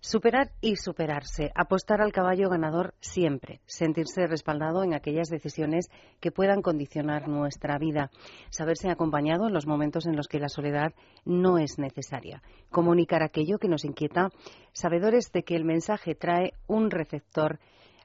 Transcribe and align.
Superar 0.00 0.52
y 0.60 0.76
superarse, 0.76 1.50
apostar 1.56 2.00
al 2.00 2.12
caballo 2.12 2.48
ganador 2.48 2.94
siempre, 3.00 3.60
sentirse 3.66 4.28
respaldado 4.28 4.84
en 4.84 4.94
aquellas 4.94 5.28
decisiones 5.28 5.90
que 6.20 6.30
puedan 6.30 6.62
condicionar 6.62 7.26
nuestra 7.26 7.78
vida, 7.78 8.12
saberse 8.48 8.90
acompañado 8.90 9.48
en 9.48 9.54
los 9.54 9.66
momentos 9.66 10.06
en 10.06 10.14
los 10.14 10.28
que 10.28 10.38
la 10.38 10.48
soledad 10.48 10.94
no 11.24 11.58
es 11.58 11.80
necesaria, 11.80 12.44
comunicar 12.70 13.24
aquello 13.24 13.58
que 13.58 13.66
nos 13.66 13.84
inquieta, 13.84 14.28
sabedores 14.72 15.32
de 15.32 15.42
que 15.42 15.56
el 15.56 15.64
mensaje 15.64 16.14
trae 16.14 16.52
un 16.68 16.92
receptor 16.92 17.58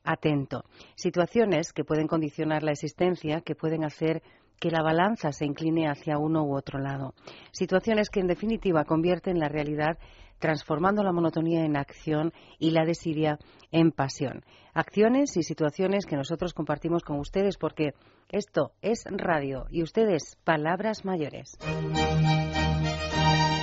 atento, 0.04 0.66
situaciones 0.96 1.74
que 1.74 1.84
pueden 1.86 2.08
condicionar 2.08 2.64
la 2.64 2.72
existencia, 2.72 3.42
que 3.42 3.54
pueden 3.54 3.84
hacer 3.84 4.24
que 4.60 4.72
la 4.72 4.82
balanza 4.82 5.32
se 5.32 5.46
incline 5.46 5.88
hacia 5.88 6.18
uno 6.18 6.44
u 6.44 6.56
otro 6.56 6.80
lado, 6.80 7.14
situaciones 7.52 8.10
que 8.10 8.20
en 8.20 8.28
definitiva 8.28 8.84
convierten 8.86 9.38
la 9.38 9.48
realidad 9.48 10.00
transformando 10.40 11.04
la 11.04 11.12
monotonía 11.12 11.66
en 11.66 11.78
acción 11.78 12.34
y 12.60 12.72
la 12.72 12.86
desidia 12.86 13.40
en 13.72 13.92
pasión. 13.92 14.44
Acciones 14.74 15.38
y 15.38 15.44
situaciones 15.44 16.06
que 16.06 16.16
nosotros 16.16 16.54
compartimos 16.54 17.04
con 17.04 17.20
ustedes 17.20 17.58
porque 17.58 17.94
esto 18.30 18.72
es 18.82 19.06
radio 19.10 19.66
y 19.70 19.84
ustedes 19.84 20.38
palabras 20.44 21.06
mayores. 21.06 21.58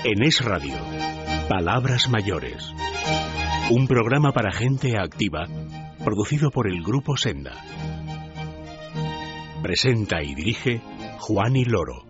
En 0.03 0.23
Es 0.23 0.45
Radio, 0.45 0.75
Palabras 1.49 2.09
Mayores. 2.09 2.73
Un 3.71 3.87
programa 3.87 4.33
para 4.33 4.51
gente 4.51 4.99
activa, 4.99 5.47
producido 6.05 6.51
por 6.51 6.69
el 6.69 6.83
Grupo 6.83 7.17
Senda. 7.17 7.53
Presenta 9.63 10.23
y 10.23 10.35
dirige 10.35 10.81
Juan 11.19 11.55
y 11.57 11.65
Loro. 11.65 12.10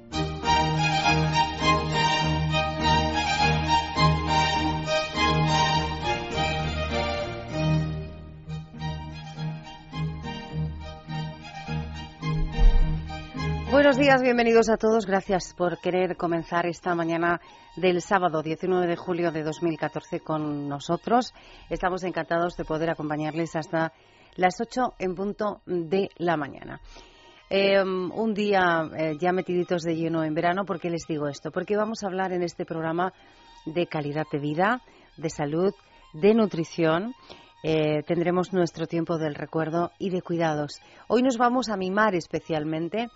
Buenos 13.91 14.07
días, 14.07 14.23
bienvenidos 14.23 14.69
a 14.69 14.77
todos. 14.77 15.05
Gracias 15.05 15.53
por 15.53 15.81
querer 15.81 16.17
comenzar 16.17 16.65
esta 16.65 16.95
mañana 16.95 17.41
del 17.75 18.01
sábado 18.01 18.41
19 18.41 18.87
de 18.87 18.95
julio 18.95 19.33
de 19.33 19.43
2014 19.43 20.21
con 20.21 20.69
nosotros. 20.69 21.35
Estamos 21.69 22.05
encantados 22.05 22.57
de 22.57 22.65
poder 22.65 22.89
acompañarles 22.89 23.57
hasta 23.57 23.93
las 24.37 24.61
8 24.61 24.95
en 24.97 25.17
punto 25.17 25.63
de 25.67 26.09
la 26.19 26.37
mañana. 26.37 26.81
Eh, 27.51 27.83
un 27.83 28.33
día 28.33 28.89
eh, 28.97 29.17
ya 29.19 29.33
metiditos 29.33 29.83
de 29.83 29.97
lleno 29.97 30.23
en 30.23 30.35
verano, 30.35 30.65
¿por 30.65 30.79
qué 30.79 30.89
les 30.89 31.09
digo 31.09 31.27
esto? 31.27 31.51
Porque 31.51 31.77
vamos 31.77 32.05
a 32.05 32.07
hablar 32.07 32.33
en 32.33 32.45
este 32.45 32.65
programa 32.65 33.13
de 33.67 33.89
calidad 33.89 34.27
de 34.31 34.39
vida, 34.39 34.83
de 35.17 35.31
salud, 35.31 35.75
de 36.13 36.33
nutrición. 36.33 37.13
Eh, 37.65 38.05
tendremos 38.07 38.53
nuestro 38.53 38.87
tiempo 38.87 39.19
del 39.19 39.35
recuerdo 39.35 39.91
y 39.99 40.11
de 40.11 40.23
cuidados. 40.23 40.81
Hoy 41.09 41.25
nos 41.25 41.39
vamos 41.39 41.69
a 41.69 41.77
mimar 41.77 42.15
especialmente 42.15 43.09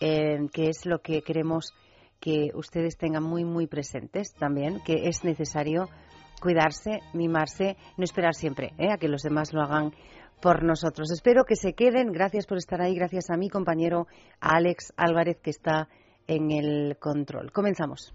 eh, 0.00 0.48
que 0.52 0.68
es 0.68 0.86
lo 0.86 1.00
que 1.00 1.22
queremos 1.22 1.72
que 2.20 2.50
ustedes 2.54 2.96
tengan 2.96 3.22
muy, 3.22 3.44
muy 3.44 3.66
presentes 3.66 4.32
también, 4.34 4.80
que 4.84 5.08
es 5.08 5.24
necesario 5.24 5.88
cuidarse, 6.40 7.00
mimarse, 7.12 7.76
no 7.96 8.04
esperar 8.04 8.34
siempre 8.34 8.72
¿eh? 8.78 8.90
a 8.92 8.96
que 8.96 9.08
los 9.08 9.22
demás 9.22 9.52
lo 9.52 9.62
hagan 9.62 9.92
por 10.40 10.62
nosotros. 10.62 11.10
Espero 11.10 11.44
que 11.44 11.56
se 11.56 11.74
queden. 11.74 12.12
Gracias 12.12 12.46
por 12.46 12.58
estar 12.58 12.80
ahí. 12.80 12.94
Gracias 12.94 13.30
a 13.30 13.36
mi 13.36 13.48
compañero 13.48 14.06
Alex 14.40 14.92
Álvarez, 14.96 15.38
que 15.42 15.50
está 15.50 15.88
en 16.26 16.50
el 16.50 16.96
control. 16.98 17.52
Comenzamos. 17.52 18.14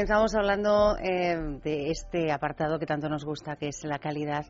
Comenzamos 0.00 0.34
hablando 0.34 0.96
eh, 0.96 1.36
de 1.62 1.90
este 1.90 2.32
apartado 2.32 2.78
que 2.78 2.86
tanto 2.86 3.10
nos 3.10 3.22
gusta, 3.22 3.56
que 3.56 3.68
es 3.68 3.84
la 3.84 3.98
calidad 3.98 4.46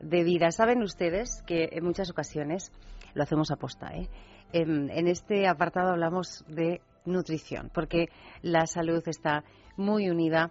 de 0.00 0.24
vida. 0.24 0.50
Saben 0.50 0.82
ustedes 0.82 1.40
que 1.46 1.68
en 1.70 1.84
muchas 1.84 2.10
ocasiones 2.10 2.72
lo 3.14 3.22
hacemos 3.22 3.52
aposta. 3.52 3.92
¿eh? 3.94 4.08
En, 4.52 5.06
este 5.06 5.46
apartado 5.46 5.90
hablamos 5.90 6.44
de 6.48 6.80
nutrición, 7.04 7.70
porque 7.72 8.06
la 8.42 8.66
salud 8.66 9.00
está 9.06 9.44
muy 9.76 10.10
unida 10.10 10.50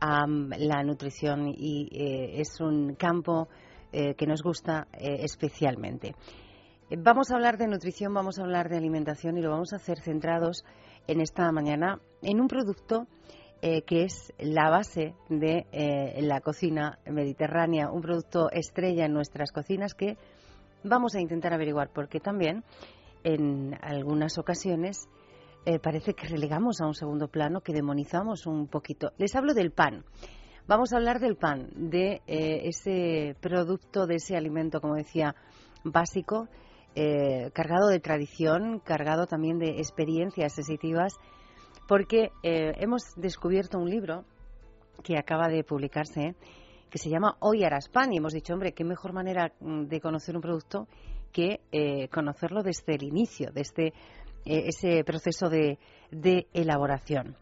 a 0.00 0.24
um, 0.24 0.50
la 0.58 0.82
nutrición 0.82 1.46
y 1.56 1.88
eh, 1.92 2.40
es 2.40 2.60
un 2.60 2.96
campo 2.96 3.46
eh, 3.92 4.16
que 4.16 4.26
nos 4.26 4.42
gusta 4.42 4.88
especialmente. 4.90 6.16
Vamos 6.98 7.30
a 7.30 7.36
hablar 7.36 7.58
de 7.58 7.68
nutrición, 7.68 8.12
vamos 8.12 8.40
a 8.40 8.42
hablar 8.42 8.68
de 8.68 8.76
alimentación 8.76 9.38
y 9.38 9.40
lo 9.40 9.50
vamos 9.50 9.72
a 9.72 9.76
hacer 9.76 10.00
centrados 10.00 10.64
en 11.06 11.20
esta 11.20 11.52
mañana 11.52 12.00
en 12.22 12.40
un 12.40 12.48
producto 12.48 13.06
eh, 13.66 13.80
que 13.80 14.04
es 14.04 14.30
la 14.38 14.68
base 14.68 15.14
de 15.30 15.66
eh, 15.72 16.20
la 16.20 16.42
cocina 16.42 16.98
mediterránea, 17.06 17.90
un 17.90 18.02
producto 18.02 18.50
estrella 18.50 19.06
en 19.06 19.14
nuestras 19.14 19.52
cocinas 19.52 19.94
que 19.94 20.18
vamos 20.82 21.14
a 21.14 21.20
intentar 21.22 21.54
averiguar 21.54 21.88
porque 21.90 22.20
también 22.20 22.62
en 23.22 23.74
algunas 23.80 24.36
ocasiones 24.36 25.08
eh, 25.64 25.78
parece 25.78 26.12
que 26.12 26.28
relegamos 26.28 26.82
a 26.82 26.86
un 26.86 26.92
segundo 26.92 27.28
plano, 27.28 27.62
que 27.62 27.72
demonizamos 27.72 28.46
un 28.46 28.66
poquito. 28.66 29.12
Les 29.16 29.34
hablo 29.34 29.54
del 29.54 29.70
pan. 29.70 30.04
Vamos 30.66 30.92
a 30.92 30.98
hablar 30.98 31.18
del 31.18 31.36
pan, 31.36 31.70
de 31.74 32.20
ese 32.26 33.34
producto, 33.40 34.06
de 34.06 34.16
ese 34.16 34.36
alimento, 34.36 34.82
como 34.82 34.96
decía, 34.96 35.36
básico 35.84 36.48
cargado 36.94 37.88
de 37.88 38.00
tradición, 38.00 38.78
cargado 38.80 39.26
también 39.26 39.58
de 39.58 39.78
experiencias 39.78 40.52
sensitivas, 40.52 41.14
porque 41.86 42.30
eh, 42.42 42.72
hemos 42.78 43.02
descubierto 43.16 43.78
un 43.78 43.90
libro 43.90 44.24
que 45.02 45.18
acaba 45.18 45.48
de 45.48 45.64
publicarse 45.64 46.34
que 46.90 46.98
se 46.98 47.10
llama 47.10 47.36
Hoy 47.40 47.64
harás 47.64 47.90
y 48.10 48.16
hemos 48.16 48.32
dicho, 48.32 48.54
hombre, 48.54 48.72
qué 48.72 48.84
mejor 48.84 49.12
manera 49.12 49.52
mm, 49.60 49.84
de 49.86 50.00
conocer 50.00 50.36
un 50.36 50.42
producto 50.42 50.86
que 51.32 51.60
eh, 51.72 52.08
conocerlo 52.08 52.62
desde 52.62 52.94
el 52.94 53.02
inicio, 53.02 53.50
desde 53.52 53.92
ese 54.44 55.02
proceso 55.04 55.48
de, 55.48 55.78
de, 56.10 56.46
elaboración. 56.52 57.34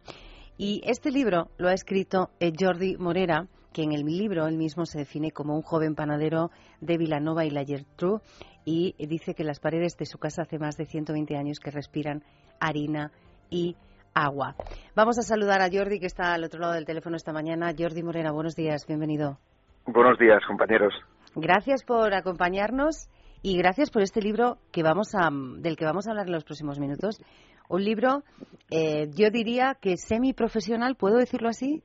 Y 0.57 0.81
este 0.85 1.11
libro 1.11 1.51
lo 1.59 1.69
ha 1.69 1.75
escrito 1.75 2.31
Jordi 2.41 2.97
Morera, 2.97 3.49
que 3.73 3.83
en 3.83 3.93
el 3.93 4.05
libro 4.05 4.47
él 4.47 4.57
mismo 4.57 4.87
se 4.87 4.99
define 4.99 5.33
como 5.33 5.55
un 5.55 5.63
joven 5.63 5.97
panadero 5.97 6.51
de 6.81 6.99
Vilanova 6.99 7.45
y 7.45 7.51
la 7.51 7.65
Gertrude 7.65 8.23
y 8.65 8.95
dice 9.07 9.35
que 9.35 9.45
las 9.45 9.59
paredes 9.59 9.97
de 9.97 10.07
su 10.07 10.19
casa 10.19 10.43
hace 10.43 10.59
más 10.59 10.77
de 10.77 10.87
120 10.87 11.37
años 11.37 11.59
que 11.59 11.71
respiran 11.71 12.23
harina 12.61 13.11
y 13.51 13.77
agua. 14.15 14.55
Vamos 14.95 15.19
a 15.19 15.23
saludar 15.23 15.61
a 15.61 15.69
Jordi, 15.71 15.99
que 15.99 16.06
está 16.06 16.34
al 16.34 16.45
otro 16.45 16.61
lado 16.61 16.75
del 16.75 16.84
teléfono 16.84 17.17
esta 17.17 17.33
mañana. 17.33 17.73
Jordi 17.77 18.03
Morena, 18.03 18.33
buenos 18.33 18.55
días, 18.55 18.87
bienvenido. 18.87 19.39
Buenos 19.87 20.19
días, 20.19 20.41
compañeros. 20.47 20.95
Gracias 21.35 21.82
por 21.85 22.14
acompañarnos 22.14 23.09
y 23.43 23.56
gracias 23.59 23.91
por 23.91 24.03
este 24.03 24.20
libro 24.20 24.59
que 24.70 24.82
vamos 24.82 25.14
a, 25.14 25.31
del 25.31 25.76
que 25.76 25.85
vamos 25.85 26.06
a 26.06 26.11
hablar 26.11 26.26
en 26.26 26.32
los 26.32 26.44
próximos 26.44 26.79
minutos. 26.79 27.20
Un 27.69 27.85
libro, 27.85 28.23
eh, 28.70 29.09
yo 29.17 29.31
diría 29.31 29.76
que 29.81 29.97
semiprofesional, 29.97 30.94
¿puedo 30.97 31.17
decirlo 31.17 31.49
así? 31.49 31.82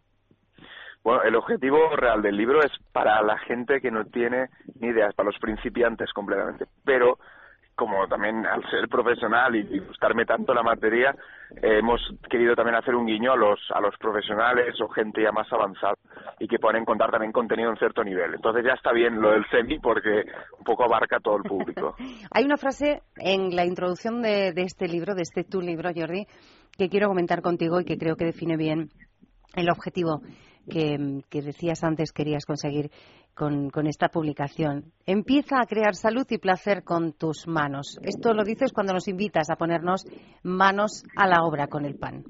Bueno, 1.04 1.24
el 1.24 1.36
objetivo 1.36 1.96
real 1.96 2.22
del 2.22 2.36
libro 2.36 2.60
es 2.62 2.72
para 2.92 3.22
la 3.22 3.38
gente 3.40 3.80
que 3.80 3.90
no 3.90 4.04
tiene 4.06 4.50
ni 4.80 4.90
ideas, 4.90 5.16
para 5.16 5.28
los 5.28 5.40
principiantes 5.40 6.12
completamente. 6.12 6.66
Pero 6.84 7.18
como 7.78 8.08
también 8.08 8.44
al 8.46 8.68
ser 8.72 8.90
profesional 8.90 9.56
y 9.56 9.80
gustarme 9.80 10.26
tanto 10.26 10.52
la 10.52 10.64
materia, 10.64 11.16
eh, 11.62 11.78
hemos 11.78 12.02
querido 12.28 12.56
también 12.56 12.76
hacer 12.76 12.96
un 12.96 13.06
guiño 13.06 13.34
a 13.34 13.38
los, 13.38 13.60
a 13.72 13.80
los 13.80 13.96
profesionales 14.00 14.74
o 14.82 14.88
gente 14.90 15.22
ya 15.22 15.32
más 15.32 15.48
avanzada 15.54 15.94
y 16.40 16.48
que 16.48 16.58
pueden 16.58 16.82
encontrar 16.82 17.12
también 17.12 17.32
contenido 17.32 17.70
en 17.70 17.78
cierto 17.78 18.04
nivel. 18.04 18.34
Entonces 18.34 18.66
ya 18.66 18.74
está 18.74 18.92
bien 18.92 19.22
lo 19.22 19.30
del 19.30 19.48
semi 19.52 19.78
porque 19.78 20.24
un 20.58 20.64
poco 20.66 20.86
abarca 20.86 21.20
todo 21.20 21.38
el 21.38 21.44
público. 21.44 21.96
Hay 22.32 22.46
una 22.46 22.58
frase 22.58 23.04
en 23.16 23.56
la 23.56 23.64
introducción 23.64 24.24
de, 24.24 24.54
de 24.54 24.64
este 24.64 24.88
libro, 24.88 25.14
de 25.14 25.22
este 25.22 25.44
tu 25.44 25.62
libro, 25.62 25.92
Jordi, 25.96 26.26
que 26.76 26.90
quiero 26.90 27.08
comentar 27.10 27.44
contigo 27.44 27.80
y 27.80 27.86
que 27.86 28.00
creo 28.00 28.16
que 28.16 28.26
define 28.26 28.58
bien 28.58 28.90
el 29.56 29.70
objetivo 29.70 30.22
que, 30.68 31.22
que 31.30 31.42
decías 31.44 31.84
antes 31.84 32.12
querías 32.12 32.46
conseguir 32.46 32.90
con, 33.38 33.70
con, 33.70 33.88
esta 33.88 34.10
publicación. 34.10 34.86
Empieza 35.06 35.62
a 35.62 35.66
crear 35.66 35.94
salud 35.94 36.26
y 36.30 36.40
placer 36.40 36.84
con 36.84 37.14
tus 37.14 37.48
manos. 37.48 38.00
Esto 38.04 38.34
lo 38.34 38.44
dices 38.44 38.74
cuando 38.74 38.94
nos 38.94 39.08
invitas 39.08 39.50
a 39.50 39.56
ponernos 39.56 40.06
manos 40.44 41.06
a 41.16 41.28
la 41.28 41.44
obra 41.44 41.68
con 41.68 41.86
el 41.86 41.96
pan. 41.96 42.24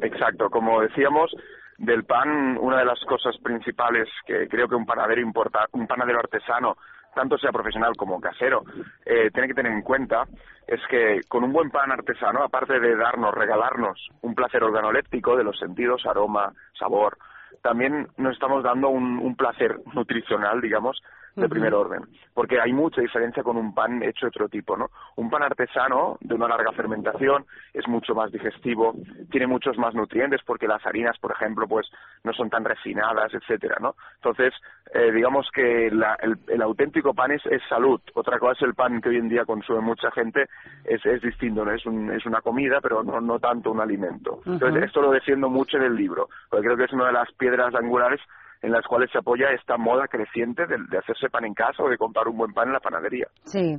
Exacto, 0.00 0.48
como 0.50 0.80
decíamos, 0.80 1.30
del 1.78 2.04
pan, 2.04 2.56
una 2.58 2.78
de 2.78 2.84
las 2.84 3.00
cosas 3.06 3.36
principales 3.42 4.08
que 4.26 4.48
creo 4.48 4.68
que 4.68 4.74
un 4.74 4.86
panadero 4.86 5.22
un 5.24 5.86
panadero 5.86 6.18
artesano, 6.18 6.76
tanto 7.14 7.36
sea 7.38 7.52
profesional 7.52 7.92
como 7.96 8.20
casero, 8.20 8.62
eh, 9.04 9.30
tiene 9.32 9.48
que 9.48 9.54
tener 9.54 9.72
en 9.72 9.82
cuenta 9.82 10.24
es 10.66 10.80
que 10.88 11.20
con 11.28 11.44
un 11.44 11.52
buen 11.52 11.70
pan 11.70 11.90
artesano, 11.92 12.42
aparte 12.42 12.78
de 12.78 12.96
darnos, 12.96 13.34
regalarnos 13.34 14.08
un 14.22 14.34
placer 14.34 14.62
organoléptico 14.62 15.36
de 15.36 15.44
los 15.44 15.58
sentidos, 15.58 16.06
aroma, 16.06 16.52
sabor, 16.78 17.18
también 17.62 18.08
nos 18.16 18.34
estamos 18.34 18.62
dando 18.62 18.88
un, 18.88 19.18
un 19.18 19.36
placer 19.36 19.80
nutricional, 19.94 20.60
digamos, 20.60 21.02
de 21.34 21.48
primer 21.48 21.72
orden, 21.74 22.02
porque 22.34 22.60
hay 22.60 22.72
mucha 22.72 23.00
diferencia 23.00 23.42
con 23.42 23.56
un 23.56 23.74
pan 23.74 24.02
hecho 24.02 24.26
de 24.26 24.28
otro 24.28 24.48
tipo, 24.48 24.76
¿no? 24.76 24.90
Un 25.16 25.30
pan 25.30 25.42
artesano 25.42 26.18
de 26.20 26.34
una 26.34 26.48
larga 26.48 26.72
fermentación 26.72 27.46
es 27.72 27.88
mucho 27.88 28.14
más 28.14 28.30
digestivo, 28.30 28.94
tiene 29.30 29.46
muchos 29.46 29.78
más 29.78 29.94
nutrientes 29.94 30.40
porque 30.44 30.68
las 30.68 30.84
harinas, 30.84 31.18
por 31.18 31.32
ejemplo, 31.32 31.66
pues 31.66 31.88
no 32.24 32.32
son 32.32 32.50
tan 32.50 32.64
refinadas, 32.64 33.32
etcétera, 33.32 33.76
¿no? 33.80 33.94
Entonces, 34.16 34.52
eh, 34.94 35.10
digamos 35.10 35.48
que 35.54 35.86
el, 35.86 36.62
auténtico 36.62 37.14
pan 37.14 37.32
es, 37.32 37.42
salud. 37.68 38.00
Otra 38.14 38.38
cosa 38.38 38.52
es 38.52 38.62
el 38.62 38.74
pan 38.74 39.00
que 39.00 39.08
hoy 39.08 39.16
en 39.16 39.28
día 39.28 39.44
consume 39.44 39.80
mucha 39.80 40.10
gente, 40.10 40.48
es, 40.84 41.04
es 41.06 41.22
distinto, 41.22 41.64
¿no? 41.64 41.72
Es, 41.72 41.86
un, 41.86 42.10
es 42.12 42.26
una 42.26 42.42
comida, 42.42 42.80
pero 42.82 43.02
no, 43.02 43.20
no 43.20 43.38
tanto 43.38 43.70
un 43.70 43.80
alimento. 43.80 44.40
Entonces, 44.44 44.84
esto 44.84 45.00
lo 45.00 45.10
defiendo 45.10 45.48
mucho 45.48 45.78
en 45.78 45.84
el 45.84 45.96
libro, 45.96 46.28
porque 46.50 46.66
creo 46.66 46.76
que 46.76 46.84
es 46.84 46.92
una 46.92 47.06
de 47.06 47.12
las 47.12 47.32
piedras 47.32 47.74
angulares 47.74 48.20
en 48.62 48.70
las 48.70 48.86
cuales 48.86 49.10
se 49.10 49.18
apoya 49.18 49.50
esta 49.50 49.76
moda 49.76 50.06
creciente 50.08 50.62
de, 50.66 50.98
hacerse 50.98 51.28
pan 51.28 51.44
en 51.44 51.52
casa 51.54 51.82
o 51.82 51.88
de 51.88 51.98
comprar 51.98 52.28
un 52.28 52.38
buen 52.38 52.52
pan 52.52 52.68
en 52.68 52.74
la 52.74 52.80
panadería. 52.80 53.26
Sí. 53.44 53.76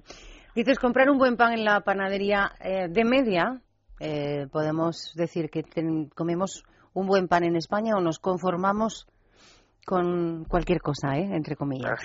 Dices, 0.53 0.77
comprar 0.77 1.09
un 1.09 1.17
buen 1.17 1.37
pan 1.37 1.53
en 1.53 1.63
la 1.63 1.81
panadería 1.81 2.51
eh, 2.59 2.87
de 2.89 3.05
media, 3.05 3.61
eh, 3.99 4.47
podemos 4.51 5.13
decir 5.15 5.49
que 5.49 5.63
comemos 6.13 6.63
un 6.93 7.07
buen 7.07 7.27
pan 7.27 7.43
en 7.43 7.55
España 7.55 7.95
o 7.95 8.01
nos 8.01 8.19
conformamos 8.19 9.07
con 9.85 10.45
cualquier 10.45 10.81
cosa, 10.81 11.15
¿eh? 11.17 11.29
entre 11.33 11.55
comillas. 11.55 11.99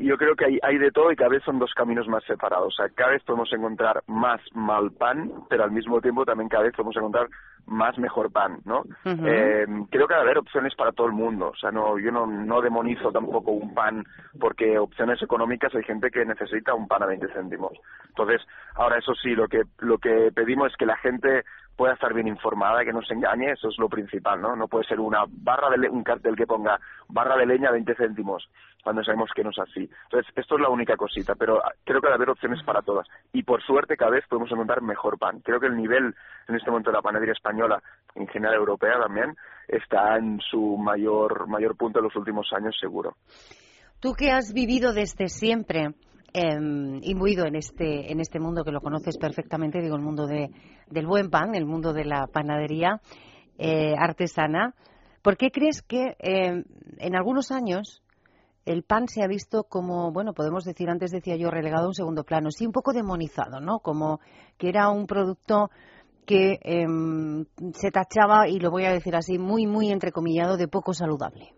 Yo 0.00 0.16
creo 0.16 0.36
que 0.36 0.44
hay, 0.44 0.58
hay, 0.62 0.78
de 0.78 0.90
todo 0.90 1.10
y 1.10 1.16
cada 1.16 1.30
vez 1.30 1.42
son 1.44 1.58
dos 1.58 1.72
caminos 1.74 2.06
más 2.08 2.24
separados. 2.24 2.68
O 2.68 2.76
sea, 2.76 2.88
cada 2.94 3.12
vez 3.12 3.22
podemos 3.24 3.52
encontrar 3.52 4.02
más 4.06 4.40
mal 4.52 4.92
pan, 4.92 5.30
pero 5.48 5.64
al 5.64 5.72
mismo 5.72 6.00
tiempo 6.00 6.24
también 6.24 6.48
cada 6.48 6.64
vez 6.64 6.72
podemos 6.74 6.96
encontrar 6.96 7.28
más 7.66 7.96
mejor 7.98 8.30
pan, 8.30 8.58
¿no? 8.64 8.82
eh, 9.04 9.66
creo 9.90 10.06
que 10.06 10.14
debe 10.14 10.20
haber 10.20 10.38
opciones 10.38 10.74
para 10.74 10.92
todo 10.92 11.06
el 11.06 11.12
mundo. 11.12 11.48
O 11.48 11.56
sea, 11.56 11.70
no, 11.70 11.98
yo 11.98 12.12
no, 12.12 12.26
no 12.26 12.60
demonizo 12.60 13.10
tampoco 13.10 13.52
un 13.52 13.74
pan 13.74 14.04
porque 14.38 14.78
opciones 14.78 15.22
económicas 15.22 15.74
hay 15.74 15.82
gente 15.82 16.10
que 16.10 16.24
necesita 16.24 16.74
un 16.74 16.86
pan 16.86 17.02
a 17.02 17.06
20 17.06 17.26
céntimos. 17.32 17.72
Entonces, 18.08 18.42
ahora 18.74 18.98
eso 18.98 19.14
sí, 19.14 19.30
lo 19.30 19.48
que, 19.48 19.62
lo 19.78 19.98
que 19.98 20.30
pedimos 20.34 20.70
es 20.72 20.76
que 20.76 20.86
la 20.86 20.96
gente 20.98 21.44
pueda 21.76 21.94
estar 21.94 22.12
bien 22.14 22.28
informada, 22.28 22.84
que 22.84 22.92
no 22.92 23.02
se 23.02 23.14
engañe, 23.14 23.52
eso 23.52 23.68
es 23.68 23.78
lo 23.78 23.88
principal, 23.88 24.40
¿no? 24.40 24.54
No 24.56 24.68
puede 24.68 24.86
ser 24.86 25.00
una 25.00 25.24
barra 25.28 25.70
de 25.70 25.88
un 25.88 26.02
cartel 26.02 26.36
que 26.36 26.46
ponga 26.46 26.78
barra 27.08 27.36
de 27.36 27.46
leña 27.46 27.70
20 27.70 27.94
céntimos 27.94 28.48
cuando 28.84 29.02
sabemos 29.02 29.30
que 29.34 29.42
no 29.42 29.50
es 29.50 29.58
así. 29.58 29.88
Entonces, 30.04 30.30
esto 30.36 30.56
es 30.56 30.60
la 30.60 30.68
única 30.68 30.96
cosita, 30.96 31.34
pero 31.34 31.60
creo 31.84 32.00
que 32.00 32.06
debe 32.06 32.16
haber 32.16 32.30
opciones 32.30 32.62
para 32.64 32.82
todas. 32.82 33.08
Y 33.32 33.42
por 33.42 33.62
suerte 33.62 33.96
cada 33.96 34.10
vez 34.10 34.24
podemos 34.28 34.52
encontrar 34.52 34.82
mejor 34.82 35.18
pan. 35.18 35.40
Creo 35.40 35.58
que 35.58 35.66
el 35.66 35.76
nivel 35.76 36.14
en 36.48 36.54
este 36.54 36.70
momento 36.70 36.90
de 36.90 36.96
la 36.96 37.02
panadería 37.02 37.32
española, 37.32 37.82
en 38.14 38.28
general 38.28 38.56
europea 38.56 39.00
también, 39.00 39.34
está 39.66 40.18
en 40.18 40.38
su 40.40 40.76
mayor, 40.76 41.48
mayor 41.48 41.76
punto 41.76 41.98
en 41.98 42.04
los 42.04 42.16
últimos 42.16 42.52
años 42.52 42.76
seguro. 42.78 43.16
Tú 44.00 44.12
que 44.12 44.30
has 44.30 44.52
vivido 44.52 44.92
desde 44.92 45.28
siempre 45.28 45.94
eh, 46.34 46.58
imbuido 47.02 47.46
en 47.46 47.54
este, 47.54 48.10
en 48.10 48.20
este 48.20 48.40
mundo 48.40 48.64
que 48.64 48.72
lo 48.72 48.80
conoces 48.80 49.16
perfectamente, 49.16 49.80
digo, 49.80 49.94
el 49.94 50.02
mundo 50.02 50.26
de, 50.26 50.50
del 50.90 51.06
buen 51.06 51.30
pan, 51.30 51.54
el 51.54 51.64
mundo 51.64 51.92
de 51.92 52.04
la 52.04 52.26
panadería 52.26 53.00
eh, 53.56 53.94
artesana. 53.96 54.74
¿Por 55.22 55.36
qué 55.36 55.52
crees 55.52 55.80
que 55.80 56.16
em, 56.18 56.64
en 56.98 57.16
algunos 57.16 57.52
años 57.52 58.02
el 58.66 58.82
pan 58.82 59.06
se 59.06 59.22
ha 59.22 59.28
visto 59.28 59.62
como, 59.64 60.10
bueno, 60.10 60.32
podemos 60.32 60.64
decir, 60.64 60.90
antes 60.90 61.12
decía 61.12 61.36
yo, 61.36 61.50
relegado 61.50 61.84
a 61.84 61.88
un 61.88 61.94
segundo 61.94 62.24
plano, 62.24 62.50
sí, 62.50 62.66
un 62.66 62.72
poco 62.72 62.92
demonizado, 62.92 63.60
¿no? 63.60 63.78
Como 63.78 64.20
que 64.58 64.68
era 64.68 64.90
un 64.90 65.06
producto 65.06 65.70
que 66.26 66.58
em, 66.62 67.44
se 67.74 67.90
tachaba, 67.90 68.48
y 68.48 68.58
lo 68.58 68.70
voy 68.70 68.86
a 68.86 68.92
decir 68.92 69.14
así, 69.14 69.38
muy, 69.38 69.66
muy 69.66 69.90
entrecomillado, 69.90 70.56
de 70.56 70.66
poco 70.66 70.94
saludable. 70.94 71.54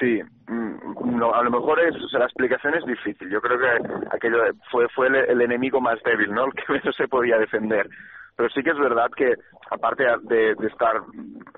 Sí, 0.00 0.20
mm, 0.88 1.22
a 1.22 1.42
lo 1.42 1.50
mejor 1.50 1.80
es, 1.80 1.94
la 2.12 2.24
explicación 2.24 2.74
es 2.74 2.84
difícil. 2.84 3.30
Yo 3.30 3.40
creo 3.40 3.58
que 3.58 4.06
aquello 4.10 4.38
fue 4.70 4.88
fue 4.90 5.08
el, 5.08 5.40
enemigo 5.40 5.80
más 5.80 6.02
débil, 6.02 6.32
¿no? 6.32 6.46
El 6.46 6.52
que 6.52 6.72
menos 6.72 6.94
se 6.96 7.08
podía 7.08 7.38
defender. 7.38 7.88
Pero 8.36 8.50
sí 8.50 8.62
que 8.62 8.70
es 8.70 8.78
verdad 8.78 9.10
que, 9.16 9.34
aparte 9.68 10.04
de, 10.22 10.54
de, 10.54 10.66
estar 10.68 11.02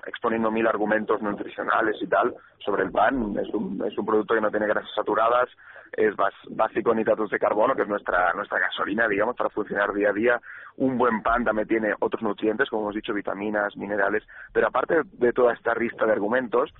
exponiendo 0.07 0.49
mil 0.49 0.65
argumentos 0.65 1.21
nutricionales 1.21 1.95
y 2.01 2.07
tal 2.07 2.33
sobre 2.65 2.83
el 2.83 2.91
pan, 2.91 3.37
es 3.37 3.53
un, 3.53 3.83
es 3.85 3.95
un 3.95 4.05
producto 4.05 4.33
que 4.33 4.41
no 4.41 4.49
tiene 4.49 4.65
grasas 4.65 4.89
saturadas, 4.95 5.47
es 5.93 6.15
básico 6.49 6.91
en 6.91 6.99
hidratos 6.99 7.29
de 7.29 7.39
carbono, 7.39 7.75
que 7.75 7.83
es 7.83 7.87
nuestra, 7.87 8.33
nuestra 8.33 8.59
gasolina, 8.59 9.07
digamos, 9.07 9.35
para 9.35 9.49
funcionar 9.49 9.93
día 9.93 10.09
a 10.09 10.13
día. 10.13 10.41
Un 10.77 10.97
buen 10.97 11.21
pan 11.21 11.43
también 11.43 11.67
tiene 11.67 11.93
otros 11.99 12.23
nutrientes, 12.23 12.69
como 12.69 12.83
hemos 12.83 12.95
dicho, 12.95 13.13
vitaminas, 13.13 13.75
minerales. 13.75 14.23
Pero 14.53 14.67
aparte 14.67 15.01
de 15.03 15.33
toda 15.33 15.53
esta 15.53 15.75
lista 15.75 16.05
de 16.05 16.13
argumentos, 16.13 16.73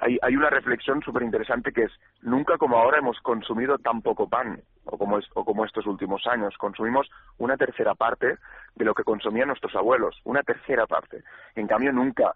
hay, 0.00 0.18
hay 0.22 0.36
una 0.36 0.50
reflexión 0.50 1.02
súper 1.02 1.22
interesante 1.22 1.72
que 1.72 1.84
es, 1.84 1.92
nunca 2.22 2.58
como 2.58 2.76
ahora 2.76 2.98
hemos 2.98 3.18
consumido 3.20 3.78
tan 3.78 4.02
poco 4.02 4.28
pan, 4.28 4.60
o 4.84 4.98
como, 4.98 5.18
o 5.34 5.44
como 5.44 5.64
estos 5.64 5.86
últimos 5.86 6.26
años. 6.26 6.54
Consumimos 6.58 7.08
una 7.38 7.56
tercera 7.56 7.94
parte 7.94 8.36
de 8.74 8.84
lo 8.84 8.94
que 8.94 9.04
consumían 9.04 9.48
nuestros 9.48 9.74
abuelos, 9.74 10.20
una 10.24 10.42
tercera 10.42 10.86
parte. 10.86 11.22
En 11.54 11.66
cambio, 11.66 11.92
nunca, 11.92 12.32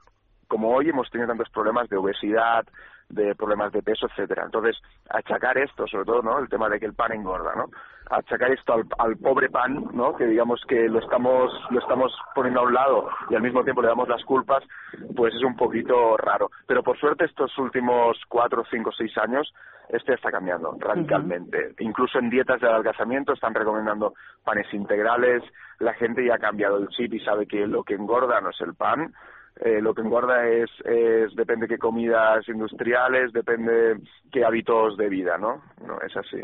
como 0.49 0.75
hoy 0.75 0.89
hemos 0.89 1.11
tenido 1.11 1.29
tantos 1.29 1.51
problemas 1.51 1.89
de 1.89 1.97
obesidad, 1.97 2.67
de 3.09 3.35
problemas 3.35 3.73
de 3.73 3.83
peso, 3.83 4.07
etcétera. 4.07 4.45
Entonces, 4.45 4.77
achacar 5.09 5.59
esto, 5.59 5.87
sobre 5.87 6.05
todo, 6.05 6.23
¿no? 6.23 6.39
El 6.39 6.49
tema 6.49 6.69
de 6.69 6.79
que 6.79 6.87
el 6.87 6.95
pan 6.95 7.13
engorda, 7.13 7.55
¿no? 7.55 7.67
Achacar 8.11 8.51
esto 8.53 8.75
al, 8.99 9.17
pobre 9.17 9.49
pan, 9.49 9.87
¿no? 9.93 10.17
Que 10.17 10.27
digamos 10.27 10.61
que 10.69 10.89
lo 10.89 10.99
estamos 10.99 11.53
lo 11.71 11.79
estamos 11.79 12.13
poniendo 12.35 12.61
a 12.61 12.65
un 12.65 12.75
lado 12.75 13.09
y 13.31 13.35
al 13.37 13.43
mismo 13.43 13.63
tiempo 13.63 13.83
le 13.83 13.89
damos 13.89 14.09
las 14.09 14.25
culpas, 14.25 14.65
pues 15.17 15.35
es 15.35 15.43
un 15.43 15.57
poquito 15.57 16.17
raro. 16.17 16.51
Pero 16.67 16.83
por 16.83 16.99
suerte 16.99 17.25
estos 17.25 17.57
últimos 17.59 18.19
cuatro, 18.29 18.65
cinco, 18.71 18.91
seis 18.97 19.17
años 19.19 19.53
esto 19.89 20.13
está 20.13 20.31
cambiando 20.31 20.77
radicalmente. 20.79 21.75
Incluso 21.81 22.19
en 22.19 22.31
dietas 22.31 22.61
de 22.61 22.69
adelgazamiento 22.69 23.33
están 23.33 23.55
recomendando 23.55 24.15
panes 24.45 24.73
integrales. 24.73 25.43
La 25.79 25.95
gente 25.95 26.25
ya 26.25 26.35
ha 26.35 26.39
cambiado 26.39 26.79
el 26.79 26.89
chip 26.89 27.13
y 27.15 27.21
sabe 27.21 27.47
que 27.47 27.67
lo 27.67 27.83
que 27.83 27.95
engorda 27.95 28.41
no 28.41 28.51
es 28.51 28.61
el 28.61 28.75
pan, 28.75 29.13
eh, 29.57 29.81
lo 29.81 29.95
que 29.95 30.03
engorda 30.03 30.47
es, 30.49 30.71
es 30.85 31.35
depende 31.35 31.67
qué 31.67 31.79
comidas 31.79 32.49
industriales, 32.49 33.33
depende 33.33 33.99
qué 34.31 34.45
hábitos 34.45 34.97
de 34.97 35.09
vida, 35.09 35.39
¿no? 35.39 35.63
No 35.85 36.01
es 36.01 36.17
así. 36.17 36.39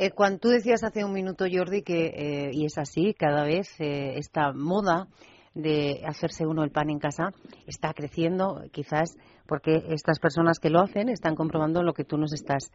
Eh, 0.00 0.12
cuando 0.12 0.38
tú 0.38 0.48
decías 0.48 0.84
hace 0.84 1.04
un 1.04 1.12
minuto, 1.12 1.44
Jordi, 1.50 1.82
que, 1.82 2.06
eh, 2.06 2.50
y 2.52 2.64
es 2.66 2.78
así, 2.78 3.14
cada 3.14 3.44
vez 3.44 3.68
esta 3.78 4.52
moda 4.52 5.08
de 5.54 6.02
hacerse 6.06 6.46
uno 6.46 6.62
el 6.62 6.70
pan 6.70 6.88
en 6.88 7.00
casa 7.00 7.32
está 7.66 7.92
creciendo, 7.92 8.62
quizás 8.70 9.16
porque 9.46 9.82
estas 9.88 10.20
personas 10.20 10.60
que 10.60 10.70
lo 10.70 10.80
hacen 10.80 11.08
están 11.08 11.34
comprobando 11.34 11.82
lo 11.82 11.94
que 11.94 12.04
tú 12.04 12.16
nos 12.16 12.32
estás 12.32 12.70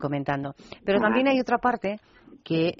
comentando. 0.00 0.54
Pero 0.86 1.00
también 1.00 1.28
hay 1.28 1.38
otra 1.38 1.58
parte 1.58 2.00
que 2.42 2.72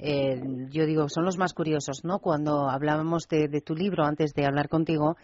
yo 0.71 0.87
digo 0.87 1.07
son 1.09 1.25
los 1.25 1.37
más 1.37 1.53
curiosos, 1.53 2.03
¿no? 2.03 2.17
Cuando 2.17 2.67
hablábamos 2.67 3.27
de, 3.27 3.47
de 3.47 3.61
tu 3.61 3.75
libro 3.75 4.03
antes 4.05 4.33
de 4.33 4.45
hablar 4.45 4.69
contigo, 4.69 5.15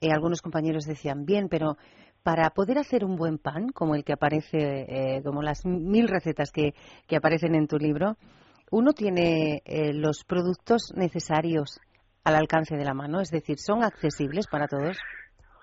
eh, 0.00 0.10
algunos 0.12 0.40
compañeros 0.40 0.86
decían, 0.86 1.26
bien, 1.26 1.48
pero 1.50 1.76
para 2.22 2.50
poder 2.50 2.78
hacer 2.78 3.04
un 3.04 3.16
buen 3.16 3.38
pan, 3.38 3.70
como 3.70 3.94
el 3.94 4.04
que 4.04 4.12
aparece, 4.12 5.16
eh, 5.16 5.22
como 5.24 5.42
las 5.42 5.64
mil 5.64 6.08
recetas 6.08 6.50
que, 6.52 6.74
que, 7.06 7.16
aparecen 7.16 7.54
en 7.54 7.66
tu 7.66 7.78
libro, 7.78 8.16
uno 8.70 8.92
tiene 8.92 9.62
eh, 9.64 9.92
los 9.92 10.24
productos 10.24 10.92
necesarios 10.94 11.80
al 12.24 12.36
alcance 12.36 12.76
de 12.76 12.84
la 12.84 12.94
mano, 12.94 13.20
es 13.20 13.30
decir, 13.30 13.58
¿son 13.58 13.82
accesibles 13.82 14.46
para 14.46 14.66
todos? 14.66 14.98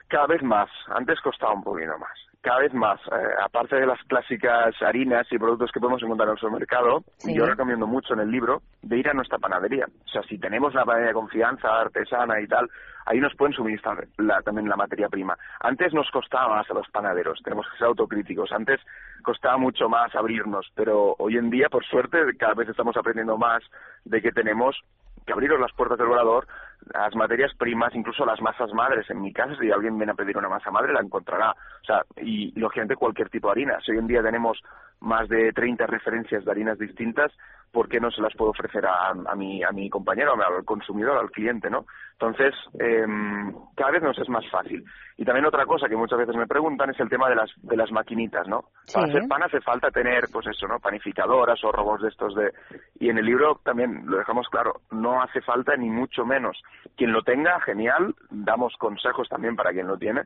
Cada 0.07 0.27
vez 0.27 0.41
más. 0.41 0.69
Antes 0.87 1.19
costaba 1.21 1.53
un 1.53 1.63
poquito 1.63 1.97
más 1.99 2.26
cada 2.41 2.59
vez 2.59 2.73
más, 2.73 2.99
eh, 3.07 3.33
aparte 3.43 3.75
de 3.75 3.85
las 3.85 4.01
clásicas 4.03 4.73
harinas 4.81 5.27
y 5.31 5.37
productos 5.37 5.71
que 5.71 5.79
podemos 5.79 6.01
encontrar 6.01 6.29
en 6.29 6.33
el 6.33 6.39
supermercado, 6.39 7.03
yo 7.25 7.45
recomiendo 7.45 7.87
mucho 7.87 8.13
en 8.13 8.21
el 8.21 8.31
libro 8.31 8.61
de 8.81 8.97
ir 8.97 9.09
a 9.09 9.13
nuestra 9.13 9.37
panadería. 9.37 9.85
O 10.05 10.09
sea, 10.09 10.21
si 10.23 10.37
tenemos 10.37 10.73
una 10.73 10.85
panadería 10.85 11.09
de 11.09 11.13
confianza, 11.13 11.81
artesana 11.81 12.39
y 12.39 12.47
tal, 12.47 12.69
ahí 13.05 13.19
nos 13.19 13.35
pueden 13.35 13.53
suministrar 13.53 14.07
también 14.43 14.69
la 14.69 14.75
materia 14.75 15.09
prima. 15.09 15.37
Antes 15.59 15.93
nos 15.93 16.09
costaba 16.11 16.55
más 16.55 16.69
a 16.69 16.73
los 16.73 16.87
panaderos, 16.89 17.41
tenemos 17.43 17.65
que 17.69 17.77
ser 17.77 17.87
autocríticos. 17.87 18.51
Antes 18.51 18.79
costaba 19.23 19.57
mucho 19.57 19.89
más 19.89 20.13
abrirnos, 20.15 20.67
pero 20.75 21.15
hoy 21.19 21.37
en 21.37 21.49
día, 21.49 21.69
por 21.69 21.85
suerte, 21.85 22.17
cada 22.37 22.53
vez 22.53 22.69
estamos 22.69 22.95
aprendiendo 22.97 23.37
más 23.37 23.63
de 24.05 24.21
que 24.21 24.31
tenemos 24.31 24.77
que 25.25 25.33
abriros 25.33 25.59
las 25.59 25.73
puertas 25.73 25.97
del 25.97 26.07
volador 26.07 26.47
las 26.93 27.15
materias 27.15 27.53
primas, 27.57 27.93
incluso 27.95 28.25
las 28.25 28.41
masas 28.41 28.71
madres. 28.73 29.09
En 29.09 29.21
mi 29.21 29.33
casa, 29.33 29.55
si 29.59 29.71
alguien 29.71 29.97
viene 29.97 30.11
a 30.11 30.15
pedir 30.15 30.37
una 30.37 30.49
masa 30.49 30.71
madre, 30.71 30.93
la 30.93 31.01
encontrará. 31.01 31.51
O 31.51 31.85
sea, 31.85 32.05
y 32.17 32.57
lógicamente 32.59 32.95
cualquier 32.95 33.29
tipo 33.29 33.47
de 33.47 33.51
harina. 33.53 33.79
Si 33.85 33.91
hoy 33.91 33.97
en 33.97 34.07
día 34.07 34.23
tenemos 34.23 34.61
más 35.01 35.29
de 35.29 35.51
30 35.53 35.85
referencias 35.87 36.43
de 36.43 36.51
harinas 36.51 36.77
distintas, 36.79 37.31
¿por 37.71 37.89
qué 37.89 37.99
no 37.99 38.09
se 38.11 38.21
las 38.21 38.33
puedo 38.35 38.51
ofrecer 38.51 38.85
a, 38.85 39.09
a, 39.09 39.35
mi, 39.35 39.63
a 39.63 39.71
mi 39.71 39.89
compañero, 39.89 40.33
al 40.33 40.65
consumidor, 40.65 41.17
al 41.17 41.31
cliente, 41.31 41.69
no? 41.69 41.85
Entonces, 42.13 42.55
eh, 42.79 43.05
cada 43.75 43.91
vez 43.91 44.01
nos 44.01 44.17
es 44.17 44.29
más 44.29 44.49
fácil. 44.49 44.83
Y 45.17 45.25
también 45.25 45.45
otra 45.45 45.65
cosa 45.65 45.87
que 45.87 45.95
muchas 45.95 46.17
veces 46.17 46.35
me 46.35 46.47
preguntan 46.47 46.89
es 46.89 46.99
el 46.99 47.09
tema 47.09 47.29
de 47.29 47.35
las, 47.35 47.51
de 47.57 47.77
las 47.77 47.91
maquinitas, 47.91 48.47
¿no? 48.47 48.65
Para 48.91 49.07
hacer 49.07 49.27
pan 49.27 49.43
hace 49.43 49.61
falta 49.61 49.91
tener, 49.91 50.25
pues 50.31 50.47
eso, 50.47 50.67
¿no? 50.67 50.79
Panificadoras 50.79 51.63
o 51.63 51.71
robots 51.71 52.03
de 52.03 52.09
estos 52.09 52.33
de... 52.35 52.51
Y 52.99 53.09
en 53.09 53.19
el 53.19 53.25
libro 53.25 53.59
también 53.63 54.03
lo 54.05 54.17
dejamos 54.17 54.47
claro, 54.49 54.81
no 54.91 55.21
hace 55.21 55.41
falta 55.41 55.75
ni 55.75 55.89
mucho 55.89 56.25
menos. 56.25 56.59
Quien 56.95 57.11
lo 57.11 57.21
tenga, 57.21 57.59
genial, 57.61 58.15
damos 58.31 58.73
consejos 58.77 59.29
también 59.29 59.55
para 59.55 59.71
quien 59.71 59.87
lo 59.87 59.97
tiene, 59.97 60.21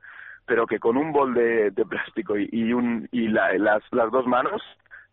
pero 0.45 0.65
que 0.65 0.79
con 0.79 0.97
un 0.97 1.11
bol 1.11 1.33
de, 1.33 1.71
de 1.71 1.85
plástico 1.85 2.37
y, 2.37 2.49
y, 2.51 2.73
un, 2.73 3.07
y 3.11 3.27
la, 3.27 3.53
las, 3.57 3.83
las 3.91 4.11
dos 4.11 4.25
manos 4.27 4.61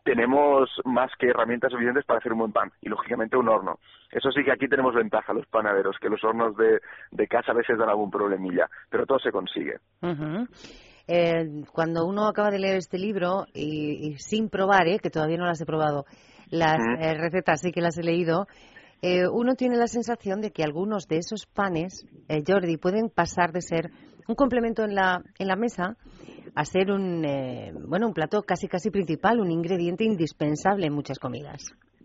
tenemos 0.04 0.70
más 0.84 1.10
que 1.18 1.28
herramientas 1.28 1.70
suficientes 1.70 2.04
para 2.06 2.18
hacer 2.18 2.32
un 2.32 2.38
buen 2.38 2.52
pan 2.52 2.70
y 2.80 2.88
lógicamente 2.88 3.36
un 3.36 3.48
horno. 3.48 3.78
Eso 4.10 4.30
sí 4.30 4.42
que 4.42 4.52
aquí 4.52 4.66
tenemos 4.66 4.94
ventaja 4.94 5.34
los 5.34 5.46
panaderos, 5.48 5.96
que 6.00 6.08
los 6.08 6.24
hornos 6.24 6.56
de, 6.56 6.80
de 7.10 7.26
casa 7.26 7.52
a 7.52 7.54
veces 7.54 7.76
dan 7.78 7.90
algún 7.90 8.10
problemilla, 8.10 8.68
pero 8.88 9.04
todo 9.04 9.18
se 9.18 9.30
consigue. 9.30 9.76
eh, 11.06 11.62
cuando 11.72 12.06
uno 12.06 12.26
acaba 12.26 12.50
de 12.50 12.58
leer 12.58 12.76
este 12.76 12.98
libro 12.98 13.44
y, 13.52 14.08
y 14.08 14.18
sin 14.18 14.48
probar, 14.48 14.86
eh, 14.88 14.98
que 14.98 15.10
todavía 15.10 15.36
no 15.36 15.44
las 15.46 15.60
he 15.60 15.66
probado, 15.66 16.04
las 16.50 16.78
uh 16.78 16.82
-huh. 16.82 17.04
eh, 17.04 17.14
recetas 17.14 17.60
sí 17.60 17.70
que 17.70 17.82
las 17.82 17.98
he 17.98 18.02
leído, 18.02 18.46
eh, 19.02 19.28
uno 19.30 19.54
tiene 19.54 19.76
la 19.76 19.86
sensación 19.88 20.40
de 20.40 20.50
que 20.50 20.64
algunos 20.64 21.06
de 21.06 21.18
esos 21.18 21.46
panes, 21.46 22.06
eh, 22.28 22.42
Jordi, 22.46 22.78
pueden 22.78 23.10
pasar 23.10 23.52
de 23.52 23.60
ser 23.60 23.90
un 24.28 24.34
complemento 24.34 24.84
en 24.84 24.94
la, 24.94 25.22
en 25.38 25.48
la 25.48 25.56
mesa 25.56 25.96
a 26.54 26.64
ser 26.64 26.90
un, 26.90 27.24
eh, 27.24 27.72
bueno, 27.88 28.06
un 28.06 28.14
plato 28.14 28.42
casi 28.42 28.68
casi 28.68 28.90
principal, 28.90 29.40
un 29.40 29.50
ingrediente 29.50 30.04
indispensable 30.04 30.86
en 30.86 30.92
muchas 30.92 31.18
comidas. 31.18 31.62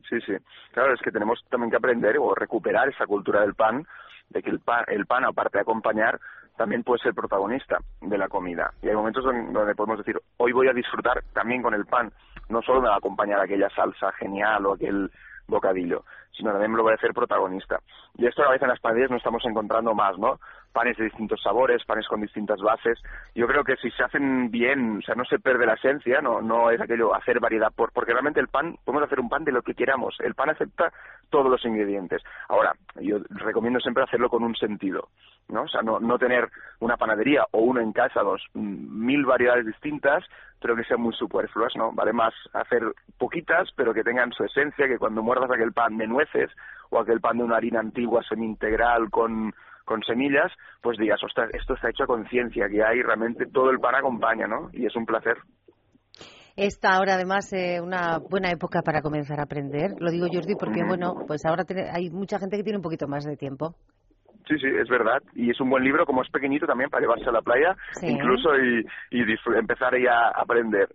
Sí, 0.09 0.19
sí. 0.25 0.33
Claro, 0.71 0.93
es 0.93 1.01
que 1.01 1.11
tenemos 1.11 1.39
también 1.49 1.69
que 1.69 1.77
aprender 1.77 2.17
o 2.19 2.33
recuperar 2.33 2.87
esa 2.87 3.05
cultura 3.05 3.41
del 3.41 3.55
pan, 3.55 3.85
de 4.29 4.41
que 4.41 4.49
el 4.49 4.59
pan, 4.59 4.85
el 4.87 5.05
pan 5.05 5.25
aparte 5.25 5.57
de 5.57 5.63
acompañar, 5.63 6.19
también 6.55 6.83
puede 6.83 7.01
ser 7.01 7.13
protagonista 7.13 7.79
de 8.01 8.17
la 8.17 8.29
comida. 8.29 8.71
Y 8.81 8.87
hay 8.87 8.95
momentos 8.95 9.23
donde 9.23 9.75
podemos 9.75 9.97
decir, 9.97 10.15
hoy 10.37 10.53
voy 10.53 10.67
a 10.69 10.73
disfrutar 10.73 11.23
también 11.33 11.61
con 11.61 11.73
el 11.73 11.85
pan, 11.85 12.11
no 12.47 12.61
solo 12.61 12.81
me 12.81 12.87
va 12.87 12.95
a 12.95 12.99
acompañar 12.99 13.41
aquella 13.41 13.69
salsa 13.69 14.11
genial 14.13 14.65
o 14.65 14.73
aquel 14.73 15.09
bocadillo, 15.47 16.03
sino 16.31 16.51
también 16.51 16.71
me 16.71 16.77
lo 16.77 16.83
voy 16.83 16.93
a 16.93 16.95
hacer 16.95 17.11
protagonista. 17.13 17.79
Y 18.17 18.27
esto 18.27 18.43
a 18.43 18.49
veces 18.49 18.63
en 18.63 18.69
las 18.69 18.79
panaderías 18.79 19.11
no 19.11 19.17
estamos 19.17 19.43
encontrando 19.45 19.93
más, 19.93 20.17
¿no? 20.17 20.39
Panes 20.73 20.97
de 20.97 21.05
distintos 21.05 21.41
sabores, 21.41 21.85
panes 21.85 22.07
con 22.07 22.21
distintas 22.21 22.59
bases. 22.59 22.99
Yo 23.35 23.47
creo 23.47 23.63
que 23.63 23.75
si 23.77 23.91
se 23.91 24.03
hacen 24.03 24.49
bien, 24.49 24.97
o 24.97 25.01
sea, 25.01 25.15
no 25.15 25.23
se 25.23 25.39
pierde 25.39 25.65
la 25.65 25.75
esencia, 25.75 26.19
no 26.19 26.41
no 26.41 26.71
es 26.71 26.81
aquello 26.81 27.15
hacer 27.15 27.39
variedad, 27.39 27.71
por, 27.73 27.91
porque 27.91 28.11
realmente 28.11 28.39
el 28.39 28.47
pan, 28.47 28.75
podemos 28.83 29.05
hacer 29.05 29.19
un 29.19 29.29
pan 29.29 29.43
de 29.43 29.51
lo 29.51 29.61
que 29.61 29.75
queramos. 29.75 30.15
El 30.19 30.33
pan 30.33 30.49
acepta 30.49 30.91
todos 31.29 31.49
los 31.49 31.63
ingredientes. 31.65 32.21
Ahora, 32.49 32.73
yo 32.99 33.17
recomiendo 33.29 33.79
siempre 33.79 34.03
hacerlo 34.03 34.29
con 34.29 34.43
un 34.43 34.55
sentido, 34.55 35.09
¿no? 35.49 35.63
O 35.63 35.67
sea, 35.67 35.81
no, 35.81 35.99
no 35.99 36.17
tener 36.17 36.49
una 36.79 36.97
panadería 36.97 37.45
o 37.51 37.59
uno 37.59 37.79
en 37.79 37.93
casa, 37.93 38.21
dos, 38.21 38.41
mil 38.53 39.25
variedades 39.25 39.65
distintas, 39.65 40.23
pero 40.59 40.75
que 40.75 40.83
sean 40.83 41.01
muy 41.01 41.13
superfluas, 41.13 41.75
¿no? 41.75 41.91
Vale 41.91 42.13
más 42.13 42.33
hacer 42.53 42.83
poquitas, 43.17 43.69
pero 43.75 43.93
que 43.93 44.03
tengan 44.03 44.31
su 44.31 44.43
esencia, 44.43 44.87
que 44.87 44.97
cuando 44.97 45.21
muerdas 45.21 45.51
aquel 45.51 45.73
pan 45.73 45.97
de 45.97 46.07
nueces 46.07 46.49
o 46.89 46.99
aquel 46.99 47.19
pan 47.19 47.37
de 47.37 47.43
una 47.43 47.57
harina 47.57 47.79
antigua 47.79 48.23
semi-integral 48.23 49.09
con, 49.09 49.53
con 49.85 50.01
semillas, 50.03 50.51
pues 50.81 50.97
digas, 50.97 51.23
ostras, 51.23 51.49
esto 51.53 51.73
está 51.75 51.89
hecho 51.89 52.03
a 52.03 52.07
conciencia, 52.07 52.67
que 52.69 52.83
hay 52.83 53.01
realmente 53.01 53.45
todo 53.47 53.69
el 53.69 53.79
pan 53.79 53.95
acompaña, 53.95 54.47
¿no? 54.47 54.69
Y 54.73 54.85
es 54.85 54.95
un 54.95 55.05
placer. 55.05 55.37
Esta 56.55 56.93
ahora 56.93 57.15
además 57.15 57.51
eh, 57.51 57.81
una 57.81 58.19
buena 58.19 58.51
época 58.51 58.81
para 58.83 59.01
comenzar 59.01 59.39
a 59.39 59.43
aprender. 59.43 59.95
Lo 59.99 60.11
digo 60.11 60.27
Jordi 60.31 60.53
porque, 60.55 60.83
bueno, 60.83 61.15
pues 61.27 61.45
ahora 61.45 61.65
hay 61.91 62.09
mucha 62.11 62.37
gente 62.37 62.57
que 62.57 62.63
tiene 62.63 62.77
un 62.77 62.83
poquito 62.83 63.07
más 63.07 63.25
de 63.25 63.35
tiempo. 63.35 63.75
Sí, 64.47 64.55
sí, 64.59 64.67
es 64.67 64.87
verdad. 64.89 65.21
Y 65.33 65.49
es 65.49 65.59
un 65.61 65.69
buen 65.69 65.83
libro, 65.83 66.05
como 66.05 66.21
es 66.21 66.29
pequeñito 66.29 66.67
también, 66.67 66.89
para 66.89 67.01
llevarse 67.01 67.29
a 67.29 67.31
la 67.31 67.41
playa, 67.41 67.75
sí. 67.93 68.07
incluso 68.07 68.49
y, 68.57 68.85
y 69.11 69.23
empezar 69.57 69.93
ya 69.99 70.27
a 70.27 70.41
aprender. 70.41 70.89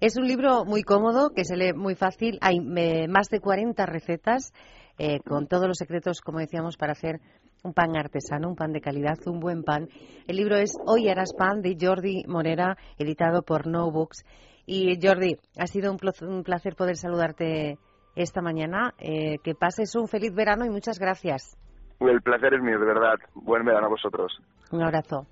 Es 0.00 0.18
un 0.18 0.26
libro 0.26 0.64
muy 0.66 0.82
cómodo, 0.82 1.30
que 1.34 1.44
se 1.44 1.56
lee 1.56 1.72
muy 1.72 1.94
fácil. 1.94 2.38
Hay 2.42 2.58
eh, 2.76 3.08
más 3.08 3.28
de 3.28 3.40
40 3.40 3.86
recetas 3.86 4.52
eh, 4.98 5.20
con 5.20 5.46
todos 5.46 5.68
los 5.68 5.78
secretos, 5.78 6.20
como 6.20 6.38
decíamos, 6.38 6.76
para 6.76 6.92
hacer 6.92 7.20
un 7.62 7.72
pan 7.72 7.96
artesano, 7.96 8.48
un 8.48 8.56
pan 8.56 8.72
de 8.72 8.80
calidad, 8.80 9.18
un 9.26 9.40
buen 9.40 9.62
pan. 9.62 9.88
El 10.26 10.36
libro 10.36 10.56
es 10.56 10.76
Hoy 10.86 11.08
harás 11.08 11.32
pan 11.32 11.62
de 11.62 11.76
Jordi 11.80 12.24
Morera, 12.26 12.76
editado 12.98 13.42
por 13.42 13.66
No 13.66 13.90
Books. 13.90 14.24
Y 14.66 14.98
Jordi, 15.00 15.36
ha 15.58 15.66
sido 15.66 15.92
un 15.92 16.42
placer 16.42 16.74
poder 16.76 16.96
saludarte 16.96 17.78
esta 18.16 18.42
mañana. 18.42 18.94
Eh, 18.98 19.38
que 19.44 19.54
pases 19.54 19.94
un 19.94 20.08
feliz 20.08 20.34
verano 20.34 20.64
y 20.64 20.70
muchas 20.70 20.98
gracias. 20.98 21.56
El 22.00 22.20
placer 22.22 22.54
es 22.54 22.62
mío, 22.62 22.78
de 22.78 22.86
verdad. 22.86 23.14
Buen 23.34 23.64
verano 23.64 23.86
a 23.86 23.90
vosotros. 23.90 24.32
Un 24.70 24.82
abrazo. 24.82 25.26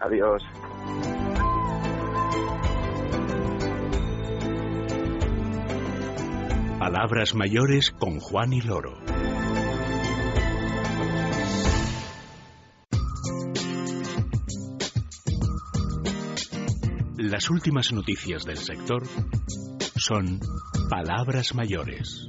Adiós. 0.00 0.42
Palabras 6.78 7.34
mayores 7.34 7.90
con 7.90 8.20
Juan 8.20 8.54
y 8.54 8.62
Loro. 8.62 8.94
Las 17.30 17.48
últimas 17.48 17.92
noticias 17.92 18.44
del 18.44 18.56
sector 18.56 19.04
son 19.94 20.40
palabras 20.88 21.54
mayores. 21.54 22.26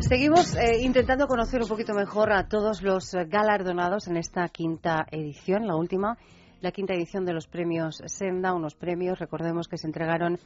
Seguimos 0.00 0.54
eh, 0.56 0.82
intentando 0.82 1.26
conocer 1.26 1.62
un 1.62 1.68
poquito 1.68 1.94
mejor 1.94 2.34
a 2.34 2.48
todos 2.48 2.82
los 2.82 3.14
galardonados 3.14 4.08
en 4.08 4.18
esta 4.18 4.46
quinta 4.50 5.06
edición, 5.10 5.66
la 5.66 5.74
última, 5.74 6.18
la 6.60 6.70
quinta 6.70 6.92
edición 6.92 7.24
de 7.24 7.32
los 7.32 7.46
premios 7.46 8.02
Senda, 8.04 8.52
unos 8.52 8.74
premios, 8.74 9.18
recordemos 9.18 9.68
que 9.68 9.78
se 9.78 9.86
entregaron 9.86 10.38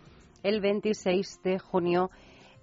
el 0.44 0.60
26 0.60 1.42
de 1.42 1.58
junio 1.58 2.12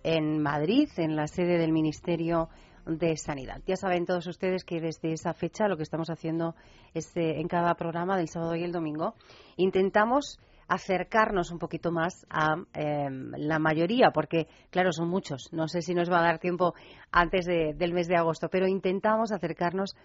en 0.01 0.41
Madrid, 0.41 0.87
en 0.95 1.17
la 1.17 1.27
sede 1.27 1.57
del 1.57 1.73
Ministerio 1.73 2.47
de 2.87 3.17
Sanidad. 3.17 3.61
Ya 3.65 3.75
saben 3.75 4.05
todos 4.05 4.27
ustedes 4.27 4.63
que 4.63 4.79
desde 4.81 5.13
esa 5.13 5.33
fecha 5.33 5.67
lo 5.67 5.77
que 5.77 5.83
estamos 5.83 6.09
haciendo 6.09 6.55
es 6.93 7.15
eh, 7.15 7.39
en 7.39 7.47
cada 7.47 7.75
programa 7.75 8.17
del 8.17 8.29
sábado 8.29 8.55
y 8.55 8.63
el 8.63 8.71
domingo 8.71 9.15
intentamos 9.57 10.39
acercarnos 10.67 11.51
un 11.51 11.59
poquito 11.59 11.91
más 11.91 12.25
a 12.29 12.55
eh, 12.73 13.07
la 13.09 13.59
mayoría, 13.59 14.11
porque 14.11 14.47
claro, 14.69 14.91
son 14.91 15.09
muchos. 15.09 15.49
No 15.51 15.67
sé 15.67 15.81
si 15.81 15.93
nos 15.93 16.11
va 16.11 16.19
a 16.19 16.23
dar 16.23 16.39
tiempo 16.39 16.73
antes 17.11 17.45
de, 17.45 17.73
del 17.73 17.93
mes 17.93 18.07
de 18.07 18.17
agosto, 18.17 18.49
pero 18.49 18.67
intentamos 18.67 19.31
acercarnos 19.31 19.95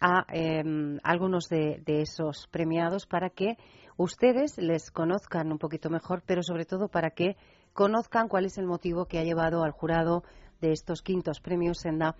a 0.00 0.24
eh, 0.32 0.62
algunos 1.02 1.48
de, 1.48 1.82
esos 1.86 2.48
premiados 2.50 3.06
para 3.06 3.30
que 3.30 3.56
ustedes 3.96 4.56
les 4.58 4.90
conozcan 4.90 5.52
un 5.52 5.58
poquito 5.58 5.90
mejor, 5.90 6.22
pero 6.26 6.42
sobre 6.42 6.64
todo 6.64 6.88
para 6.88 7.10
que 7.10 7.36
conozcan 7.72 8.28
cuál 8.28 8.46
es 8.46 8.58
el 8.58 8.66
motivo 8.66 9.06
que 9.06 9.18
ha 9.18 9.24
llevado 9.24 9.62
al 9.62 9.72
jurado 9.72 10.24
de 10.60 10.72
estos 10.72 11.02
quintos 11.02 11.40
premios 11.40 11.78
Senda 11.78 12.16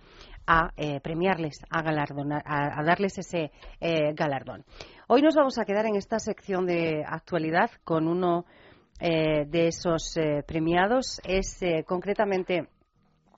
a 0.47 0.71
eh, 0.75 0.99
premiarles, 1.01 1.61
a, 1.69 1.81
galardonar, 1.81 2.43
a, 2.45 2.83
darles 2.83 3.17
ese 3.17 3.51
eh, 3.79 4.13
galardón. 4.13 4.65
Hoy 5.07 5.21
nos 5.21 5.35
vamos 5.35 5.57
a 5.57 5.65
quedar 5.65 5.85
en 5.85 5.95
esta 5.95 6.19
sección 6.19 6.65
de 6.65 7.03
actualidad 7.05 7.71
con 7.83 8.07
uno 8.07 8.45
eh, 8.99 9.45
de 9.45 9.67
esos 9.67 10.15
premiados. 10.47 11.19
Es 11.23 11.59
concretamente 11.85 12.69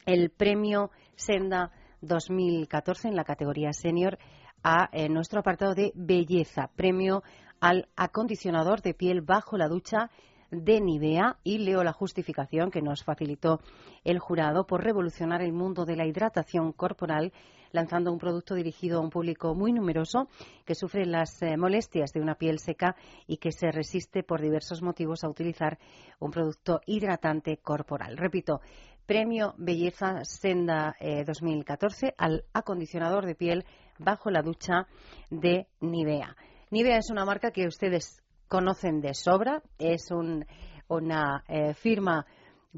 el 0.06 0.30
premio 0.30 0.92
Senda 1.16 1.72
2014 2.02 3.08
en 3.08 3.16
la 3.16 3.24
categoría 3.24 3.72
senior 3.72 4.18
a 4.64 4.90
nuestro 5.10 5.42
apartado 5.42 5.74
de 5.74 5.92
belleza, 5.96 6.70
premio 6.76 7.24
al 7.60 7.88
acondicionador 7.96 8.82
de 8.82 8.94
piel 8.94 9.22
bajo 9.22 9.58
la 9.58 9.68
ducha 9.68 10.10
de 10.54 10.80
Nivea 10.80 11.38
y 11.44 11.60
leo 11.60 11.84
la 11.84 11.94
justificación 11.94 12.72
que 12.72 12.82
nos 12.82 13.04
facilitó 13.04 13.60
el 14.04 14.20
jurado 14.20 14.66
por 14.66 14.84
revolucionar 14.84 15.42
el 15.42 15.54
mundo 15.54 15.86
de 15.86 15.96
la 15.96 16.06
hidratación 16.06 16.72
corporal 16.72 17.34
lanzando 17.72 18.12
un 18.12 18.20
producto 18.20 18.54
dirigido 18.54 19.00
a 19.00 19.02
un 19.02 19.10
público 19.10 19.56
muy 19.56 19.74
numeroso 19.74 20.30
que 20.64 20.76
sufre 20.76 21.06
las 21.06 21.42
eh, 21.42 21.58
molestias 21.58 22.14
de 22.14 22.22
una 22.22 22.36
piel 22.36 22.60
seca 22.60 22.96
y 23.28 23.38
que 23.38 23.52
se 23.52 23.72
resiste 23.72 24.24
por 24.24 24.42
diversos 24.42 24.82
motivos 24.82 25.24
a 25.24 25.30
utilizar 25.30 25.80
un 26.20 26.32
producto 26.32 26.82
hidratante 26.86 27.58
corporal. 27.58 28.16
Repito, 28.16 28.62
Premio 29.06 29.54
Belleza 29.58 30.24
Senda 30.24 30.96
eh, 31.00 31.26
2014 31.26 32.14
al 32.18 32.46
acondicionador 32.54 33.26
de 33.26 33.36
piel 33.36 33.66
bajo 33.98 34.30
la 34.30 34.42
ducha 34.42 34.88
de 35.30 35.68
Nivea. 35.82 36.38
Nivea 36.72 36.98
es 36.98 37.10
una 37.10 37.26
marca 37.26 37.52
que 37.52 37.68
ustedes 37.68 38.23
conocen 38.54 39.02
de 39.02 39.16
sobra. 39.16 39.64
Es 39.80 40.12
un, 40.12 40.46
una 40.88 41.44
eh, 41.48 41.74
firma 41.74 42.28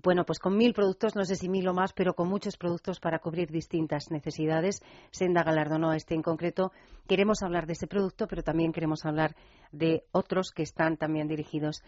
bueno, 0.02 0.26
pues 0.26 0.40
con 0.40 0.58
mil 0.58 0.74
productos, 0.74 1.16
no 1.16 1.24
sé 1.24 1.36
si 1.36 1.48
mil 1.48 1.68
o 1.70 1.74
más, 1.74 1.94
pero 1.94 2.14
con 2.16 2.28
muchos 2.30 2.58
productos 2.58 3.00
para 3.00 3.20
cubrir 3.20 3.50
distintas 3.50 4.10
necesidades. 4.12 4.82
Senda 5.12 5.44
galardonó 5.44 5.92
a 5.92 5.98
este 5.98 6.16
en 6.16 6.22
concreto. 6.22 6.72
Queremos 7.08 7.44
hablar 7.44 7.66
de 7.66 7.74
ese 7.74 7.88
producto, 7.88 8.28
pero 8.28 8.42
también 8.42 8.72
queremos 8.72 9.06
hablar 9.06 9.36
de 9.72 10.04
otros 10.12 10.52
que 10.52 10.64
están 10.64 10.98
también 10.98 11.28
dirigidos 11.28 11.82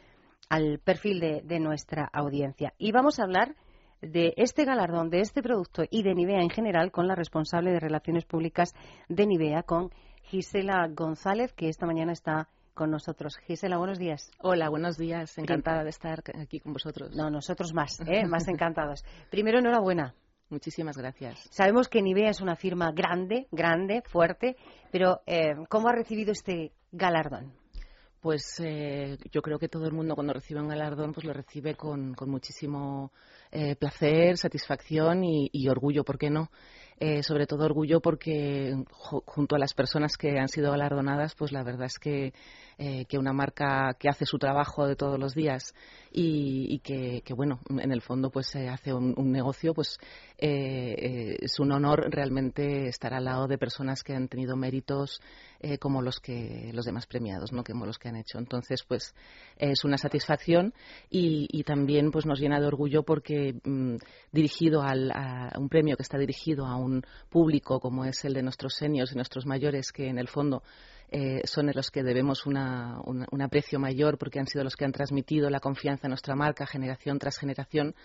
al 0.49 0.79
perfil 0.79 1.19
de, 1.19 1.59
nuestra 1.59 2.09
audiencia. 2.11 2.73
Y 2.77 2.91
vamos 2.93 3.19
a 3.19 3.23
hablar 3.23 3.55
de 4.01 4.33
este 4.37 4.63
galardón, 4.63 5.09
de 5.09 5.19
este 5.19 5.41
producto 5.41 5.83
y 5.89 6.03
de 6.03 6.13
Nivea 6.13 6.41
en 6.41 6.49
general 6.49 6.91
con 6.91 7.07
la 7.07 7.15
responsable 7.15 7.71
de 7.71 7.79
Relaciones 7.79 8.25
Públicas 8.25 8.73
de 9.09 9.25
Nivea, 9.25 9.63
con 9.63 9.91
Gisela 10.23 10.87
González, 10.89 11.53
que 11.53 11.67
esta 11.67 11.85
mañana 11.85 12.13
está 12.13 12.47
con 12.77 12.91
nosotros. 12.91 13.35
Gisela, 13.45 13.77
buenos 13.77 13.97
días. 13.97 14.31
Hola, 14.39 14.69
buenos 14.69 14.97
días. 14.97 15.37
Encantada 15.37 15.83
de 15.83 15.89
estar 15.89 16.23
aquí 16.39 16.59
con 16.59 16.73
vosotros. 16.73 17.13
No, 17.15 17.29
nosotros 17.29 17.73
más, 17.73 17.99
¿eh? 18.01 18.25
más 18.25 18.47
encantados. 18.47 19.03
Primero, 19.31 19.59
enhorabuena. 19.59 20.13
Muchísimas 20.49 20.95
gracias. 20.95 21.39
Sabemos 21.49 21.89
que 21.89 22.01
Nivea 22.01 22.29
es 22.29 22.39
una 22.39 22.55
firma 22.55 22.91
grande, 22.93 23.47
grande, 23.51 24.03
fuerte, 24.05 24.55
pero 24.91 25.21
eh, 25.25 25.55
¿cómo 25.67 25.89
ha 25.89 25.93
recibido 25.93 26.31
este 26.31 26.71
galardón? 26.91 27.51
Pues 28.21 28.59
eh, 28.63 29.17
yo 29.31 29.41
creo 29.41 29.59
que 29.59 29.69
todo 29.69 29.85
el 29.85 29.93
mundo 29.93 30.15
cuando 30.15 30.33
recibe 30.33 30.61
un 30.61 30.69
galardón 30.69 31.13
pues 31.13 31.25
lo 31.25 31.33
recibe 31.33 31.75
con, 31.75 32.15
muchísimo 32.27 33.11
eh, 33.51 33.75
placer, 33.75 34.37
satisfacción 34.37 35.23
y, 35.23 35.49
y, 35.51 35.67
orgullo, 35.67 36.03
¿por 36.03 36.17
qué 36.17 36.29
no? 36.29 36.49
Eh, 36.99 37.21
sobre 37.21 37.45
todo 37.45 37.63
orgullo 37.65 38.01
porque 38.01 38.73
junto 38.89 39.55
a 39.55 39.59
las 39.59 39.75
personas 39.75 40.17
que 40.17 40.39
han 40.39 40.47
sido 40.47 40.71
galardonadas, 40.71 41.35
pues 41.35 41.51
la 41.51 41.61
verdad 41.61 41.85
es 41.85 41.99
que, 41.99 42.33
eh, 42.79 43.05
que 43.05 43.17
una 43.17 43.33
marca 43.33 43.95
que 43.97 44.07
hace 44.07 44.25
su 44.25 44.37
trabajo 44.37 44.87
de 44.87 44.95
todos 44.95 45.19
los 45.19 45.33
días 45.33 45.73
y, 46.11 46.79
que, 46.79 47.21
bueno, 47.35 47.59
en 47.69 47.91
el 47.91 48.01
fondo 48.01 48.29
pues 48.29 48.47
se 48.47 48.69
hace 48.69 48.93
un, 48.93 49.31
negocio, 49.31 49.73
pues 49.73 49.97
eh, 50.37 51.37
es 51.39 51.59
un 51.59 51.71
honor 51.71 52.07
realmente 52.09 52.87
estar 52.87 53.13
al 53.13 53.25
lado 53.25 53.47
de 53.47 53.57
personas 53.57 54.03
que 54.03 54.13
han 54.13 54.27
tenido 54.27 54.55
méritos 54.55 55.21
como 55.79 56.03
los 56.03 56.19
que 56.19 56.69
los 56.73 56.85
demás 56.85 57.07
premiados, 57.07 57.51
no 57.51 57.63
como 57.63 57.85
los 57.85 57.97
que 57.97 58.09
han 58.09 58.15
hecho. 58.15 58.37
Entonces, 58.37 58.83
pues 58.87 59.15
es 59.57 59.83
una 59.83 59.97
satisfacción 59.97 60.73
y, 61.09 61.63
también 61.63 62.11
pues 62.11 62.25
nos 62.25 62.39
llena 62.39 62.59
de 62.59 62.67
orgullo 62.67 63.03
porque 63.03 63.55
mm, 63.63 63.95
dirigido 64.31 64.81
al, 64.81 65.11
a 65.11 65.51
un 65.57 65.67
premio 65.67 65.97
que 65.97 66.03
está 66.03 66.17
dirigido 66.17 66.65
a 66.65 66.77
un 66.77 67.03
público 67.29 67.79
como 67.79 68.05
es 68.05 68.23
el 68.23 68.33
de 68.33 68.43
nuestros 68.43 68.75
seniors 68.75 69.11
y 69.11 69.15
nuestros 69.15 69.45
mayores, 69.45 69.91
que 69.91 70.07
en 70.07 70.19
el 70.19 70.27
fondo 70.27 70.63
eh, 71.09 71.41
son 71.45 71.71
los 71.73 71.89
que 71.89 72.03
debemos 72.03 72.45
un 72.45 73.41
aprecio 73.41 73.79
mayor 73.79 74.17
porque 74.17 74.39
han 74.39 74.47
sido 74.47 74.63
los 74.63 74.75
que 74.75 74.85
han 74.85 74.91
transmitido 74.91 75.49
la 75.49 75.59
confianza 75.59 76.07
en 76.07 76.11
nuestra 76.11 76.35
marca 76.35 76.65
generación 76.65 77.17
tras 77.19 77.37
generación, 77.37 77.95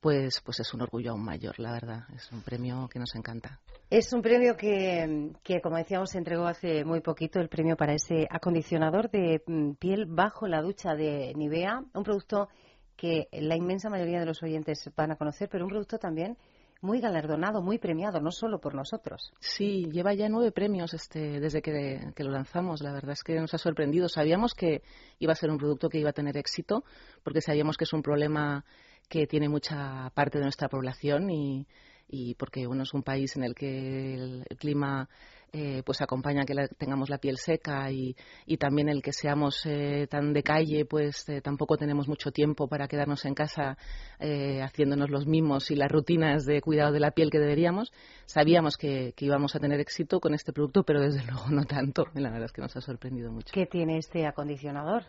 pues, 0.00 0.40
pues 0.44 0.60
es 0.60 0.74
un 0.74 0.82
orgullo 0.82 1.12
aún 1.12 1.24
mayor, 1.24 1.58
la 1.58 1.72
verdad. 1.72 2.04
Es 2.14 2.30
un 2.30 2.42
premio 2.42 2.88
que 2.88 2.98
nos 2.98 3.14
encanta. 3.14 3.60
Es 3.90 4.12
un 4.12 4.22
premio 4.22 4.56
que, 4.56 5.32
que, 5.42 5.60
como 5.60 5.76
decíamos, 5.76 6.10
se 6.10 6.18
entregó 6.18 6.46
hace 6.46 6.84
muy 6.84 7.00
poquito, 7.00 7.40
el 7.40 7.48
premio 7.48 7.76
para 7.76 7.94
ese 7.94 8.26
acondicionador 8.30 9.10
de 9.10 9.42
mm, 9.46 9.72
piel 9.72 10.06
bajo 10.06 10.46
la 10.46 10.62
ducha 10.62 10.94
de 10.94 11.32
Nivea, 11.34 11.82
un 11.94 12.02
producto 12.02 12.48
que 12.96 13.28
la 13.32 13.56
inmensa 13.56 13.90
mayoría 13.90 14.20
de 14.20 14.26
los 14.26 14.42
oyentes 14.42 14.90
van 14.96 15.10
a 15.10 15.16
conocer, 15.16 15.48
pero 15.50 15.64
un 15.64 15.70
producto 15.70 15.98
también 15.98 16.36
muy 16.84 17.00
galardonado, 17.00 17.62
muy 17.62 17.78
premiado, 17.78 18.20
no 18.20 18.30
solo 18.30 18.60
por 18.60 18.74
nosotros. 18.74 19.32
Sí, 19.40 19.88
lleva 19.90 20.12
ya 20.12 20.28
nueve 20.28 20.52
premios 20.52 20.92
este, 20.92 21.40
desde 21.40 21.62
que, 21.62 22.12
lo 22.18 22.30
lanzamos. 22.30 22.82
La 22.82 22.92
verdad 22.92 23.12
es 23.12 23.22
que 23.22 23.40
nos 23.40 23.54
ha 23.54 23.58
sorprendido. 23.58 24.06
Sabíamos 24.06 24.52
que 24.52 24.82
iba 25.18 25.32
a 25.32 25.36
ser 25.36 25.50
un 25.50 25.56
producto 25.56 25.88
que 25.88 25.98
iba 25.98 26.10
a 26.10 26.12
tener 26.12 26.36
éxito, 26.36 26.84
porque 27.22 27.40
sabíamos 27.40 27.78
que 27.78 27.84
es 27.84 27.92
un 27.94 28.02
problema 28.02 28.66
que 29.08 29.26
tiene 29.26 29.48
mucha 29.48 30.10
parte 30.14 30.36
de 30.36 30.44
nuestra 30.44 30.68
población 30.68 31.30
y, 31.30 31.66
y 32.08 32.34
porque 32.34 32.66
uno 32.66 32.82
es 32.82 32.94
un 32.94 33.02
país 33.02 33.36
en 33.36 33.44
el 33.44 33.54
que 33.54 34.14
el 34.14 34.44
clima 34.58 35.08
eh, 35.56 35.84
pues 35.86 36.00
acompaña 36.00 36.44
que 36.44 36.52
tengamos 36.76 37.08
la 37.08 37.18
piel 37.18 37.36
seca 37.38 37.88
y, 37.88 38.16
también 38.58 38.88
el 38.88 39.02
que 39.02 39.12
seamos 39.12 39.64
eh, 39.66 40.08
tan 40.10 40.32
de 40.32 40.42
calle, 40.42 40.84
pues 40.84 41.28
eh, 41.28 41.40
tampoco 41.40 41.76
tenemos 41.76 42.08
mucho 42.08 42.32
tiempo 42.32 42.66
para 42.66 42.88
quedarnos 42.88 43.24
en 43.24 43.34
casa 43.34 43.78
haciéndonos 44.18 45.10
los 45.10 45.26
mimos 45.26 45.70
y 45.70 45.76
las 45.76 45.92
rutinas 45.92 46.44
de 46.44 46.60
cuidado 46.60 46.90
de 46.90 46.98
la 46.98 47.12
piel 47.12 47.30
que 47.30 47.38
deberíamos. 47.38 47.92
Sabíamos 48.26 48.76
que, 48.76 49.14
íbamos 49.16 49.54
a 49.54 49.60
tener 49.60 49.78
éxito 49.78 50.18
con 50.18 50.34
este 50.34 50.52
producto, 50.52 50.82
pero 50.82 51.00
desde 51.00 51.22
luego 51.30 51.48
no 51.50 51.64
tanto. 51.66 52.06
La 52.14 52.30
verdad 52.30 52.46
es 52.46 52.52
que 52.52 52.62
nos 52.62 52.74
ha 52.76 52.80
sorprendido 52.80 53.30
mucho. 53.30 53.52
¿Qué 53.52 53.66
tiene 53.66 53.98
este 53.98 54.26
acondicionador? 54.26 55.04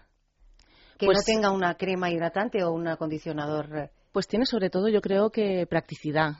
Que 0.99 1.07
no 1.07 1.13
pues 1.13 1.25
tenga 1.25 1.49
una 1.49 1.73
crema 1.73 2.11
hidratante 2.11 2.63
o 2.63 2.71
un 2.71 2.87
acondicionador. 2.87 3.89
Pues 4.15 4.29
tiene 4.29 4.45
sobre 4.45 4.69
todo, 4.69 4.87
yo 4.87 5.01
creo 5.01 5.29
que 5.29 5.67
practicidad 5.69 6.35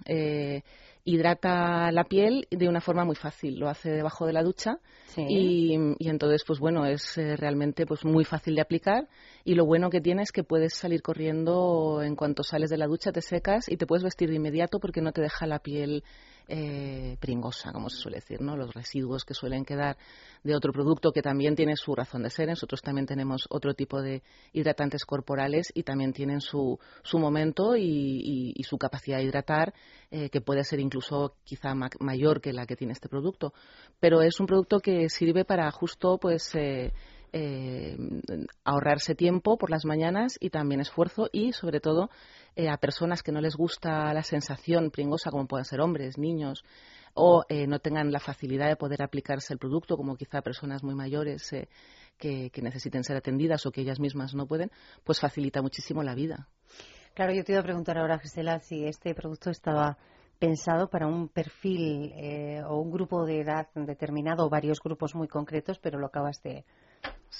hidrata 1.03 1.91
la 1.91 2.05
piel 2.05 2.47
de 2.49 2.69
una 2.69 2.79
forma 2.79 3.03
muy 3.03 3.17
fácil. 3.17 3.59
Lo 3.59 3.67
hace 3.67 3.89
debajo 3.89 4.25
de 4.25 4.31
la 4.31 4.43
ducha 4.43 4.79
y, 5.17 5.75
entonces, 5.99 6.45
pues 6.47 6.57
bueno, 6.61 6.85
es 6.85 7.17
eh, 7.17 7.35
realmente 7.35 7.85
pues 7.85 8.05
muy 8.05 8.23
fácil 8.23 8.55
de 8.55 8.61
aplicar 8.61 9.09
y 9.47 9.53
lo 9.53 9.65
bueno 9.65 9.91
que 9.91 10.01
tiene 10.01 10.23
es 10.23 10.31
que 10.31 10.43
puedes 10.43 10.73
salir 10.73 11.03
corriendo 11.03 12.01
en 12.01 12.15
cuanto 12.15 12.41
sales 12.41 12.71
de 12.71 12.77
la 12.77 12.88
ducha, 12.88 13.12
te 13.12 13.21
secas 13.21 13.69
y 13.69 13.77
te 13.77 13.86
puedes 13.86 14.03
vestir 14.03 14.27
de 14.27 14.36
inmediato 14.36 14.79
porque 14.79 15.01
no 15.01 15.12
te 15.12 15.21
deja 15.21 15.45
la 15.45 15.60
piel 15.60 16.03
eh, 16.47 17.17
pringosa, 17.19 17.71
como 17.71 17.89
se 17.89 17.97
suele 17.97 18.17
decir, 18.17 18.41
¿no? 18.41 18.58
Los 18.58 18.73
residuos 18.73 19.23
que 19.23 19.36
suelen 19.36 19.63
quedar 19.63 19.97
de 20.43 20.55
otro 20.55 20.73
producto 20.73 21.12
que 21.12 21.21
también 21.21 21.55
tiene 21.55 21.75
su 21.75 21.93
razón 21.93 22.23
de 22.23 22.31
ser. 22.31 22.49
Nosotros 22.49 22.81
también 22.81 23.05
tenemos 23.05 23.45
otro 23.51 23.75
tipo 23.75 24.01
de 24.01 24.23
hidratantes 24.51 25.05
corporales 25.05 25.71
y 25.75 25.84
también 25.84 26.12
tienen 26.12 26.41
su, 26.41 26.79
su 27.03 27.19
momento 27.19 27.75
y, 27.77 28.53
su 28.67 28.79
capacidad 28.79 29.17
de 29.17 29.25
hidratar, 29.25 29.75
eh, 30.10 30.29
que 30.29 30.41
puede 30.41 30.63
ser 30.63 30.79
incluso 30.79 31.36
quizá 31.43 31.75
mayor 31.99 32.41
que 32.41 32.51
la 32.51 32.65
que 32.65 32.75
tiene 32.75 32.93
este 32.93 33.10
producto. 33.10 33.53
Pero 33.99 34.23
es 34.23 34.39
un 34.39 34.47
producto 34.47 34.79
que 34.79 35.08
sirve 35.10 35.45
para 35.45 35.69
justo, 35.69 36.17
pues, 36.17 36.49
eh, 36.55 36.93
eh, 37.38 37.98
ahorrarse 38.63 39.13
tiempo 39.13 39.58
por 39.58 39.69
las 39.69 39.84
mañanas 39.84 40.38
y 40.39 40.52
también 40.52 40.80
esfuerzo 40.80 41.28
y, 41.34 41.52
sobre 41.52 41.82
todo, 41.82 42.10
eh, 42.56 42.69
a 42.69 42.78
personas 42.78 43.24
que 43.24 43.34
no 43.34 43.41
les 43.41 43.58
gusta 43.58 44.13
la 44.13 44.24
sensación 44.24 44.89
pringosa, 44.89 45.32
como 45.32 45.45
pueden 45.45 45.65
ser 45.65 45.82
hombres, 45.82 46.17
niños, 46.17 46.63
o 47.13 47.43
eh, 47.50 47.67
no 47.67 47.80
tengan 47.80 48.13
la 48.13 48.21
facilidad 48.21 48.69
de 48.69 48.78
poder 48.78 49.04
aplicarse 49.04 49.52
el 49.52 49.60
producto, 49.60 49.98
como 49.98 50.15
quizá 50.15 50.41
personas 50.41 50.82
muy 50.82 50.95
mayores 50.95 51.54
que, 52.17 52.50
necesiten 52.62 53.04
ser 53.04 53.17
atendidas 53.17 53.65
o 53.65 53.71
que 53.71 53.82
ellas 53.82 54.00
mismas 54.00 54.34
no 54.34 54.48
pueden, 54.48 54.71
pues 55.04 55.19
facilita 55.19 55.62
muchísimo 55.62 56.04
la 56.04 56.15
vida. 56.15 56.48
Claro, 57.15 57.34
yo 57.34 57.43
te 57.43 57.52
iba 57.52 57.60
a 57.60 57.65
preguntar 57.65 57.98
ahora, 57.98 58.17
Gisela, 58.17 58.60
si 58.60 58.86
este 58.86 59.13
producto 59.13 59.50
estaba 59.50 59.98
pensado 60.39 60.89
para 60.89 61.08
un 61.08 61.28
perfil 61.28 62.13
o 62.69 62.80
un 62.80 62.91
grupo 62.91 63.26
de 63.26 63.41
edad 63.41 63.67
determinado 63.74 64.45
o 64.45 64.50
varios 64.50 64.80
grupos 64.82 65.15
muy 65.15 65.28
concretos, 65.28 65.80
pero 65.80 66.00
lo 66.00 66.08
acabas 66.08 66.41
de, 66.41 66.65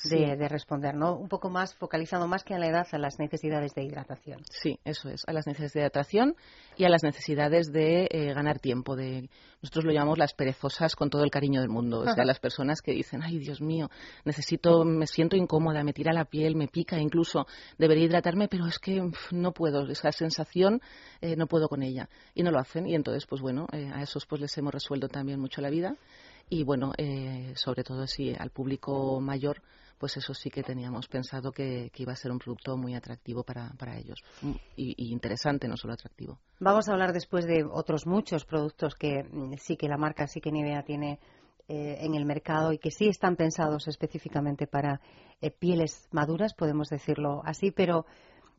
de, 0.10 0.48
responder, 0.48 0.96
¿no? 0.96 1.16
Un 1.16 1.28
poco 1.28 1.50
más 1.50 1.74
focalizado 1.76 2.28
más 2.28 2.44
que 2.44 2.54
a 2.54 2.60
la 2.60 2.68
edad 2.68 2.88
a 2.92 2.98
las 2.98 3.20
necesidades 3.20 3.74
de 3.74 3.84
hidratación. 3.84 4.42
Sí, 4.50 4.80
eso 4.84 5.10
es, 5.10 5.24
a 5.28 5.34
las 5.34 5.48
necesidades 5.48 5.74
de 5.74 5.80
hidratación 5.82 6.36
y 6.78 6.86
a 6.86 6.90
las 6.90 7.04
necesidades 7.04 7.72
de 7.72 8.08
eh, 8.12 8.34
ganar 8.34 8.60
tiempo. 8.60 8.96
De, 8.96 9.30
nosotros 9.62 9.86
lo 9.86 9.92
llamamos 9.92 10.18
las 10.18 10.34
perezosas 10.34 10.96
con 10.96 11.10
todo 11.10 11.24
el 11.24 11.32
cariño 11.32 11.62
del 11.62 11.70
mundo, 11.70 12.02
o 12.02 12.14
sea, 12.14 12.24
las 12.26 12.40
personas 12.40 12.82
que 12.82 12.92
dicen, 12.92 13.24
ay, 13.24 13.40
Dios 13.40 13.62
mío, 13.62 13.90
necesito, 14.24 14.84
me 14.86 15.08
siento 15.08 15.36
incómoda, 15.36 15.84
me 15.84 15.94
tira 15.94 16.14
la 16.14 16.26
piel, 16.26 16.56
me 16.56 16.68
pica, 16.68 17.00
incluso 17.00 17.48
debería 17.78 18.06
hidratarme, 18.06 18.48
pero 18.48 18.68
es 18.68 18.80
que 18.80 19.02
no 19.32 19.52
puedo, 19.54 19.88
esa 19.90 20.12
sensación 20.12 20.82
eh, 21.22 21.36
no 21.36 21.48
puedo 21.48 21.68
con 21.68 21.84
ella 21.84 22.10
y 22.34 22.44
no 22.44 22.52
lo 22.52 22.60
hacen 22.60 22.88
y 22.88 22.96
entonces, 22.96 23.26
pues 23.26 23.42
bueno, 23.42 23.68
eh, 23.72 23.90
a 23.94 24.02
esos 24.02 24.26
pues 24.26 24.42
les 24.42 24.58
hemos 24.58 24.74
resuelto 24.74 25.08
también 25.08 25.40
mucho 25.40 25.62
la 25.62 25.70
vida 25.70 25.96
y 26.50 26.64
bueno, 26.64 26.94
eh, 26.98 27.54
sobre 27.56 27.84
todo 27.84 28.08
si 28.08 28.34
al 28.34 28.52
público 28.52 29.20
mayor, 29.20 29.62
pues 29.98 30.18
eso 30.18 30.34
sí 30.34 30.50
que 30.50 30.64
teníamos 30.64 31.08
pensado 31.08 31.52
que, 31.52 31.92
iba 31.96 32.14
a 32.14 32.16
ser 32.16 32.32
un 32.32 32.40
producto 32.40 32.78
muy 32.78 32.96
atractivo 32.96 33.44
para, 33.44 33.72
para 33.78 33.98
ellos 33.98 34.20
mm, 34.42 34.52
y, 34.76 35.12
interesante, 35.12 35.68
no 35.68 35.78
solo 35.78 35.94
atractivo. 35.94 36.40
Vamos 36.60 36.88
a 36.88 36.94
hablar 36.94 37.14
después 37.14 37.46
de 37.46 37.64
otros 37.64 38.06
muchos 38.06 38.46
productos 38.46 38.96
que 38.96 39.24
mm, 39.24 39.54
sí 39.58 39.78
que 39.78 39.88
la 39.88 39.98
marca, 39.98 40.28
sí 40.28 40.42
que 40.42 40.52
Nivea 40.52 40.84
tiene 40.84 41.20
eh, 41.68 41.98
en 42.02 42.14
el 42.14 42.26
mercado 42.26 42.74
y 42.74 42.78
que 42.78 42.92
sí 42.92 43.08
están 43.08 43.36
pensados 43.36 43.88
específicamente 43.88 44.68
para 44.68 45.02
eh, 45.42 45.50
pieles 45.50 46.08
maduras, 46.12 46.54
podemos 46.54 46.90
decirlo 46.90 47.42
así, 47.44 47.72
pero 47.72 48.06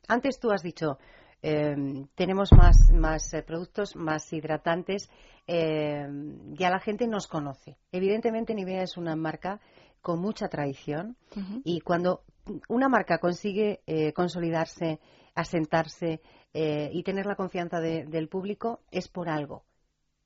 antes 0.09 0.41
tú 0.41 0.51
has 0.51 0.63
dicho, 0.63 0.99
Em, 1.49 2.09
tenemos 2.17 2.51
más, 2.53 2.91
más 2.93 3.33
eh, 3.33 3.41
productos, 3.41 3.95
más 3.95 4.33
hidratantes. 4.33 5.09
Em, 5.47 6.53
ya 6.57 6.71
la 6.71 6.81
gente 6.81 7.07
nos 7.07 7.29
conoce. 7.29 7.77
Evidentemente, 7.93 8.53
Nivea 8.53 8.83
es 8.83 8.97
una 8.97 9.15
marca 9.15 9.61
con 10.01 10.19
mucha 10.21 10.49
tradición 10.49 11.17
y 11.63 11.81
cuando 11.83 12.25
una 12.69 12.89
marca 12.89 13.19
consigue 13.19 13.81
eh, 13.87 14.13
consolidarse, 14.13 14.99
asentarse 15.37 16.21
eh, 16.53 16.91
y 16.93 17.05
tener 17.05 17.27
la 17.27 17.37
confianza 17.37 17.81
del 17.81 18.29
público, 18.29 18.81
es 18.91 19.07
por 19.07 19.29
algo. 19.29 19.65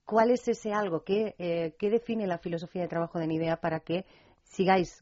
¿Cuál 0.06 0.30
es 0.30 0.48
ese 0.48 0.72
algo? 0.72 1.02
¿Qué, 1.04 1.74
¿Qué, 1.78 1.90
define 1.90 2.26
la 2.26 2.38
filosofía 2.38 2.82
de 2.82 2.88
trabajo 2.88 3.18
de 3.18 3.26
Nivea 3.26 3.56
para 3.58 3.80
que 3.80 4.06
sigáis 4.42 5.00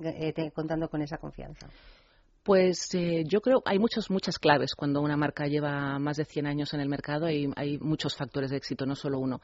contando 0.53 0.89
con 0.89 1.01
esa 1.03 1.19
confianza? 1.19 1.69
Pues 2.49 2.89
eh, 2.95 3.25
yo 3.27 3.43
creo 3.43 3.61
hay 3.67 3.79
muchas 3.79 4.09
muchas 4.09 4.39
claves 4.39 4.75
cuando 4.75 5.03
una 5.03 5.19
marca 5.19 5.47
lleva 5.47 5.99
más 5.99 6.17
de 6.17 6.25
100 6.25 6.47
años 6.47 6.73
en 6.73 6.81
el 6.81 6.89
mercado 6.89 7.29
y 7.29 7.53
hay 7.57 7.77
muchos 7.77 8.17
factores 8.17 8.51
de 8.51 8.57
éxito, 8.57 8.87
no 8.87 8.95
solo 8.95 9.19
uno. 9.19 9.43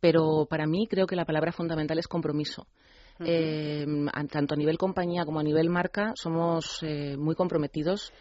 Pero 0.00 0.48
para 0.50 0.66
mí 0.66 0.88
creo 0.90 1.06
que 1.06 1.14
la 1.14 1.24
palabra 1.24 1.52
fundamental 1.52 2.00
es 2.00 2.08
compromiso. 2.08 2.66
Eh, 3.20 3.86
tanto 4.28 4.54
a 4.54 4.56
nivel 4.56 4.76
compañía 4.76 5.24
como 5.24 5.38
a 5.38 5.44
nivel 5.44 5.70
marca 5.70 6.14
somos 6.16 6.82
eh, 6.82 7.16
muy 7.16 7.36
comprometidos 7.36 8.12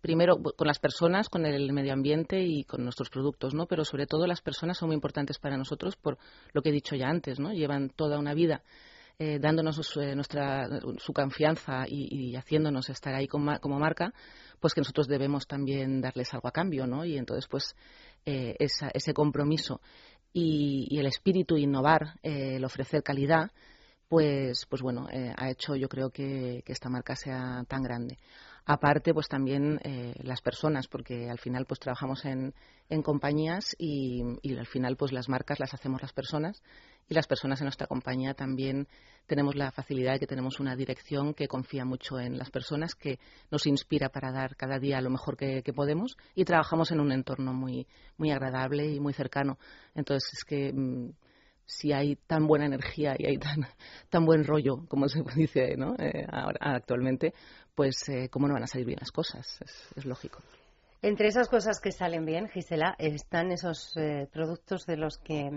primero 0.00 0.36
con 0.40 0.68
las 0.68 0.78
personas, 0.78 1.28
con 1.28 1.44
el 1.44 1.72
medio 1.72 1.94
ambiente 1.94 2.42
y 2.42 2.62
con 2.62 2.84
nuestros 2.84 3.10
productos, 3.10 3.54
¿no? 3.54 3.66
Pero 3.66 3.84
sobre 3.84 4.06
todo 4.06 4.28
las 4.28 4.40
personas 4.40 4.78
son 4.78 4.90
muy 4.90 4.94
importantes 4.94 5.40
para 5.40 5.56
nosotros 5.56 5.96
por 5.96 6.16
lo 6.52 6.62
que 6.62 6.68
he 6.68 6.72
dicho 6.72 6.94
ya 6.94 7.08
antes, 7.08 7.40
¿no? 7.40 7.52
Llevan 7.52 7.90
toda 7.90 8.20
una 8.20 8.34
vida 8.34 8.62
eh, 9.18 9.38
dándonos 9.40 9.78
nuestra, 10.14 10.68
su 10.98 11.12
confianza 11.12 11.84
y, 11.86 12.34
haciéndonos 12.36 12.88
estar 12.90 13.14
ahí 13.14 13.26
como, 13.26 13.78
marca, 13.78 14.12
pues 14.60 14.74
que 14.74 14.80
nosotros 14.80 15.06
debemos 15.06 15.46
también 15.46 16.00
darles 16.00 16.32
algo 16.34 16.48
a 16.48 16.52
cambio, 16.52 16.86
¿no? 16.86 17.04
Y 17.04 17.16
entonces, 17.16 17.46
pues, 17.48 17.74
ese 18.24 19.14
compromiso 19.14 19.80
y, 20.32 20.98
el 20.98 21.06
espíritu 21.06 21.56
innovar, 21.56 22.18
el 22.22 22.64
ofrecer 22.64 23.02
calidad, 23.02 23.50
pues, 24.08 24.66
pues 24.68 24.82
bueno, 24.82 25.08
eh, 25.10 25.32
ha 25.36 25.50
hecho 25.50 25.74
yo 25.76 25.88
creo 25.88 26.10
que, 26.10 26.62
esta 26.66 26.88
marca 26.88 27.16
sea 27.16 27.64
tan 27.66 27.82
grande. 27.82 28.18
Aparte, 28.66 29.12
pues 29.12 29.28
también 29.28 29.78
eh, 29.84 30.14
las 30.22 30.40
personas, 30.40 30.88
porque 30.88 31.28
al 31.28 31.38
final 31.38 31.66
pues 31.66 31.80
trabajamos 31.80 32.24
en, 32.24 32.54
en 32.88 33.02
compañías 33.02 33.76
y, 33.78 34.22
y, 34.40 34.56
al 34.56 34.66
final 34.66 34.96
pues 34.96 35.12
las 35.12 35.28
marcas 35.28 35.60
las 35.60 35.74
hacemos 35.74 36.00
las 36.00 36.14
personas 36.14 36.62
y 37.08 37.14
las 37.14 37.26
personas 37.26 37.60
en 37.60 37.66
nuestra 37.66 37.86
compañía 37.86 38.32
también 38.32 38.88
tenemos 39.26 39.54
la 39.54 39.70
facilidad 39.70 40.14
de 40.14 40.20
que 40.20 40.26
tenemos 40.26 40.60
una 40.60 40.76
dirección 40.76 41.34
que 41.34 41.48
confía 41.48 41.84
mucho 41.84 42.18
en 42.18 42.38
las 42.38 42.50
personas, 42.50 42.94
que 42.94 43.18
nos 43.50 43.66
inspira 43.66 44.08
para 44.08 44.32
dar 44.32 44.56
cada 44.56 44.78
día 44.78 45.00
lo 45.00 45.10
mejor 45.10 45.36
que, 45.36 45.62
podemos 45.74 46.16
y 46.34 46.44
trabajamos 46.44 46.90
en 46.92 47.00
un 47.00 47.12
entorno 47.12 47.52
muy, 47.52 47.86
muy 48.16 48.30
agradable 48.30 48.86
y 48.86 49.00
muy 49.00 49.12
cercano. 49.12 49.58
Entonces 49.94 50.30
es 50.32 50.44
que 50.44 50.72
mm, 50.72 51.10
si 51.66 51.92
hay 51.92 52.16
tan 52.16 52.46
buena 52.46 52.66
energía 52.66 53.16
y 53.18 53.26
hay 53.26 53.38
tan, 53.38 53.66
tan 54.10 54.24
buen 54.24 54.44
rollo, 54.44 54.86
como 54.88 55.08
se 55.08 55.22
dice 55.36 55.76
¿no? 55.76 55.94
Eh, 55.98 56.26
actualmente, 56.30 57.34
pues 57.74 58.08
eh, 58.08 58.28
cómo 58.30 58.46
no 58.46 58.54
van 58.54 58.62
a 58.62 58.66
salir 58.66 58.86
bien 58.86 58.98
las 59.00 59.12
cosas, 59.12 59.60
es, 59.96 60.04
lógico. 60.04 60.40
Entre 61.02 61.28
esas 61.28 61.48
cosas 61.48 61.80
que 61.80 61.92
salen 61.92 62.24
bien, 62.24 62.48
Gisela, 62.48 62.94
están 62.98 63.52
esos 63.52 63.94
eh, 63.96 64.26
productos 64.32 64.86
de 64.86 64.96
los 64.96 65.18
que, 65.18 65.50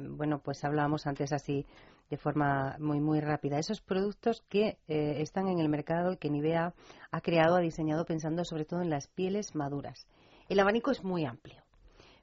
bueno, 0.00 0.40
pues 0.44 0.62
hablábamos 0.64 1.06
antes 1.06 1.32
así 1.32 1.66
de 2.08 2.16
forma 2.16 2.76
muy 2.78 3.00
muy 3.00 3.20
rápida. 3.20 3.58
Esos 3.58 3.80
productos 3.80 4.44
que 4.48 4.78
están 4.86 5.48
en 5.48 5.58
el 5.58 5.68
mercado 5.68 6.16
que 6.18 6.30
Nivea 6.30 6.72
ha 7.10 7.20
creado, 7.20 7.56
ha 7.56 7.60
diseñado 7.60 8.04
pensando 8.04 8.44
sobre 8.44 8.64
todo 8.64 8.80
en 8.80 8.90
las 8.90 9.08
pieles 9.08 9.56
maduras. 9.56 10.06
El 10.48 10.60
abanico 10.60 10.92
es 10.92 11.02
muy 11.02 11.24
amplio 11.24 11.64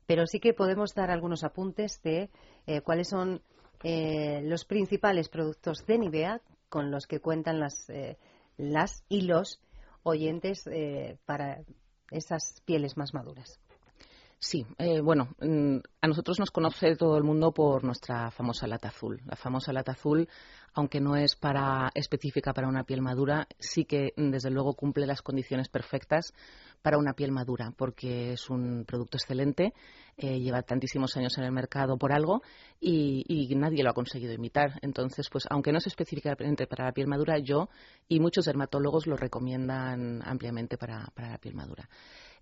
pero 0.08 0.26
sí 0.26 0.40
que 0.40 0.54
podemos 0.54 0.96
dar 0.96 1.12
algunos 1.12 1.44
apuntes 1.44 2.02
de 2.02 2.32
eh, 2.66 2.82
cuáles 2.82 3.10
son 3.10 3.42
eh, 3.84 4.42
los 4.44 4.66
principales 4.66 5.30
productos 5.30 5.86
de 5.86 6.00
Nivea 6.00 6.42
con 6.70 6.90
los 6.90 7.06
que 7.06 7.20
cuentan 7.20 7.60
las, 7.60 7.90
eh, 7.90 8.18
las 8.58 9.04
y 9.10 9.22
los 9.22 9.62
oyentes 10.04 10.70
para 11.26 11.64
esas 12.12 12.62
pieles 12.66 12.98
más 12.98 13.14
maduras. 13.14 13.60
Sí, 14.40 14.64
bueno, 15.04 15.30
mm, 15.40 15.78
a 16.00 16.08
nosotros 16.08 16.40
nos 16.40 16.52
conoce 16.52 16.96
todo 16.96 17.18
el 17.18 17.24
mundo 17.24 17.52
por 17.52 17.84
nuestra 17.84 18.30
famosa 18.30 18.68
lata 18.68 18.90
azul. 18.90 19.20
La 19.26 19.36
famosa 19.36 19.74
lata 19.74 19.94
azul, 19.94 20.30
aunque 20.74 21.02
no 21.02 21.16
es 21.16 21.36
para 21.36 21.90
específica 21.96 22.54
para 22.54 22.68
una 22.68 22.84
piel 22.84 23.02
madura, 23.02 23.48
sí 23.58 23.86
que 23.86 24.14
mm, 24.16 24.30
desde 24.30 24.52
luego 24.52 24.76
cumple 24.76 25.08
las 25.08 25.24
condiciones 25.24 25.70
perfectas 25.70 26.34
para 26.84 27.00
una 27.00 27.14
piel 27.14 27.32
madura, 27.32 27.74
porque 27.76 28.34
es 28.34 28.48
un 28.52 28.86
producto 28.86 29.18
excelente, 29.18 29.74
eh, 30.18 30.40
lleva 30.40 30.62
tantísimos 30.62 31.18
años 31.18 31.36
en 31.40 31.44
el 31.44 31.52
mercado 31.52 31.98
por 31.98 32.14
algo 32.14 32.44
y, 32.80 33.54
nadie 33.56 33.84
lo 33.84 33.90
ha 33.90 33.94
conseguido 33.94 34.34
imitar. 34.34 34.78
Entonces, 34.84 35.30
pues 35.32 35.46
aunque 35.50 35.72
no 35.72 35.80
es 35.80 35.88
específicamente 35.88 36.68
para 36.68 36.86
la 36.86 36.92
piel 36.92 37.08
madura, 37.08 37.40
yo 37.40 37.70
y 38.08 38.20
muchos 38.20 38.46
dermatólogos 38.46 39.08
lo 39.08 39.18
recomiendan 39.18 40.22
ampliamente 40.24 40.78
para, 40.78 41.08
para 41.16 41.32
la 41.32 41.38
piel 41.40 41.56
madura. 41.56 41.90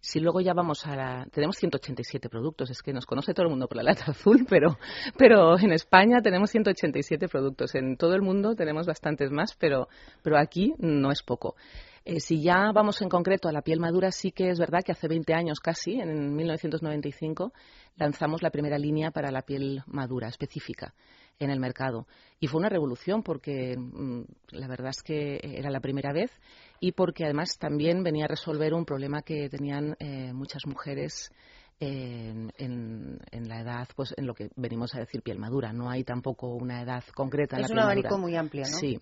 Si 0.06 0.20
luego 0.20 0.40
ya 0.40 0.54
vamos 0.54 0.86
a 0.86 0.96
la... 0.96 1.28
Tenemos 1.32 1.58
187 1.58 2.30
productos, 2.30 2.70
es 2.70 2.84
que 2.84 2.94
nos 2.94 3.08
conoce 3.08 3.34
todo 3.34 3.48
el 3.48 3.50
mundo 3.50 3.68
por 3.68 3.78
la 3.78 3.82
lata 3.82 4.06
azul, 4.12 4.46
pero, 4.48 4.78
pero 5.18 5.58
en 5.58 5.72
España 5.72 6.22
tenemos 6.22 6.52
187 6.52 7.28
productos. 7.28 7.74
En 7.74 7.98
todo 7.98 8.14
el 8.14 8.22
mundo 8.22 8.54
tenemos 8.54 8.86
bastantes 8.86 9.32
más, 9.32 9.56
pero, 9.56 9.88
pero 10.22 10.38
aquí 10.38 10.76
no 10.78 11.12
es 11.12 11.24
poco. 11.24 11.56
Eh, 12.04 12.20
si 12.20 12.44
ya 12.44 12.72
vamos 12.72 13.02
en 13.02 13.10
concreto 13.10 13.50
a 13.50 13.52
la 13.52 13.64
piel 13.64 13.80
madura, 13.80 14.12
sí 14.12 14.32
que 14.32 14.50
es 14.50 14.60
verdad 14.60 14.84
que 14.86 14.92
hace 14.92 15.08
20 15.08 15.34
años 15.34 15.60
casi, 15.60 16.00
en 16.00 16.36
1995, 16.36 17.52
lanzamos 17.98 18.44
la 18.44 18.52
primera 18.52 18.78
línea 18.78 19.10
para 19.10 19.32
la 19.32 19.42
piel 19.42 19.82
madura 19.88 20.28
específica 20.28 20.94
en 21.40 21.50
el 21.50 21.60
mercado. 21.60 22.08
Y 22.40 22.48
fue 22.48 22.60
una 22.60 22.70
revolución 22.70 23.24
porque 23.24 23.76
mm, 23.78 24.22
la 24.52 24.68
verdad 24.68 24.90
es 24.90 25.02
que 25.04 25.40
era 25.42 25.70
la 25.70 25.80
primera 25.80 26.14
vez 26.14 26.32
y 26.80 26.92
porque 26.92 27.26
además 27.26 27.58
también 27.60 28.04
venía 28.04 28.26
a 28.26 28.30
resolver 28.30 28.74
un 28.74 28.86
problema 28.86 29.22
que 29.22 29.50
tenían 29.50 29.96
eh, 30.00 30.34
muchas 30.34 30.66
mujeres 30.66 31.32
en, 31.80 33.20
la 33.32 33.60
edad, 33.60 33.88
pues 33.96 34.14
en 34.16 34.26
lo 34.26 34.34
que 34.34 34.50
venimos 34.56 34.96
a 34.96 35.00
decir 35.00 35.22
piel 35.22 35.40
madura. 35.40 35.74
No 35.74 35.90
hay 35.90 36.04
tampoco 36.04 36.48
una 36.48 36.82
edad 36.82 37.04
concreta. 37.14 37.58
En 37.58 37.66
es 37.66 37.72
un 37.72 37.80
abanico 37.80 38.18
muy 38.18 38.36
amplio, 38.36 38.64
¿no? 38.64 38.78
Sí, 38.78 39.00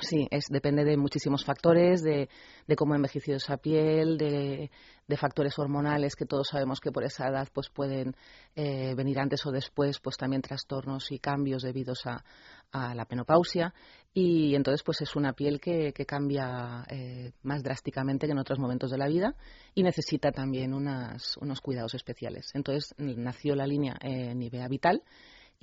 Sí, 0.00 0.26
es, 0.30 0.46
depende 0.50 0.84
de 0.84 0.96
muchísimos 0.96 1.44
factores, 1.44 2.02
de, 2.02 2.28
cómo 2.76 2.94
ha 2.94 2.96
envejecido 2.96 3.36
esa 3.36 3.56
piel, 3.56 4.18
de, 4.18 4.70
factores 5.16 5.56
hormonales 5.58 6.16
que 6.16 6.26
todos 6.26 6.48
sabemos 6.48 6.80
que 6.80 6.90
por 6.90 7.04
esa 7.04 7.28
edad 7.28 7.46
pues 7.52 7.68
pueden 7.68 8.16
eh, 8.56 8.94
venir 8.96 9.20
antes 9.20 9.46
o 9.46 9.52
después, 9.52 10.00
pues 10.00 10.16
también 10.16 10.42
trastornos 10.42 11.12
y 11.12 11.20
cambios 11.20 11.62
debidos 11.62 12.06
a, 12.06 12.24
la 12.72 13.04
penopausia. 13.04 13.72
Y 14.12 14.56
entonces 14.56 14.82
pues 14.82 15.00
es 15.00 15.14
una 15.14 15.32
piel 15.32 15.60
que, 15.60 15.92
cambia 16.06 16.84
eh, 16.90 17.30
más 17.44 17.62
drásticamente 17.62 18.26
que 18.26 18.32
en 18.32 18.38
otros 18.38 18.58
momentos 18.58 18.90
de 18.90 18.98
la 18.98 19.06
vida 19.06 19.36
y 19.74 19.84
necesita 19.84 20.32
también 20.32 20.74
unos 20.74 21.60
cuidados 21.62 21.94
especiales. 21.94 22.50
Entonces 22.52 22.92
nació 22.98 23.54
la 23.54 23.66
línea 23.66 23.96
eh, 24.00 24.34
Nivea 24.34 24.66
Vital 24.66 25.04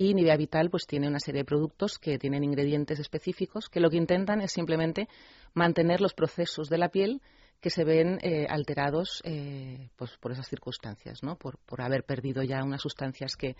y 0.02 0.14
Nivea 0.14 0.36
Vital 0.36 0.68
pues 0.70 0.86
tiene 0.86 1.08
una 1.08 1.20
serie 1.20 1.42
de 1.42 1.44
productos 1.44 1.98
que 1.98 2.18
tienen 2.18 2.42
ingredientes 2.42 2.98
específicos 2.98 3.68
que 3.68 3.80
lo 3.80 3.88
que 3.88 3.96
intentan 3.96 4.40
es 4.40 4.52
simplemente 4.52 5.08
mantener 5.54 6.00
los 6.00 6.14
procesos 6.14 6.68
de 6.68 6.78
la 6.78 6.88
piel 6.88 7.20
que 7.60 7.70
se 7.70 7.84
ven 7.84 8.18
eh, 8.22 8.46
alterados 8.48 9.22
eh, 9.24 9.90
pues 9.96 10.16
por 10.18 10.32
esas 10.32 10.48
circunstancias, 10.48 11.22
¿no? 11.22 11.36
por, 11.36 11.58
por 11.58 11.80
haber 11.80 12.02
perdido 12.02 12.42
ya 12.42 12.64
unas 12.64 12.82
sustancias 12.82 13.36
que, 13.36 13.54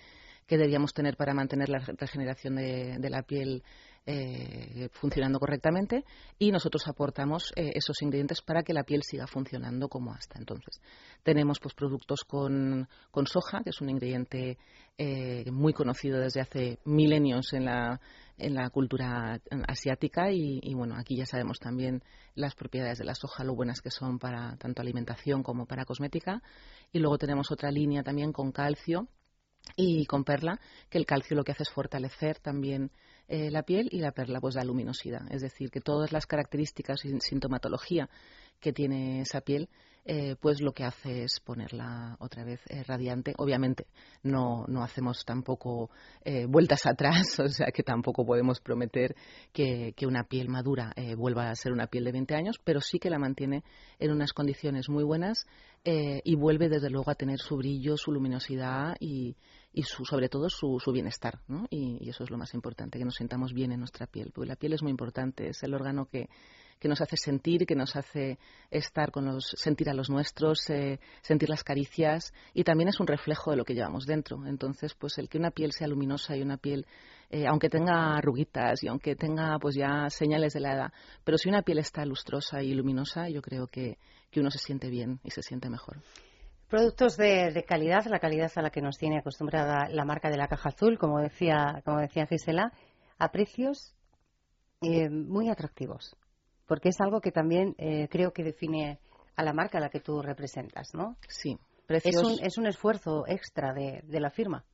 que 0.47 0.59
debíamos 0.59 0.93
tener 0.93 1.17
para 1.17 1.35
mantener 1.35 1.69
la 1.69 1.79
regeneración 1.79 2.57
de, 2.57 2.97
de 2.99 3.11
la 3.11 3.23
piel 3.23 3.63
eh, 4.05 4.89
funcionando 4.93 5.39
correctamente 5.39 6.05
y 6.39 6.51
nosotros 6.51 6.89
aportamos 6.89 7.53
eh, 7.55 7.71
esos 7.75 8.03
ingredientes 8.03 8.43
para 8.43 8.63
que 8.63 8.73
la 8.73 8.83
piel 8.83 9.03
siga 9.05 9.27
funcionando 9.27 9.89
como 9.89 10.13
hasta 10.13 10.39
entonces. 10.39 10.81
Tenemos 11.23 11.61
pues 11.61 11.75
productos 11.75 12.25
con, 12.25 12.89
con 13.13 13.27
soja, 13.27 13.63
que 13.63 13.71
es 13.71 13.81
un 13.81 13.91
ingrediente 13.91 14.59
eh, 14.99 15.51
muy 15.53 15.73
conocido 15.73 16.19
desde 16.19 16.41
hace 16.41 16.79
milenios 16.85 17.53
en 17.53 17.67
la, 17.67 18.01
en 18.39 18.55
la 18.55 18.71
cultura 18.71 19.41
asiática 19.69 20.33
y, 20.33 20.59
y, 20.63 20.75
bueno, 20.75 20.97
aquí 20.97 21.17
ya 21.17 21.27
sabemos 21.27 21.61
también 21.61 22.03
las 22.35 22.57
propiedades 22.57 22.99
de 22.99 23.05
la 23.05 23.15
soja, 23.15 23.45
lo 23.45 23.55
buenas 23.55 23.81
que 23.81 23.91
son 23.91 24.19
para 24.19 24.57
tanto 24.57 24.83
alimentación 24.83 25.43
como 25.43 25.67
para 25.67 25.85
cosmética. 25.85 26.43
Y 26.93 26.99
luego 26.99 27.19
tenemos 27.19 27.53
otra 27.53 27.71
línea 27.71 28.03
también 28.03 28.33
con 28.33 28.51
calcio 28.51 29.07
y 29.77 30.07
con 30.07 30.25
perla, 30.25 30.59
que 30.91 30.99
el 30.99 31.07
calcio 31.07 31.37
lo 31.37 31.45
que 31.45 31.53
hace 31.53 31.63
es 31.63 31.71
fortalecer 31.71 32.39
también 32.41 32.91
eh, 33.29 33.51
la 33.51 33.63
piel 33.63 33.89
y 33.93 33.99
la 33.99 34.13
perla 34.13 34.41
pues 34.41 34.55
da 34.55 34.65
luminosidad. 34.65 35.31
Es 35.31 35.43
decir, 35.43 35.71
que 35.71 35.81
todas 35.81 36.13
las 36.13 36.27
características 36.27 37.05
y 37.05 37.21
sintomatología 37.21 38.09
que 38.61 38.73
tiene 38.73 39.21
esa 39.21 39.41
piel, 39.41 39.69
eh, 40.05 40.37
pues 40.41 40.61
lo 40.61 40.73
que 40.73 40.85
hace 40.85 41.25
es 41.25 41.41
ponerla 41.41 42.17
otra 42.21 42.45
vez 42.45 42.61
eh, 42.69 42.83
radiante. 42.85 43.35
Obviamente 43.39 43.87
no, 44.23 44.65
no 44.69 44.83
hacemos 44.83 45.25
tampoco 45.25 45.91
vueltas 46.49 46.81
atrás, 46.87 47.39
o 47.41 47.49
sea 47.49 47.69
que 47.73 47.83
tampoco 47.83 48.25
podemos 48.25 48.61
prometer 48.61 49.15
que, 49.53 49.95
una 50.07 50.25
piel 50.25 50.49
madura 50.49 50.93
vuelva 51.17 51.51
a 51.51 51.55
ser 51.55 51.73
una 51.73 51.87
piel 51.87 52.05
de 52.05 52.13
20 52.13 52.35
años, 52.35 52.57
pero 52.63 52.81
sí 52.81 52.99
que 52.99 53.11
la 53.11 53.19
mantiene 53.19 53.63
en 53.99 54.11
unas 54.11 54.33
condiciones 54.33 54.89
muy 54.89 55.05
buenas 55.05 55.47
y 55.85 56.35
vuelve 56.37 56.69
desde 56.69 56.91
luego 56.91 57.11
a 57.11 57.15
tener 57.15 57.39
su 57.39 57.57
brillo, 57.57 57.97
su 57.97 58.13
luminosidad 58.13 58.97
y, 59.01 59.37
y 59.73 59.83
su, 59.83 60.05
sobre 60.05 60.29
todo 60.29 60.49
su, 60.49 60.79
su 60.79 60.93
bienestar. 60.93 61.41
¿no? 61.49 61.67
Y, 61.71 62.09
eso 62.09 62.25
es 62.25 62.31
lo 62.31 62.39
más 62.39 62.55
importante, 62.55 62.99
que 62.99 63.05
nos 63.05 63.15
sintamos 63.15 63.53
bien 63.53 63.73
en 63.73 63.79
nuestra 63.79 64.07
piel, 64.07 64.31
porque 64.35 64.49
la 64.49 64.57
piel 64.57 64.75
es 64.75 64.83
muy 64.83 64.91
importante, 64.91 65.49
es 65.49 65.63
el 65.63 65.75
órgano 65.75 66.07
que, 66.07 66.29
que 66.83 66.89
nos 66.89 67.01
hace 67.01 67.17
sentir, 67.17 67.65
que 67.65 67.77
nos 67.77 67.95
hace 67.95 68.41
estar 68.69 69.13
con 69.13 69.25
los, 69.27 69.55
sentir 69.57 69.89
a 69.89 69.95
los 69.95 70.11
nuestros, 70.11 70.69
eh, 70.69 70.99
sentir 71.21 71.49
las 71.49 71.63
caricias 71.63 72.35
y 72.55 72.65
también 72.65 72.89
es 72.89 72.99
un 72.99 73.07
reflejo 73.07 73.53
de 73.53 73.57
lo 73.57 73.65
que 73.65 73.75
llevamos 73.75 74.05
dentro. 74.05 74.45
Entonces, 74.49 74.93
pues 74.95 75.17
el 75.19 75.29
que 75.29 75.39
una 75.39 75.53
piel 75.53 75.71
sea 75.71 75.87
luminosa 75.87 76.37
y 76.37 76.43
una 76.43 76.57
piel, 76.57 76.85
eh, 77.31 77.47
aunque 77.47 77.69
tenga 77.69 78.17
arruguitas 78.17 78.83
y 78.83 78.89
aunque 78.89 79.15
tenga 79.15 79.57
pues 79.61 79.77
ya 79.77 80.11
señales 80.11 80.55
de 80.55 80.61
la 80.61 80.73
edad, 80.73 80.93
pero 81.23 81.39
si 81.39 81.49
una 81.49 81.63
piel 81.63 81.79
está 81.79 82.05
lustrosa 82.05 82.65
y 82.65 82.75
luminosa, 82.75 83.29
yo 83.29 83.43
creo 83.43 83.69
que, 83.69 83.97
que 84.29 84.41
uno 84.41 84.51
se 84.51 84.59
siente 84.59 84.91
bien 84.91 85.21
y 85.23 85.31
se 85.31 85.43
siente 85.43 85.71
mejor. 85.71 86.03
Productos 86.69 87.17
de, 87.17 87.65
calidad, 87.65 88.07
la 88.07 88.19
calidad 88.19 88.51
a 88.57 88.63
la 88.63 88.71
que 88.71 88.81
nos 88.81 88.99
tiene 88.99 89.19
acostumbrada 89.19 89.89
la 89.89 90.05
marca 90.05 90.31
de 90.31 90.37
la 90.37 90.49
caja 90.49 90.71
azul, 90.71 90.99
como 90.99 91.21
decía, 91.21 91.81
como 91.85 92.01
decía 92.01 92.27
Gisela, 92.27 92.73
a 93.19 93.31
precios 93.31 93.95
eh, 94.81 95.09
muy 95.09 95.49
atractivos, 95.49 96.17
porque 96.73 96.89
es 96.89 97.03
algo 97.03 97.21
que 97.21 97.33
también 97.33 97.75
eh, 97.77 98.09
creo 98.11 98.33
que 98.33 98.43
define 98.43 98.99
a 99.37 99.43
la 99.43 99.53
marca 99.53 99.77
a 99.77 99.81
la 99.83 99.91
que 99.91 100.01
tú 100.01 100.23
representas, 100.23 100.95
¿no? 100.95 101.19
Sí, 101.29 101.59
precios. 101.85 102.41
Es 102.41 102.57
un, 102.57 102.67
esfuerzo 102.67 103.27
extra 103.29 103.75
de, 103.75 104.03
la 104.19 104.31
firma. 104.31 104.65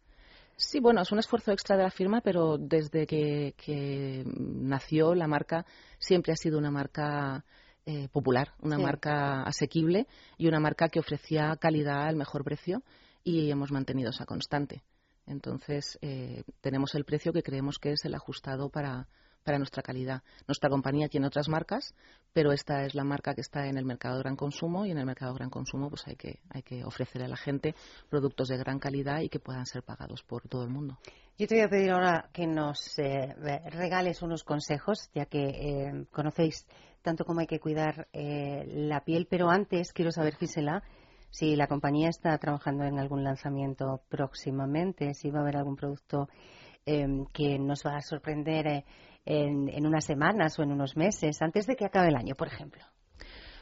Sí, 0.54 0.78
bueno, 0.78 1.02
es 1.02 1.10
un 1.10 1.18
esfuerzo 1.18 1.50
extra 1.50 1.76
de 1.76 1.82
la 1.82 1.90
firma, 1.90 2.20
pero 2.20 2.56
desde 2.56 3.04
que 3.04 4.22
nació 4.36 5.16
la 5.16 5.26
marca 5.26 5.66
siempre 5.98 6.32
ha 6.32 6.36
sido 6.36 6.56
una 6.56 6.70
marca 6.70 7.44
eh, 7.84 8.06
popular, 8.12 8.52
una 8.60 8.78
marca 8.78 9.42
asequible 9.42 10.06
y 10.36 10.46
una 10.46 10.60
marca 10.60 10.88
que 10.88 11.00
ofrecía 11.00 11.56
calidad 11.60 12.06
al 12.06 12.14
mejor 12.14 12.44
precio 12.44 12.84
y 13.24 13.50
hemos 13.50 13.72
mantenido 13.72 14.10
esa 14.10 14.24
constante. 14.24 14.84
Entonces, 15.26 15.98
eh, 16.00 16.44
tenemos 16.60 16.94
el 16.94 17.04
precio 17.04 17.32
que 17.32 17.42
creemos 17.42 17.80
que 17.80 17.90
es 17.90 18.04
el 18.04 18.14
ajustado 18.14 18.70
para, 18.70 19.08
para 19.44 19.58
nuestra 19.58 19.82
calidad. 19.82 20.22
Nuestra 20.46 20.70
compañía 20.70 21.08
tiene 21.08 21.26
otras 21.26 21.48
marcas, 21.48 21.94
pero 22.32 22.52
esta 22.52 22.84
es 22.84 22.94
la 22.94 23.04
marca 23.04 23.34
que 23.34 23.40
está 23.40 23.66
en 23.66 23.78
el 23.78 23.84
mercado 23.84 24.16
de 24.16 24.22
gran 24.22 24.36
consumo 24.36 24.86
y 24.86 24.90
en 24.90 24.98
el 24.98 25.06
mercado 25.06 25.32
de 25.32 25.38
gran 25.38 25.50
consumo 25.50 25.88
pues 25.88 26.06
hay 26.06 26.16
que, 26.16 26.40
hay 26.50 26.62
que 26.62 26.84
ofrecer 26.84 27.22
a 27.22 27.28
la 27.28 27.36
gente 27.36 27.74
productos 28.10 28.48
de 28.48 28.58
gran 28.58 28.78
calidad 28.78 29.20
y 29.20 29.28
que 29.28 29.40
puedan 29.40 29.66
ser 29.66 29.82
pagados 29.82 30.22
por 30.22 30.48
todo 30.48 30.62
el 30.62 30.70
mundo. 30.70 30.98
Yo 31.38 31.46
te 31.46 31.54
voy 31.54 31.64
a 31.64 31.68
pedir 31.68 31.90
ahora 31.92 32.30
que 32.32 32.48
nos 32.48 32.98
eh, 32.98 33.34
regales 33.70 34.22
unos 34.22 34.42
consejos, 34.42 35.08
ya 35.14 35.26
que 35.26 35.46
eh, 35.46 36.06
conocéis 36.10 36.66
tanto 37.00 37.24
como 37.24 37.38
hay 37.38 37.46
que 37.46 37.60
cuidar 37.60 38.08
eh, 38.12 38.64
la 38.66 39.04
piel, 39.04 39.28
pero 39.30 39.48
antes 39.48 39.92
quiero 39.92 40.10
saber, 40.10 40.34
Gisela, 40.34 40.82
si 41.30 41.54
la 41.54 41.68
compañía 41.68 42.08
está 42.08 42.36
trabajando 42.38 42.84
en 42.84 42.98
algún 42.98 43.22
lanzamiento 43.22 44.02
próximamente, 44.08 45.14
si 45.14 45.30
va 45.30 45.38
a 45.38 45.42
haber 45.42 45.58
algún 45.58 45.76
producto 45.76 46.28
que 46.84 47.58
nos 47.58 47.84
va 47.84 47.98
a 47.98 48.00
sorprender 48.00 48.84
en, 49.28 49.86
unas 49.86 50.04
semanas 50.04 50.58
o 50.58 50.62
en 50.62 50.72
unos 50.72 50.96
meses, 50.96 51.40
antes 51.42 51.66
de 51.66 51.76
que 51.76 51.84
acabe 51.84 52.08
el 52.08 52.16
año, 52.16 52.34
por 52.34 52.48
ejemplo? 52.48 52.82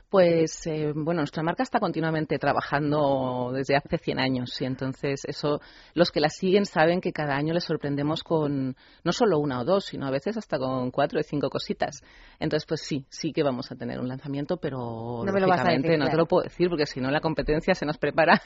Pues 0.09 0.65
eh, 0.69 0.93
bueno, 0.95 1.23
nuestra 1.23 1.43
marca 1.43 1.65
está 1.65 1.81
continuamente 1.81 2.39
trabajando 2.39 3.51
desde 3.53 3.75
hace 3.75 3.99
100 3.99 4.21
años 4.21 4.61
y 4.61 4.65
entonces 4.65 5.23
eso 5.27 5.61
los 5.95 6.13
que 6.13 6.21
la 6.21 6.29
siguen 6.29 6.65
saben 6.65 7.01
que 7.01 7.13
cada 7.13 7.35
año 7.35 7.53
les 7.53 7.65
sorprendemos 7.65 8.23
con 8.23 8.77
no 9.03 9.13
solo 9.13 9.41
una 9.41 9.61
o 9.61 9.65
dos, 9.65 9.87
sino 9.87 10.07
a 10.07 10.13
veces 10.13 10.37
hasta 10.37 10.59
con 10.59 10.93
cuatro 10.93 11.19
o 11.19 11.23
cinco 11.25 11.51
cositas. 11.51 12.03
Entonces 12.39 12.67
pues 12.69 12.83
sí, 12.83 13.05
sí 13.09 13.33
que 13.33 13.43
vamos 13.43 13.73
a 13.73 13.75
tener 13.75 13.99
un 13.99 14.07
lanzamiento, 14.07 14.59
pero 14.59 15.25
no 15.25 15.33
lógicamente 15.33 15.99
no 15.99 16.09
te 16.09 16.17
lo 16.17 16.27
puedo 16.27 16.45
decir 16.45 16.69
porque 16.69 16.87
si 16.87 17.01
no 17.01 17.11
la 17.11 17.21
competencia 17.21 17.75
se 17.75 17.85
nos 17.85 17.99
prepara. 17.99 18.41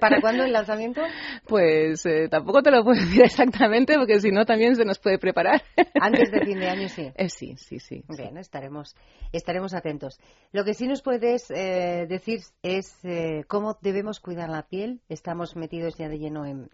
¿Para 0.00 0.20
cuándo 0.20 0.42
el 0.42 0.52
lanzamiento? 0.52 1.02
Pues 1.50 2.06
eh, 2.06 2.28
tampoco 2.28 2.62
te 2.62 2.70
lo 2.70 2.84
puedo 2.84 3.00
decir 3.00 3.24
exactamente 3.24 3.96
porque 3.96 4.20
si 4.20 4.30
no 4.30 4.46
también 4.46 4.76
se 4.76 4.84
nos 4.84 5.00
puede 5.00 5.18
preparar. 5.18 5.62
Antes 6.00 6.30
de 6.30 6.44
fin 6.46 6.60
de 6.60 6.68
año 6.68 6.88
sí. 6.88 7.10
Eh, 7.16 7.28
sí, 7.28 7.56
sí, 7.56 7.80
sí. 7.80 8.04
Bien, 8.08 8.38
estaremos 8.38 8.94
estaremos 9.32 9.74
atentos. 9.74 10.20
Lo 10.52 10.64
que 10.64 10.74
sí 10.74 10.86
nos 10.86 11.02
puedes 11.02 11.50
eh, 11.50 12.06
decir 12.08 12.40
es 12.62 12.96
eh, 13.04 13.44
cómo 13.48 13.76
debemos 13.80 14.20
cuidar 14.20 14.48
la 14.48 14.62
piel. 14.62 15.00
Estamos 15.08 15.56
metidos 15.56 15.96
ya 15.96 16.08
de 16.08 16.18
lleno 16.18 16.46
en, 16.46 16.70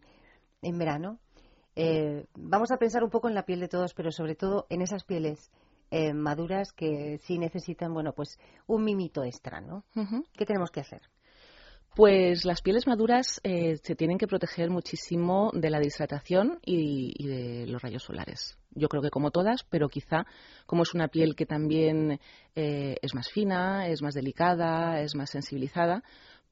verano. 0.79 1.19
Eh, 1.75 2.27
vamos 2.35 2.71
a 2.71 2.77
pensar 2.77 3.03
un 3.03 3.11
poco 3.11 3.29
en 3.29 3.35
la 3.35 3.45
piel 3.45 3.61
de 3.61 3.69
todos, 3.69 3.95
pero 3.95 4.11
sobre 4.13 4.35
todo 4.35 4.67
en 4.69 4.83
esas 4.83 5.05
pieles 5.05 5.51
maduras 6.15 6.73
que 6.73 7.21
sí 7.23 7.39
necesitan, 7.39 7.95
bueno, 7.95 8.13
pues 8.13 8.41
un 8.67 8.85
mimito 8.85 9.23
extra, 9.23 9.61
¿no? 9.61 9.85
¿Qué 10.37 10.45
tenemos 10.45 10.71
que 10.71 10.81
hacer? 10.81 11.01
Pues 11.97 12.45
las 12.45 12.61
pieles 12.61 12.87
maduras 12.87 13.41
se 13.43 13.97
tienen 13.97 14.19
que 14.19 14.27
proteger 14.27 14.69
muchísimo 14.69 15.51
de 15.55 15.71
la 15.71 15.79
deshidratación 15.79 16.59
y, 16.63 17.27
de 17.27 17.67
los 17.67 17.81
rayos 17.81 18.03
solares. 18.03 18.59
Yo 18.73 18.89
creo 18.89 19.03
que 19.03 19.09
como 19.09 19.31
todas, 19.31 19.65
pero 19.71 19.89
quizá 19.89 20.27
como 20.67 20.83
es 20.83 20.93
una 20.93 21.09
piel 21.09 21.35
que 21.35 21.47
también 21.47 22.21
eh, 22.55 22.97
es 23.01 23.15
más 23.15 23.31
fina, 23.31 23.89
es 23.89 24.03
más 24.03 24.13
delicada, 24.13 25.01
es 25.01 25.15
más 25.15 25.31
sensibilizada, 25.31 26.03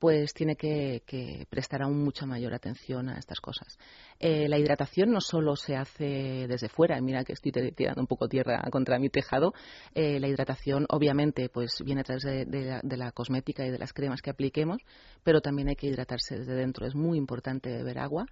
pues 0.04 0.34
tiene 0.34 0.54
que, 0.54 1.00
prestar 1.48 1.80
aún 1.80 2.04
mucha 2.04 2.26
mayor 2.26 2.52
atención 2.52 3.08
a 3.08 3.16
estas 3.16 3.40
cosas. 3.40 3.78
Eh, 4.20 4.50
la 4.50 4.58
hidratación 4.58 5.10
no 5.10 5.22
solo 5.22 5.56
se 5.56 5.76
hace 5.76 6.46
desde 6.46 6.68
fuera, 6.68 7.00
mira 7.00 7.24
que 7.24 7.32
estoy 7.32 7.52
tirando 7.72 8.02
un 8.02 8.06
poco 8.06 8.28
tierra 8.28 8.62
contra 8.70 8.98
mi 8.98 9.08
tejado, 9.08 9.54
eh, 9.94 10.20
la 10.20 10.28
hidratación 10.28 10.84
obviamente 10.90 11.48
pues 11.48 11.82
viene 11.82 12.02
a 12.02 12.04
través 12.04 12.22
de, 12.22 12.82
la, 12.98 13.12
cosmética 13.12 13.64
y 13.64 13.70
de 13.70 13.78
las 13.78 13.94
cremas 13.94 14.20
que 14.20 14.28
apliquemos, 14.28 14.82
pero 15.22 15.40
también 15.40 15.68
hay 15.68 15.74
que 15.74 15.86
hidratarse 15.86 16.36
desde 16.36 16.54
dentro. 16.54 16.86
Es 16.86 16.94
muy 16.94 17.16
importante 17.16 17.70
beber 17.70 17.98
agua 17.98 18.26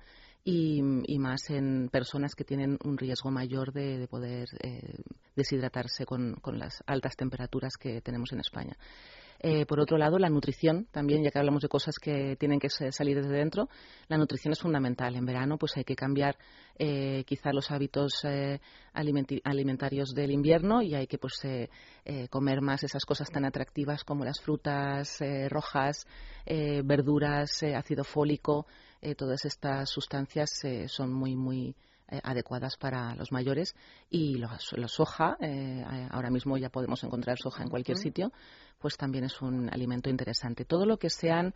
y, 0.44 0.82
más 0.82 1.48
en 1.48 1.88
personas 1.90 2.34
que 2.34 2.44
tienen 2.44 2.76
un 2.84 2.98
riesgo 2.98 3.30
mayor 3.30 3.72
de, 3.72 4.06
poder 4.08 4.46
eh, 4.62 4.98
deshidratarse 5.34 6.04
con, 6.04 6.36
las 6.52 6.82
altas 6.86 7.16
temperaturas 7.16 7.78
que 7.80 8.02
tenemos 8.02 8.30
en 8.32 8.40
España. 8.40 8.76
Eh, 9.42 9.66
por 9.66 9.80
otro 9.80 9.98
lado, 9.98 10.18
la 10.18 10.28
nutrición 10.28 10.86
también, 10.92 11.24
ya 11.24 11.30
que 11.30 11.38
hablamos 11.38 11.62
de 11.62 11.68
cosas 11.68 11.96
que 12.00 12.36
tienen 12.36 12.60
que 12.60 12.68
salir 12.70 13.20
desde 13.20 13.36
dentro, 13.36 13.68
la 14.08 14.16
nutrición 14.16 14.52
es 14.52 14.60
fundamental. 14.60 15.16
En 15.16 15.26
verano, 15.26 15.58
pues 15.58 15.76
hay 15.76 15.84
que 15.84 15.96
cambiar 15.96 16.36
eh, 16.78 17.24
quizá 17.26 17.52
los 17.52 17.70
hábitos 17.70 18.22
alimentarios 18.94 20.10
del 20.14 20.30
invierno 20.30 20.80
y 20.80 20.94
hay 20.94 21.06
que 21.06 21.18
pues 21.18 21.40
comer 22.30 22.60
más 22.60 22.84
esas 22.84 23.04
cosas 23.04 23.30
tan 23.30 23.44
atractivas 23.44 24.04
como 24.04 24.24
las 24.24 24.40
frutas 24.40 25.18
rojas, 25.48 26.06
verduras, 26.46 27.62
ácido 27.62 28.04
fólico. 28.04 28.66
Eh, 29.04 29.16
todas 29.16 29.44
estas 29.44 29.90
sustancias 29.90 30.62
eh, 30.62 30.86
son 30.86 31.12
muy, 31.12 31.34
muy 31.34 31.74
eh, 32.12 32.20
adecuadas 32.22 32.76
para 32.76 33.14
los 33.14 33.32
mayores 33.32 33.74
y 34.08 34.38
la 34.38 34.58
soja, 34.86 35.36
ahora 36.10 36.30
mismo 36.30 36.56
ya 36.58 36.68
podemos 36.68 37.02
encontrar 37.02 37.38
soja 37.38 37.62
en 37.62 37.70
cualquier 37.70 37.96
sitio, 37.96 38.30
pues 38.78 38.96
también 38.96 39.24
es 39.24 39.40
un 39.42 39.68
alimento 39.68 40.10
interesante. 40.10 40.64
Todo 40.64 40.86
lo 40.86 40.98
que 40.98 41.10
sean, 41.10 41.54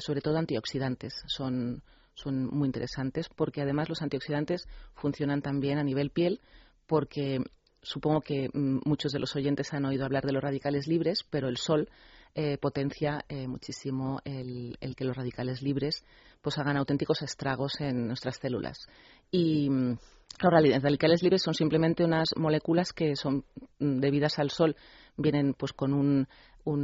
sobre 0.00 0.20
todo 0.20 0.36
antioxidantes, 0.36 1.22
son, 1.26 1.82
son 2.14 2.46
muy 2.46 2.66
interesantes 2.66 3.28
porque 3.28 3.62
además 3.62 3.88
los 3.88 4.02
antioxidantes 4.02 4.66
funcionan 4.94 5.40
también 5.40 5.78
a 5.78 5.84
nivel 5.84 6.10
piel 6.10 6.40
porque 6.86 7.40
supongo 7.84 8.20
que 8.20 8.48
mm, 8.52 8.80
muchos 8.84 9.12
de 9.12 9.20
los 9.20 9.34
oyentes 9.36 9.72
han 9.72 9.84
oído 9.84 10.04
hablar 10.04 10.24
de 10.24 10.32
los 10.32 10.42
radicales 10.42 10.86
libres, 10.88 11.24
pero 11.30 11.48
el 11.48 11.56
sol 11.56 11.88
eh, 12.36 12.58
potencia 12.58 13.24
eh, 13.28 13.46
muchísimo 13.46 14.20
el, 14.24 14.76
que 14.96 15.04
los 15.04 15.16
radicales 15.16 15.62
libres 15.62 16.04
pues 16.42 16.58
hagan 16.58 16.76
auténticos 16.76 17.22
estragos 17.22 17.80
en 17.80 18.08
nuestras 18.08 18.38
células. 18.38 18.88
Y 19.30 19.70
mm, 19.70 19.96
los 20.42 20.52
radicales 20.52 21.22
libres 21.22 21.42
son 21.42 21.54
simplemente 21.54 22.02
unas 22.02 22.30
moléculas 22.36 22.92
que 22.92 23.14
son 23.14 23.44
mm, 23.78 24.00
debidas 24.00 24.40
al 24.40 24.50
sol, 24.50 24.74
vienen 25.16 25.54
pues 25.54 25.72
con 25.74 25.94
un, 25.94 26.26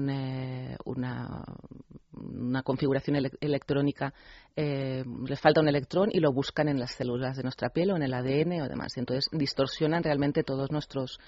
eh, 0.09 0.77
una, 0.85 1.45
una, 2.13 2.63
configuración 2.63 3.17
electrónica, 3.41 4.15
les 4.55 5.41
falta 5.41 5.63
un 5.63 5.69
electrón 5.69 6.11
y 6.13 6.21
lo 6.21 6.33
buscan 6.33 6.69
en 6.69 6.79
las 6.79 6.93
células 6.93 7.37
de 7.37 7.43
nuestra 7.43 7.71
piel 7.71 7.91
o 7.91 7.97
en 7.97 8.05
el 8.05 8.15
ADN 8.15 8.63
o 8.63 8.69
demás. 8.69 8.97
Entonces 8.97 9.29
distorsionan 9.33 10.05
realmente 10.05 10.45
todos 10.45 10.71
nuestros 10.71 11.19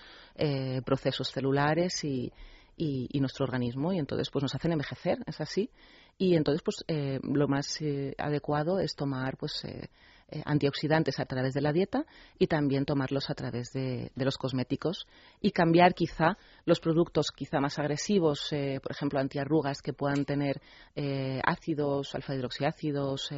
procesos 0.85 1.28
celulares 1.32 2.04
y, 2.04 2.32
y, 2.76 3.20
nuestro 3.20 3.44
organismo 3.44 3.92
y 3.92 3.98
entonces 3.98 4.30
pues 4.30 4.42
nos 4.42 4.54
hacen 4.54 4.72
envejecer, 4.72 5.18
es 5.26 5.40
así. 5.40 5.70
Y 6.18 6.35
entonces 6.35 6.62
pues 6.62 6.85
eh, 6.88 7.20
lo 7.22 7.48
más 7.48 7.80
eh, 7.80 8.14
adecuado 8.18 8.78
es 8.78 8.94
tomar 8.94 9.37
pues 9.37 9.62
eh, 10.28 10.42
antioxidantes 10.44 11.18
a 11.20 11.24
través 11.24 11.54
de 11.54 11.61
la 11.61 11.72
dieta 11.72 12.04
y 12.38 12.46
también 12.46 12.85
tomarlos 12.85 13.30
a 13.30 13.35
través 13.35 13.72
de, 13.72 14.11
los 14.14 14.38
cosméticos 14.38 15.06
y 15.40 15.50
cambiar 15.50 15.94
quizá 15.94 16.37
los 16.64 16.80
productos 16.80 17.30
quizá 17.35 17.61
más 17.61 17.78
agresivos, 17.78 18.50
por 18.82 18.92
ejemplo 18.92 19.18
antiarrugas 19.18 19.82
que 19.82 19.92
puedan 19.92 20.24
tener 20.24 20.61
ácidos, 21.44 22.14
alfa 22.14 22.35
hidroxiácidos, 22.35 23.30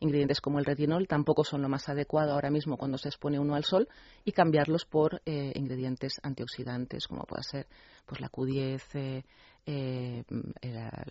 ingredientes 0.00 0.40
como 0.40 0.58
el 0.58 0.64
retinol, 0.64 1.06
tampoco 1.06 1.44
son 1.44 1.62
lo 1.62 1.68
más 1.68 1.88
adecuado 1.88 2.32
ahora 2.32 2.50
mismo 2.50 2.76
cuando 2.76 2.98
se 2.98 3.08
expone 3.08 3.38
uno 3.38 3.54
al 3.54 3.64
sol 3.64 3.88
y 4.24 4.32
cambiarlos 4.32 4.84
por 4.86 5.22
ingredientes 5.24 6.18
antioxidantes 6.22 7.06
como 7.06 7.22
pueda 7.22 7.42
ser 7.42 7.68
pues 8.06 8.20
la 8.20 8.30
Q10, 8.30 8.82
eh, 8.94 9.22
eh, 9.66 10.24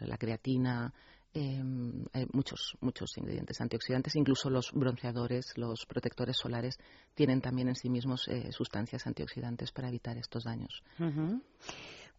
la, 0.01 0.17
creatina, 0.17 0.93
em, 1.33 2.05
muchos, 2.31 2.77
muchos 2.81 3.17
ingredientes 3.17 3.59
antioxidantes, 3.61 4.15
incluso 4.15 4.49
los 4.49 4.71
bronceadores, 4.71 5.57
los 5.57 5.85
protectores 5.85 6.37
solares 6.37 6.77
tienen 7.13 7.41
también 7.41 7.69
en 7.69 7.75
sí 7.75 7.89
mismos 7.89 8.27
eh, 8.27 8.51
sustancias 8.51 9.05
antioxidantes 9.07 9.71
para 9.71 9.89
evitar 9.89 10.17
estos 10.17 10.43
daños. 10.43 10.83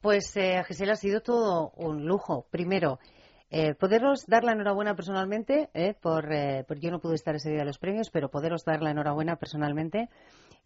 Pues 0.00 0.36
eh, 0.36 0.62
Gisela 0.66 0.92
ha 0.92 0.96
sido 0.96 1.20
todo 1.20 1.72
un 1.76 2.04
lujo. 2.04 2.46
Primero, 2.50 2.98
eh, 3.56 3.74
poderos 3.74 4.26
dar 4.26 4.42
la 4.42 4.50
enhorabuena 4.50 4.96
personalmente, 4.96 5.70
eh, 5.74 5.94
por, 6.00 6.32
eh, 6.32 6.64
yo 6.80 6.90
no 6.90 6.98
pude 6.98 7.14
estar 7.14 7.36
ese 7.36 7.50
día 7.50 7.60
de 7.60 7.64
los 7.64 7.78
premios, 7.78 8.10
pero 8.10 8.28
poderos 8.28 8.64
dar 8.64 8.82
la 8.82 8.90
enhorabuena 8.90 9.36
personalmente, 9.36 10.08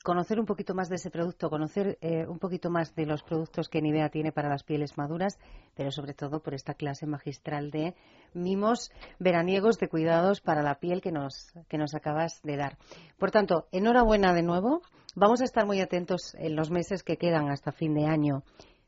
conocer 0.03 0.39
un 0.39 0.47
poquito 0.47 0.75
más 0.75 0.89
de 0.89 0.97
ese 0.97 1.11
producto, 1.11 1.51
conocer 1.51 1.99
eh, 2.01 2.27
un 2.27 2.39
poquito 2.39 2.71
más 2.71 2.95
de 2.95 3.07
los 3.07 3.23
productos 3.23 3.69
que 3.69 3.83
Nivea 3.83 4.09
tiene 4.09 4.33
para 4.33 4.49
las 4.49 4.63
pieles 4.63 4.97
maduras, 4.97 5.39
pero 5.75 5.91
sobre 5.91 6.15
todo 6.15 6.41
por 6.41 6.55
esta 6.55 6.75
clase 6.75 7.07
magistral 7.07 7.71
de 7.71 7.95
mimos 8.33 8.91
veraniegos 9.19 9.79
de 9.79 9.89
cuidados 9.89 10.41
para 10.41 10.63
la 10.63 10.77
piel 10.77 11.01
que 11.01 11.13
nos, 11.13 11.53
que 11.69 11.79
nos 11.79 11.95
acabas 11.95 12.41
de 12.43 12.57
dar. 12.57 12.79
Por 13.19 13.31
tanto, 13.31 13.67
enhorabuena 13.73 14.33
de 14.35 14.43
nuevo. 14.43 14.83
Vamos 15.15 15.41
a 15.41 15.45
estar 15.45 15.67
muy 15.67 15.81
atentos 15.81 16.35
en 16.39 16.55
los 16.55 16.71
meses 16.71 17.03
que 17.03 17.17
quedan 17.17 17.51
hasta 17.51 17.73
fin 17.73 17.95
de 17.95 18.07
año 18.07 18.45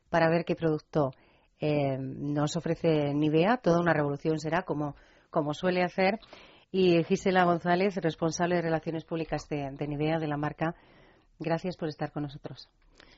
para 0.09 0.29
ver 0.29 0.45
qué 0.45 0.55
producto 0.55 1.11
eh, 1.59 1.97
nos 1.99 2.55
ofrece 2.55 3.13
Nivea. 3.13 3.57
Toda 3.57 3.79
una 3.79 3.93
revolución 3.93 4.39
será, 4.39 4.63
como, 4.63 4.95
como 5.29 5.53
suele 5.53 5.83
hacer. 5.83 6.19
Y 6.71 7.03
Gisela 7.03 7.43
González, 7.43 7.95
responsable 7.97 8.55
de 8.55 8.61
Relaciones 8.61 9.03
Públicas 9.03 9.47
de, 9.49 9.71
de 9.71 9.87
Nivea, 9.87 10.19
de 10.19 10.27
la 10.27 10.37
marca, 10.37 10.73
gracias 11.41 11.75
por 11.75 11.89
estar 11.89 12.11
con 12.11 12.23
nosotros. 12.23 12.69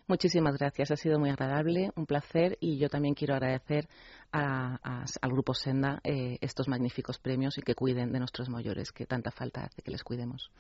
Muchísimas 0.08 0.58
gracias, 0.58 0.92
ha 0.92 0.96
sido 0.98 1.20
muy 1.20 1.30
agradable, 1.30 1.92
un 1.96 2.06
placer 2.06 2.58
y 2.60 2.78
yo 2.78 2.90
también 2.90 3.14
quiero 3.14 3.36
agradecer 3.36 3.88
a, 4.32 4.80
a, 4.84 5.06
al 5.22 5.32
Grupo 5.32 5.54
Senda 5.54 6.02
eh, 6.04 6.38
estos 6.42 6.68
magníficos 6.68 7.20
premios 7.20 7.58
y 7.58 7.62
que 7.62 7.76
cuiden 7.76 8.12
de 8.12 8.20
nuestros 8.20 8.50
mayores, 8.50 8.92
que 8.92 9.06
tanta 9.06 9.32
falta 9.32 9.62
hace 9.62 9.82
que 9.82 9.92
les 9.92 10.04
cuidemos. 10.04 10.52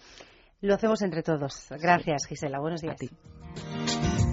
Lo 0.61 0.75
hacemos 0.75 1.01
entre 1.01 1.23
todos. 1.23 1.67
Gracias. 1.71 2.25
Gisela. 2.25 2.59
Buenos 2.59 2.81
días. 2.81 2.95
A 2.95 2.95
ti. 2.95 4.32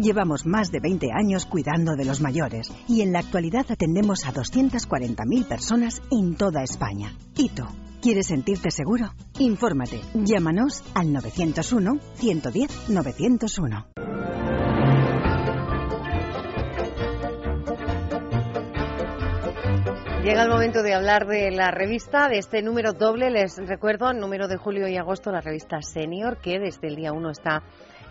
Llevamos 0.01 0.47
más 0.47 0.71
de 0.71 0.79
20 0.79 1.09
años 1.13 1.45
cuidando 1.45 1.95
de 1.95 2.05
los 2.05 2.21
mayores 2.21 2.73
y 2.87 3.01
en 3.01 3.11
la 3.11 3.19
actualidad 3.19 3.67
atendemos 3.69 4.25
a 4.25 4.33
240.000 4.33 5.47
personas 5.47 6.01
en 6.09 6.35
toda 6.35 6.63
España. 6.63 7.13
¿Y 7.37 7.49
tú? 7.49 7.65
¿Quieres 8.01 8.25
sentirte 8.25 8.71
seguro? 8.71 9.13
Infórmate. 9.37 10.01
Llámanos 10.15 10.83
al 10.95 11.13
901 11.13 11.99
110 12.15 12.89
901. 12.89 13.85
Llega 20.23 20.43
el 20.43 20.49
momento 20.49 20.81
de 20.81 20.95
hablar 20.95 21.27
de 21.27 21.51
la 21.51 21.69
revista, 21.69 22.27
de 22.27 22.39
este 22.39 22.63
número 22.63 22.93
doble. 22.93 23.29
Les 23.29 23.55
recuerdo, 23.57 24.13
número 24.13 24.47
de 24.47 24.57
julio 24.57 24.87
y 24.87 24.97
agosto, 24.97 25.31
la 25.31 25.41
revista 25.41 25.79
Senior, 25.83 26.37
que 26.41 26.57
desde 26.57 26.87
el 26.87 26.95
día 26.95 27.11
1 27.11 27.29
está 27.29 27.61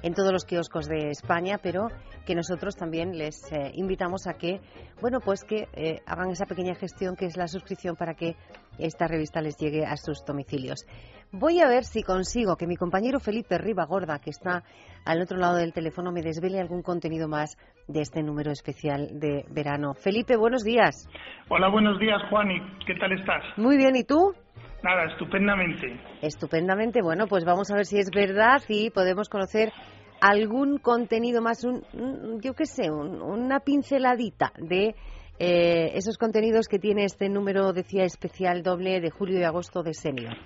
en 0.02 0.14
todos 0.14 0.32
los 0.32 0.44
kioscos 0.44 0.86
de 0.86 1.10
España, 1.10 1.58
pero 1.62 1.88
que 2.26 2.34
nosotros 2.34 2.76
también 2.76 3.16
les 3.18 3.50
eh, 3.52 3.72
invitamos 3.74 4.26
a 4.26 4.34
que, 4.34 4.60
bueno, 5.00 5.20
pues 5.20 5.44
que 5.44 5.68
eh, 5.74 6.00
hagan 6.06 6.30
esa 6.30 6.46
pequeña 6.46 6.74
gestión 6.74 7.16
que 7.16 7.26
es 7.26 7.36
la 7.36 7.48
suscripción 7.48 7.96
para 7.96 8.14
que 8.14 8.36
esta 8.78 9.06
revista 9.06 9.40
les 9.40 9.56
llegue 9.56 9.84
a 9.84 9.96
sus 9.96 10.24
domicilios. 10.24 10.86
Voy 11.32 11.60
a 11.60 11.68
ver 11.68 11.84
si 11.84 12.02
consigo 12.02 12.56
que 12.56 12.66
mi 12.66 12.76
compañero 12.76 13.20
Felipe 13.20 13.56
Ribagorda, 13.56 14.18
que 14.18 14.30
está 14.30 14.64
al 15.04 15.22
otro 15.22 15.38
lado 15.38 15.56
del 15.56 15.72
teléfono, 15.72 16.10
me 16.10 16.22
desvele 16.22 16.60
algún 16.60 16.82
contenido 16.82 17.28
más 17.28 17.56
de 17.86 18.00
este 18.00 18.22
número 18.22 18.50
especial 18.50 19.20
de 19.20 19.44
verano. 19.50 19.94
Felipe, 19.94 20.36
buenos 20.36 20.64
días. 20.64 21.08
Hola, 21.48 21.68
buenos 21.68 21.98
días, 21.98 22.20
Juan. 22.30 22.50
¿Y 22.50 22.60
qué 22.84 22.94
tal 22.94 23.12
estás? 23.12 23.44
Muy 23.56 23.76
bien, 23.76 23.96
¿y 23.96 24.04
tú? 24.04 24.34
Nada, 24.82 25.04
estupendamente. 25.04 25.98
Estupendamente. 26.22 27.02
Bueno, 27.02 27.26
pues 27.26 27.44
vamos 27.44 27.70
a 27.70 27.76
ver 27.76 27.86
si 27.86 27.98
es 27.98 28.10
verdad 28.10 28.62
y 28.68 28.90
podemos 28.90 29.28
conocer 29.28 29.72
algún 30.20 30.78
contenido 30.78 31.42
más, 31.42 31.64
un, 31.64 31.82
un 31.92 32.40
yo 32.40 32.54
qué 32.54 32.66
sé, 32.66 32.90
un, 32.90 33.20
una 33.22 33.60
pinceladita 33.60 34.52
de 34.56 34.94
eh, 35.38 35.92
esos 35.94 36.18
contenidos 36.18 36.68
que 36.68 36.78
tiene 36.78 37.04
este 37.04 37.28
número, 37.28 37.72
decía, 37.72 38.04
especial 38.04 38.62
doble 38.62 39.00
de 39.00 39.10
julio 39.10 39.38
y 39.38 39.42
agosto 39.42 39.82
de 39.82 39.94
Senior. 39.94 40.36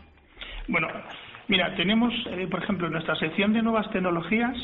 Bueno, 0.68 0.86
mira, 1.48 1.74
tenemos, 1.76 2.12
eh, 2.30 2.46
por 2.48 2.62
ejemplo, 2.62 2.86
en 2.86 2.92
nuestra 2.92 3.16
sección 3.16 3.52
de 3.52 3.62
nuevas 3.62 3.90
tecnologías, 3.90 4.56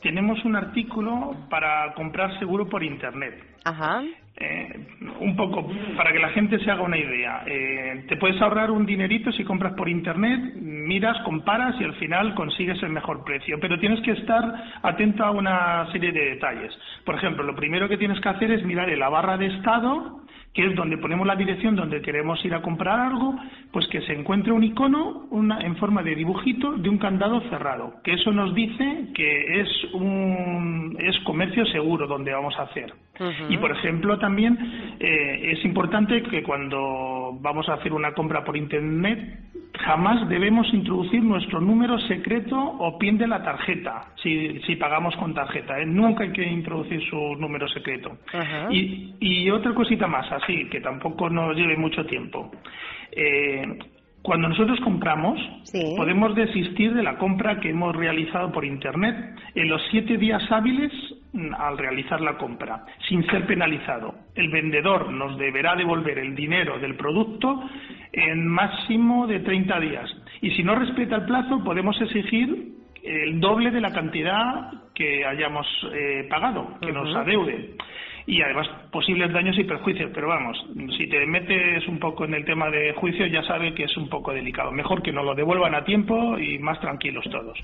tenemos 0.00 0.44
un 0.44 0.56
artículo 0.56 1.36
para 1.50 1.92
comprar 1.94 2.38
seguro 2.38 2.68
por 2.68 2.82
Internet. 2.82 3.42
Ajá. 3.64 4.02
Eh, 4.34 4.86
un 5.20 5.36
poco 5.36 5.70
para 5.96 6.10
que 6.10 6.18
la 6.18 6.30
gente 6.30 6.58
se 6.58 6.70
haga 6.70 6.82
una 6.82 6.98
idea. 6.98 7.44
Eh, 7.46 8.04
te 8.08 8.16
puedes 8.16 8.40
ahorrar 8.40 8.70
un 8.70 8.86
dinerito 8.86 9.30
si 9.30 9.44
compras 9.44 9.74
por 9.74 9.88
internet, 9.88 10.54
miras, 10.54 11.18
comparas 11.24 11.76
y 11.80 11.84
al 11.84 11.94
final 11.94 12.34
consigues 12.34 12.82
el 12.82 12.90
mejor 12.90 13.24
precio. 13.24 13.58
Pero 13.60 13.78
tienes 13.78 14.00
que 14.00 14.12
estar 14.12 14.42
atento 14.82 15.24
a 15.24 15.30
una 15.30 15.86
serie 15.92 16.12
de 16.12 16.30
detalles. 16.30 16.76
Por 17.04 17.14
ejemplo, 17.14 17.44
lo 17.44 17.54
primero 17.54 17.88
que 17.88 17.98
tienes 17.98 18.20
que 18.20 18.28
hacer 18.30 18.50
es 18.50 18.64
mirar 18.64 18.88
en 18.88 19.00
la 19.00 19.10
barra 19.10 19.36
de 19.36 19.46
estado 19.46 20.22
que 20.54 20.66
es 20.66 20.74
donde 20.74 20.98
ponemos 20.98 21.26
la 21.26 21.36
dirección 21.36 21.76
donde 21.76 22.02
queremos 22.02 22.44
ir 22.44 22.54
a 22.54 22.60
comprar 22.60 23.00
algo, 23.00 23.36
pues 23.72 23.86
que 23.88 24.02
se 24.02 24.12
encuentre 24.12 24.52
un 24.52 24.62
icono 24.62 25.26
una, 25.30 25.60
en 25.60 25.76
forma 25.76 26.02
de 26.02 26.14
dibujito 26.14 26.72
de 26.72 26.88
un 26.90 26.98
candado 26.98 27.40
cerrado, 27.48 27.94
que 28.04 28.12
eso 28.14 28.32
nos 28.32 28.54
dice 28.54 29.08
que 29.14 29.60
es 29.60 29.68
un 29.94 30.96
es 30.98 31.18
comercio 31.20 31.64
seguro 31.66 32.06
donde 32.06 32.32
vamos 32.32 32.54
a 32.58 32.62
hacer. 32.62 32.92
Uh 33.18 33.24
-huh. 33.24 33.46
Y 33.50 33.56
por 33.58 33.70
ejemplo 33.70 34.18
también 34.18 34.58
eh, 35.00 35.52
es 35.52 35.64
importante 35.64 36.22
que 36.22 36.42
cuando 36.42 37.38
vamos 37.40 37.68
a 37.68 37.74
hacer 37.74 37.92
una 37.92 38.12
compra 38.12 38.44
por 38.44 38.56
internet 38.56 39.51
jamás 39.78 40.28
debemos 40.28 40.72
introducir 40.72 41.22
nuestro 41.22 41.60
número 41.60 41.98
secreto 42.00 42.56
o 42.56 42.98
PIN 42.98 43.18
de 43.18 43.26
la 43.26 43.42
tarjeta 43.42 44.12
si, 44.22 44.60
si 44.60 44.76
pagamos 44.76 45.16
con 45.16 45.34
tarjeta. 45.34 45.80
¿eh? 45.80 45.86
Nunca 45.86 46.24
hay 46.24 46.32
que 46.32 46.44
introducir 46.44 47.02
su 47.08 47.16
número 47.36 47.68
secreto. 47.68 48.18
Y, 48.70 49.14
y, 49.20 49.50
otra 49.50 49.74
cosita 49.74 50.06
más, 50.06 50.30
así, 50.32 50.68
que 50.68 50.80
tampoco 50.80 51.30
nos 51.30 51.56
lleve 51.56 51.76
mucho 51.76 52.04
tiempo. 52.06 52.50
Eh, 53.10 53.78
cuando 54.22 54.48
nosotros 54.48 54.78
compramos, 54.80 55.38
sí. 55.64 55.94
podemos 55.96 56.34
desistir 56.36 56.94
de 56.94 57.02
la 57.02 57.18
compra 57.18 57.58
que 57.58 57.70
hemos 57.70 57.94
realizado 57.94 58.52
por 58.52 58.64
Internet 58.64 59.16
en 59.54 59.68
los 59.68 59.82
siete 59.90 60.16
días 60.16 60.42
hábiles 60.50 60.92
al 61.58 61.76
realizar 61.76 62.20
la 62.20 62.36
compra, 62.36 62.84
sin 63.08 63.26
ser 63.26 63.46
penalizado. 63.46 64.14
El 64.34 64.50
vendedor 64.50 65.10
nos 65.10 65.36
deberá 65.38 65.74
devolver 65.74 66.18
el 66.18 66.36
dinero 66.36 66.78
del 66.78 66.94
producto 66.94 67.62
en 68.12 68.46
máximo 68.46 69.26
de 69.26 69.40
30 69.40 69.80
días. 69.80 70.16
Y 70.40 70.50
si 70.52 70.62
no 70.62 70.74
respeta 70.76 71.16
el 71.16 71.24
plazo, 71.24 71.64
podemos 71.64 72.00
exigir 72.00 72.74
el 73.02 73.40
doble 73.40 73.70
de 73.70 73.80
la 73.80 73.92
cantidad 73.92 74.70
que 74.94 75.24
hayamos 75.24 75.66
eh, 75.92 76.26
pagado, 76.30 76.78
que 76.80 76.90
uh 76.90 76.94
-huh. 76.94 77.04
nos 77.04 77.16
adeude 77.16 77.74
y 78.26 78.42
además 78.42 78.68
posibles 78.90 79.32
daños 79.32 79.58
y 79.58 79.64
perjuicios. 79.64 80.10
Pero 80.14 80.28
vamos, 80.28 80.56
si 80.96 81.08
te 81.08 81.26
metes 81.26 81.86
un 81.88 81.98
poco 81.98 82.24
en 82.24 82.34
el 82.34 82.44
tema 82.44 82.70
de 82.70 82.92
juicio 82.94 83.26
ya 83.26 83.42
sabes 83.44 83.74
que 83.74 83.84
es 83.84 83.96
un 83.96 84.08
poco 84.08 84.32
delicado. 84.32 84.72
Mejor 84.72 85.02
que 85.02 85.12
nos 85.12 85.24
lo 85.24 85.34
devuelvan 85.34 85.74
a 85.74 85.84
tiempo 85.84 86.38
y 86.38 86.58
más 86.58 86.80
tranquilos 86.80 87.24
todos. 87.30 87.58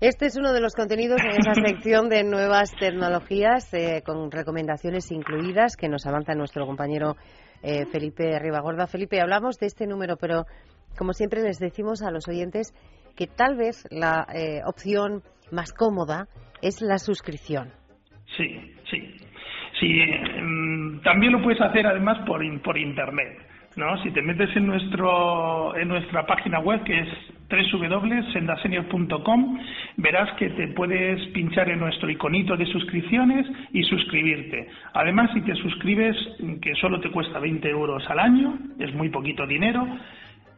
Este 0.00 0.26
es 0.26 0.36
uno 0.36 0.52
de 0.52 0.60
los 0.60 0.74
contenidos 0.74 1.20
en 1.22 1.40
esa 1.40 1.54
sección 1.54 2.08
de 2.08 2.24
nuevas 2.24 2.74
tecnologías 2.76 3.72
eh, 3.72 4.02
con 4.04 4.30
recomendaciones 4.30 5.10
incluidas 5.12 5.76
que 5.76 5.88
nos 5.88 6.04
avanza 6.06 6.34
nuestro 6.34 6.66
compañero 6.66 7.16
eh, 7.62 7.86
Felipe 7.86 8.38
Ribagorda. 8.38 8.86
Felipe, 8.86 9.20
hablamos 9.20 9.58
de 9.58 9.66
este 9.66 9.86
número, 9.86 10.16
pero 10.16 10.44
como 10.98 11.12
siempre 11.12 11.42
les 11.42 11.58
decimos 11.58 12.02
a 12.02 12.10
los 12.10 12.28
oyentes 12.28 12.74
que 13.16 13.26
tal 13.26 13.56
vez 13.56 13.86
la 13.90 14.26
eh, 14.34 14.60
opción 14.66 15.22
más 15.50 15.72
cómoda 15.72 16.28
es 16.60 16.82
la 16.82 16.98
suscripción. 16.98 17.72
Sí, 18.36 18.74
sí. 18.90 19.23
Sí, 19.84 20.00
también 21.02 21.32
lo 21.32 21.42
puedes 21.42 21.60
hacer 21.60 21.86
además 21.86 22.18
por, 22.26 22.42
por 22.62 22.78
internet. 22.78 23.38
¿no? 23.76 24.02
Si 24.02 24.10
te 24.12 24.22
metes 24.22 24.56
en, 24.56 24.66
nuestro, 24.66 25.76
en 25.76 25.88
nuestra 25.88 26.24
página 26.26 26.60
web 26.60 26.82
que 26.84 27.00
es 27.00 27.08
www.sendasenior.com 27.50 29.58
verás 29.96 30.32
que 30.38 30.48
te 30.50 30.68
puedes 30.68 31.26
pinchar 31.28 31.68
en 31.68 31.80
nuestro 31.80 32.08
iconito 32.08 32.56
de 32.56 32.66
suscripciones 32.66 33.46
y 33.72 33.82
suscribirte. 33.82 34.68
Además, 34.94 35.30
si 35.34 35.42
te 35.42 35.54
suscribes, 35.56 36.16
que 36.62 36.74
solo 36.76 37.00
te 37.00 37.10
cuesta 37.10 37.38
20 37.38 37.68
euros 37.68 38.08
al 38.08 38.20
año, 38.20 38.56
es 38.78 38.94
muy 38.94 39.10
poquito 39.10 39.46
dinero, 39.46 39.86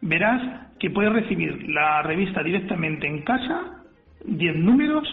verás 0.03 0.71
que 0.79 0.91
puedes 0.91 1.13
recibir 1.13 1.69
la 1.71 2.03
revista 2.03 2.43
directamente 2.43 3.07
en 3.07 3.23
casa, 3.23 3.83
10 4.25 4.57
números, 4.57 5.09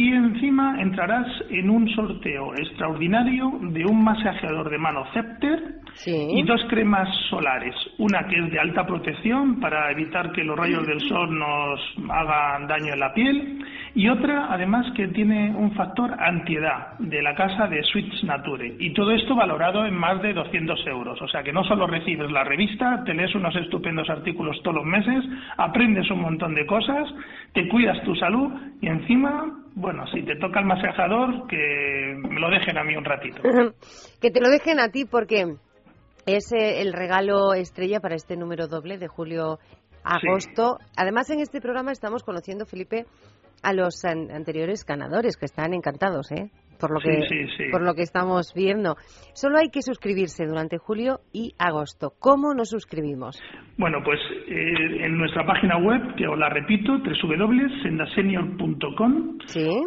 y 0.00 0.14
encima 0.14 0.80
entrarás 0.80 1.26
en 1.50 1.68
un 1.68 1.86
sorteo 1.90 2.54
extraordinario 2.54 3.52
de 3.60 3.84
un 3.84 4.02
masajeador 4.02 4.70
de 4.70 4.78
mano 4.78 5.04
Scepter 5.12 5.74
y 6.06 6.42
dos 6.44 6.62
cremas 6.70 7.06
solares. 7.28 7.74
Una 7.98 8.26
que 8.26 8.38
es 8.38 8.50
de 8.50 8.58
alta 8.58 8.86
protección 8.86 9.60
para 9.60 9.92
evitar 9.92 10.32
que 10.32 10.42
los 10.42 10.58
rayos 10.58 10.86
del 10.86 11.00
sol 11.00 11.38
nos 11.38 11.80
hagan 12.08 12.66
daño 12.66 12.94
en 12.94 12.98
la 12.98 13.12
piel 13.12 13.58
y 13.94 14.08
otra 14.08 14.46
además 14.50 14.86
que 14.96 15.08
tiene 15.08 15.54
un 15.54 15.72
factor 15.72 16.14
antiedad 16.18 16.98
de 16.98 17.20
la 17.20 17.34
casa 17.34 17.66
de 17.66 17.82
Switch 17.82 18.24
Nature 18.24 18.76
y 18.78 18.94
todo 18.94 19.10
esto 19.10 19.34
valorado 19.34 19.84
en 19.84 19.94
más 19.94 20.22
de 20.22 20.32
200 20.32 20.86
euros. 20.86 21.20
O 21.20 21.28
sea 21.28 21.42
que 21.42 21.52
no 21.52 21.62
solo 21.64 21.86
recibes 21.86 22.30
la 22.30 22.44
revista, 22.44 23.04
te 23.04 23.12
lees 23.12 23.34
unos 23.34 23.54
estupendos 23.56 24.08
artículos 24.08 24.58
todos 24.62 24.76
los 24.76 24.86
meses, 24.86 25.22
aprendes 25.58 26.10
un 26.10 26.22
montón 26.22 26.54
de 26.54 26.64
cosas, 26.64 27.06
te 27.52 27.68
cuidas 27.68 28.02
tu 28.04 28.14
salud 28.14 28.50
y 28.80 28.86
encima 28.86 29.44
bueno, 29.74 29.89
si 30.12 30.24
te 30.24 30.36
toca 30.36 30.60
el 30.60 30.66
masajador, 30.66 31.46
que 31.48 32.16
me 32.16 32.40
lo 32.40 32.50
dejen 32.50 32.78
a 32.78 32.84
mí 32.84 32.96
un 32.96 33.04
ratito. 33.04 33.42
que 34.20 34.30
te 34.30 34.40
lo 34.40 34.48
dejen 34.48 34.80
a 34.80 34.88
ti 34.88 35.04
porque 35.04 35.56
es 36.26 36.52
eh, 36.52 36.80
el 36.82 36.92
regalo 36.92 37.54
estrella 37.54 38.00
para 38.00 38.14
este 38.14 38.36
número 38.36 38.66
doble 38.68 38.98
de 38.98 39.08
julio-agosto. 39.08 40.78
Además, 40.96 41.30
en 41.30 41.40
este 41.40 41.60
programa 41.60 41.92
estamos 41.92 42.22
conociendo, 42.22 42.66
Felipe, 42.66 43.06
a 43.62 43.72
los 43.72 44.04
anteriores 44.04 44.84
ganadores, 44.84 45.36
que 45.36 45.46
están 45.46 45.74
encantados, 45.74 46.30
¿eh? 46.32 46.50
Por 46.80 46.92
lo 46.92 47.00
que 47.00 47.20
por 47.70 47.82
lo 47.82 47.94
que 47.94 48.02
estamos 48.02 48.52
viendo. 48.54 48.96
Solo 49.34 49.58
hay 49.58 49.68
que 49.68 49.82
suscribirse 49.82 50.46
durante 50.46 50.78
julio 50.78 51.20
y 51.32 51.52
agosto. 51.58 52.14
¿Cómo 52.18 52.54
nos 52.54 52.70
suscribimos? 52.70 53.38
Bueno, 53.76 53.98
pues 54.04 54.18
eh, 54.48 55.04
en 55.04 55.16
nuestra 55.16 55.46
página 55.46 55.78
web, 55.78 56.16
que 56.16 56.26
os 56.26 56.36
la 56.38 56.48
repito, 56.48 56.98
www.sendasenior.com 56.98 59.38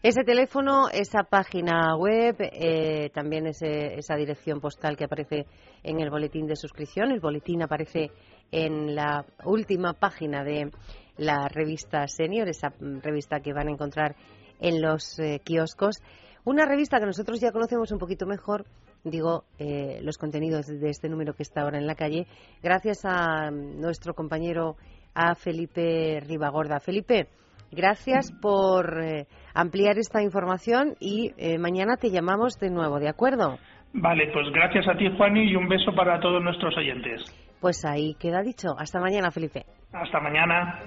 Ese 0.01 0.23
teléfono, 0.23 0.87
esa 0.89 1.23
página 1.23 1.93
web, 1.97 2.37
eh, 2.39 3.09
también 3.13 3.47
esa 3.47 4.15
dirección 4.15 4.61
postal 4.61 4.95
que 4.95 5.03
aparece 5.03 5.45
en 5.83 5.99
el 5.99 6.09
boletín 6.09 6.47
de 6.47 6.55
suscripción. 6.55 7.11
El 7.11 7.19
boletín 7.19 7.61
aparece 7.63 8.11
en 8.49 8.95
la 8.95 9.25
última 9.43 9.91
página 9.91 10.45
de 10.45 10.71
la 11.17 11.49
revista 11.49 12.07
Senior, 12.07 12.47
esa 12.47 12.73
revista 12.79 13.41
que 13.41 13.51
van 13.51 13.67
a 13.67 13.71
encontrar 13.71 14.15
en 14.61 14.81
los 14.81 15.19
eh, 15.19 15.41
kioscos. 15.43 15.97
Una 16.45 16.65
revista 16.65 16.99
que 16.99 17.05
nosotros 17.05 17.41
ya 17.41 17.51
conocemos 17.51 17.91
un 17.91 17.99
poquito 17.99 18.25
mejor 18.25 18.65
digo, 19.03 19.45
eh, 19.57 19.99
los 20.01 20.17
contenidos 20.17 20.67
de 20.67 20.89
este 20.89 21.09
número 21.09 21.33
que 21.33 21.43
está 21.43 21.61
ahora 21.61 21.77
en 21.77 21.87
la 21.87 21.95
calle, 21.95 22.27
gracias 22.61 23.05
a 23.05 23.49
nuestro 23.51 24.13
compañero, 24.13 24.75
a 25.13 25.35
Felipe 25.35 26.19
Ribagorda. 26.21 26.79
Felipe, 26.79 27.27
gracias 27.72 28.32
por 28.41 29.01
eh, 29.03 29.28
ampliar 29.53 29.97
esta 29.97 30.22
información 30.22 30.95
y 30.99 31.34
eh, 31.38 31.57
mañana 31.57 31.97
te 31.97 32.11
llamamos 32.11 32.59
de 32.59 32.70
nuevo, 32.70 32.99
¿de 32.99 33.09
acuerdo? 33.09 33.57
Vale, 33.93 34.30
pues 34.32 34.47
gracias 34.53 34.88
a 34.88 34.97
ti, 34.97 35.05
Juani, 35.17 35.51
y 35.51 35.55
un 35.55 35.67
beso 35.67 35.93
para 35.95 36.20
todos 36.20 36.43
nuestros 36.43 36.78
oyentes. 36.78 37.24
Pues 37.59 37.84
ahí 37.86 38.15
queda 38.20 38.41
dicho. 38.41 38.70
Hasta 38.78 38.99
mañana, 38.99 39.32
Felipe. 39.32 39.65
Hasta 39.91 40.20
mañana. 40.20 40.80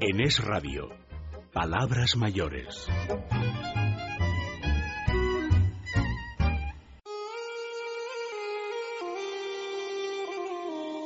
En 0.00 0.20
Es 0.20 0.44
Radio 0.44 1.02
Palabras 1.52 2.16
mayores. 2.16 2.88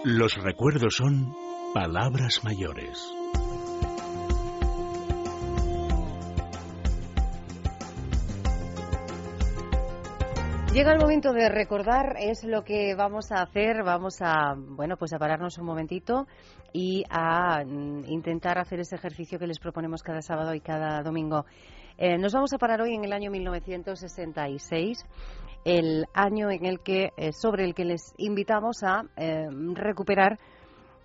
Los 0.09 0.37
recuerdos 0.37 0.95
son 0.95 1.35
palabras 1.75 2.45
mayores. 2.45 3.13
Llega 10.73 10.93
el 10.93 11.01
momento 11.01 11.33
de 11.33 11.49
recordar, 11.49 12.15
es 12.21 12.45
lo 12.45 12.63
que 12.63 12.95
vamos 12.95 13.33
a 13.33 13.43
hacer, 13.43 13.83
vamos 13.83 14.19
a, 14.21 14.55
bueno, 14.57 14.97
pues 14.97 15.13
a 15.13 15.19
pararnos 15.19 15.59
un 15.59 15.67
momentito 15.67 16.29
y 16.73 17.03
a 17.11 17.65
mm, 17.65 18.05
intentar 18.07 18.61
hacer 18.61 18.79
ese 18.79 18.95
ejercicio 18.95 19.41
que 19.41 19.49
les 19.49 19.59
proponemos 19.59 20.05
cada 20.05 20.23
sábado 20.23 20.55
y 20.55 20.61
cada 20.61 21.03
domingo. 21.03 21.47
Eh, 21.99 22.17
nos 22.19 22.33
vamos 22.33 22.53
a 22.53 22.59
parar 22.59 22.83
hoy 22.83 22.95
en 22.95 23.05
el 23.05 23.13
año 23.13 23.31
1966, 23.31 25.05
el 25.67 26.07
año 26.14 26.51
en 26.51 26.64
el 26.64 26.81
que, 26.81 27.11
eh, 27.17 27.33
sobre 27.33 27.64
el 27.64 27.75
que 27.75 27.85
les 27.85 28.14
invitamos 28.19 28.85
a 28.85 29.03
eh, 29.17 29.49
recuperar 29.75 30.39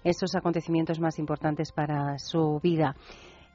esos 0.04 0.36
acontecimientos 0.36 1.00
más 1.00 1.18
importantes 1.18 1.72
para 1.72 2.18
su 2.20 2.60
vida. 2.62 2.96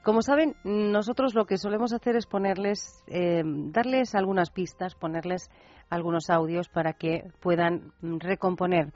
Como 0.04 0.20
saben, 0.20 0.57
nosotros 0.64 1.34
lo 1.34 1.46
que 1.46 1.59
solemos 1.59 1.92
hacer 1.92 2.14
es 2.14 2.26
ponerles, 2.26 3.02
darles 3.09 4.14
algunas 4.14 4.50
pistas, 4.50 4.94
ponerles 4.94 5.50
algunos 5.90 6.30
audios 6.30 6.68
para 6.68 6.92
que 6.92 7.24
puedan 7.40 7.92
recomponer 8.00 8.92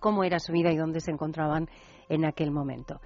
cómo 0.00 0.24
era 0.24 0.40
su 0.40 0.52
vida 0.52 0.72
y 0.72 0.76
dónde 0.76 0.98
se 0.98 1.12
encontraban 1.12 1.68
en 2.08 2.24
aquel 2.24 2.50
momento. 2.50 3.00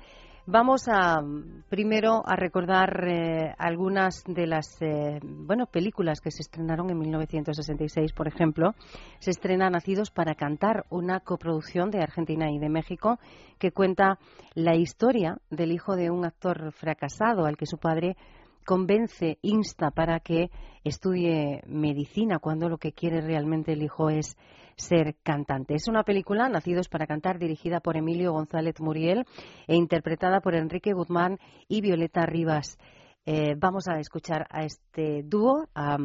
Vamos 0.51 0.89
a 0.89 1.23
primero 1.69 2.23
a 2.25 2.35
recordar 2.35 3.07
eh, 3.07 3.55
algunas 3.59 4.25
de 4.25 4.47
las 4.47 4.81
eh, 4.81 5.21
bueno 5.23 5.67
películas 5.67 6.23
que 6.23 6.31
se 6.31 6.41
estrenaron 6.41 6.89
en 6.89 6.99
1966, 6.99 8.15
por 8.15 8.29
ejemplo, 8.29 8.75
se 9.19 9.31
estrena 9.31 9.69
Nacidos 9.69 10.11
para 10.11 10.37
cantar, 10.37 10.87
una 10.89 11.21
coproducción 11.21 11.91
de 11.91 12.01
Argentina 12.01 12.51
y 12.51 12.59
de 12.59 12.71
México 12.71 13.19
que 13.59 13.73
cuenta 13.73 14.19
la 14.55 14.75
historia 14.75 15.37
del 15.51 15.71
hijo 15.71 15.97
de 15.97 16.09
un 16.09 16.25
actor 16.25 16.73
fracasado 16.73 17.45
al 17.45 17.59
que 17.59 17.67
su 17.67 17.77
padre 17.77 18.17
convence, 18.65 19.37
insta 19.43 19.91
para 19.91 20.19
que 20.21 20.51
estudie 20.83 21.61
medicina 21.67 22.39
cuando 22.39 22.71
lo 22.71 22.79
que 22.79 22.93
quiere 22.93 23.21
realmente 23.21 23.75
el 23.75 23.83
hijo 23.83 24.09
es 24.09 24.39
ser 24.79 25.17
cantante. 25.23 25.75
Es 25.75 25.89
una 25.89 26.05
película, 26.05 26.49
Nacidos 26.49 26.89
para 26.89 27.07
Cantar, 27.07 27.39
dirigida 27.39 27.81
por 27.81 27.97
Emilio 27.97 28.33
González 28.33 28.81
Muriel 28.81 29.27
e 29.67 29.77
interpretada 29.77 30.41
por 30.41 30.55
Enrique 30.55 30.93
Guzmán 30.93 31.39
y 31.69 31.81
Violeta 31.81 32.25
Rivas. 32.25 32.79
Eh, 33.27 33.55
vamos 33.59 33.89
a 33.89 33.99
escuchar 33.99 34.47
a 34.51 34.65
este 34.65 35.23
dúo, 35.25 35.69
a 35.75 35.99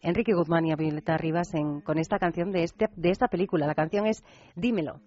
Enrique 0.00 0.32
Guzmán 0.34 0.66
y 0.66 0.72
a 0.72 0.76
Violeta 0.76 1.16
Rivas, 1.16 1.52
con 1.84 1.98
esta 1.98 2.18
canción 2.18 2.50
de, 2.50 2.64
este, 2.64 2.88
de 2.96 3.10
esta 3.10 3.28
película. 3.28 3.66
La 3.66 3.74
canción 3.74 4.06
es 4.06 4.24
Dímelo. 4.56 5.00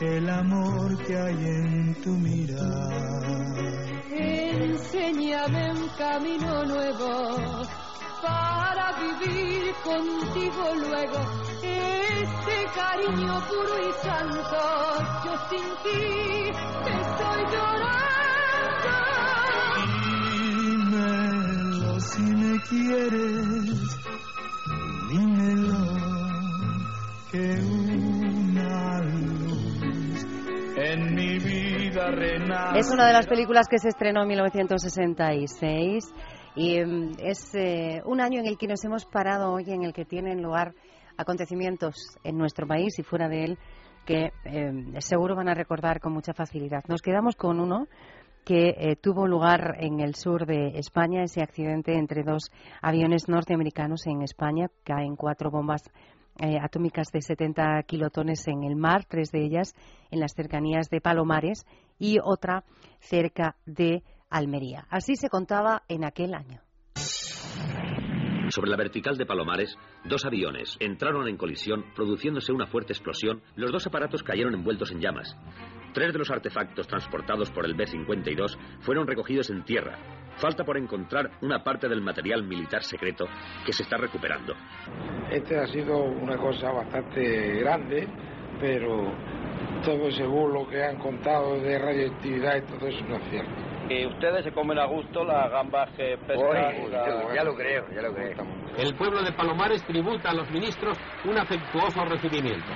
el 0.00 0.30
amor 0.30 0.96
que 1.04 1.14
hay 1.14 1.44
en 1.44 1.94
tu 2.02 2.10
mirar. 2.10 2.99
Enséñame 5.30 5.70
un 5.70 5.88
camino 5.90 6.64
nuevo 6.64 7.62
para 8.20 8.92
vivir 8.98 9.72
contigo 9.84 10.74
luego. 10.74 11.18
Este 11.62 12.66
cariño 12.74 13.40
puro 13.46 13.78
y 13.78 13.92
santo, 14.02 14.60
yo 15.24 15.32
sin 15.48 15.66
ti 15.84 16.02
estoy 16.98 17.42
llorando. 17.52 18.92
Dímelo 20.66 22.00
si 22.00 22.22
me 22.22 22.52
quieres, 22.62 23.98
dímelo 25.10 25.80
que 27.30 27.46
en 30.82 31.14
mi 31.14 31.29
Es 32.76 32.90
una 32.90 33.06
de 33.06 33.12
las 33.12 33.26
películas 33.26 33.68
que 33.68 33.78
se 33.78 33.88
estrenó 33.88 34.22
en 34.22 34.28
1966 34.28 36.04
y 36.56 36.80
mm, 36.82 37.12
es 37.18 37.54
eh, 37.54 38.00
un 38.06 38.20
año 38.20 38.40
en 38.40 38.46
el 38.46 38.56
que 38.56 38.66
nos 38.66 38.82
hemos 38.84 39.04
parado 39.04 39.52
hoy, 39.52 39.64
en 39.68 39.82
el 39.82 39.92
que 39.92 40.04
tienen 40.04 40.42
lugar 40.42 40.74
acontecimientos 41.16 41.94
en 42.24 42.38
nuestro 42.38 42.66
país 42.66 42.98
y 42.98 43.02
fuera 43.02 43.28
de 43.28 43.44
él 43.44 43.58
que 44.06 44.32
eh, 44.44 44.72
seguro 45.00 45.36
van 45.36 45.48
a 45.48 45.54
recordar 45.54 46.00
con 46.00 46.12
mucha 46.12 46.32
facilidad. 46.32 46.82
Nos 46.88 47.02
quedamos 47.02 47.36
con 47.36 47.60
uno 47.60 47.86
que 48.44 48.70
eh, 48.78 48.96
tuvo 48.96 49.26
lugar 49.26 49.76
en 49.80 50.00
el 50.00 50.14
sur 50.14 50.46
de 50.46 50.78
España, 50.78 51.22
ese 51.22 51.42
accidente 51.42 51.98
entre 51.98 52.22
dos 52.22 52.50
aviones 52.80 53.28
norteamericanos 53.28 54.06
en 54.06 54.22
España. 54.22 54.68
Caen 54.84 55.16
cuatro 55.16 55.50
bombas 55.50 55.82
eh, 56.40 56.58
atómicas 56.60 57.08
de 57.12 57.20
70 57.20 57.82
kilotones 57.84 58.46
en 58.48 58.64
el 58.64 58.76
mar, 58.76 59.04
tres 59.08 59.30
de 59.30 59.44
ellas 59.44 59.74
en 60.10 60.20
las 60.20 60.32
cercanías 60.34 60.88
de 60.88 61.00
Palomares 61.00 61.66
y 61.98 62.18
otra 62.22 62.64
cerca 63.00 63.56
de 63.66 64.02
Almería. 64.30 64.86
Así 64.90 65.16
se 65.16 65.28
contaba 65.28 65.82
en 65.88 66.04
aquel 66.04 66.34
año. 66.34 66.60
Sobre 68.50 68.70
la 68.70 68.76
vertical 68.76 69.16
de 69.16 69.26
Palomares, 69.26 69.76
dos 70.04 70.24
aviones 70.24 70.76
entraron 70.80 71.28
en 71.28 71.36
colisión, 71.36 71.84
produciéndose 71.94 72.52
una 72.52 72.66
fuerte 72.66 72.92
explosión. 72.92 73.42
Los 73.54 73.70
dos 73.70 73.86
aparatos 73.86 74.24
cayeron 74.24 74.54
envueltos 74.54 74.90
en 74.90 75.00
llamas. 75.00 75.36
Tres 75.92 76.12
de 76.12 76.18
los 76.18 76.30
artefactos 76.30 76.86
transportados 76.86 77.50
por 77.50 77.64
el 77.64 77.74
B-52 77.74 78.56
fueron 78.80 79.06
recogidos 79.06 79.50
en 79.50 79.64
tierra. 79.64 79.98
Falta 80.36 80.64
por 80.64 80.78
encontrar 80.78 81.30
una 81.42 81.62
parte 81.62 81.88
del 81.88 82.00
material 82.00 82.44
militar 82.44 82.82
secreto 82.82 83.26
que 83.66 83.72
se 83.72 83.82
está 83.82 83.96
recuperando. 83.96 84.54
Este 85.30 85.58
ha 85.58 85.66
sido 85.66 85.96
una 86.04 86.36
cosa 86.36 86.70
bastante 86.70 87.58
grande, 87.60 88.08
pero 88.60 89.12
todo 89.84 90.10
según 90.10 90.54
lo 90.54 90.68
que 90.68 90.82
han 90.82 90.98
contado 90.98 91.58
de 91.60 91.78
radioactividad 91.78 92.56
y 92.56 92.62
todo 92.62 92.86
eso 92.86 93.04
no 93.06 93.16
es 93.16 93.30
cierto. 93.30 93.70
Y 93.88 94.06
ustedes 94.06 94.44
se 94.44 94.52
comen 94.52 94.78
a 94.78 94.86
gusto 94.86 95.24
las 95.24 95.50
gambas 95.50 95.90
que 95.96 96.16
pescan. 96.26 96.90
ya, 97.34 97.42
lo 97.42 97.56
creo, 97.56 97.86
ya 97.92 98.02
lo 98.02 98.14
creo. 98.14 98.36
El 98.78 98.94
pueblo 98.94 99.20
de 99.22 99.32
Palomares 99.32 99.84
tributa 99.84 100.30
a 100.30 100.34
los 100.34 100.48
ministros 100.50 100.96
un 101.24 101.36
afectuoso 101.36 102.04
recibimiento. 102.04 102.70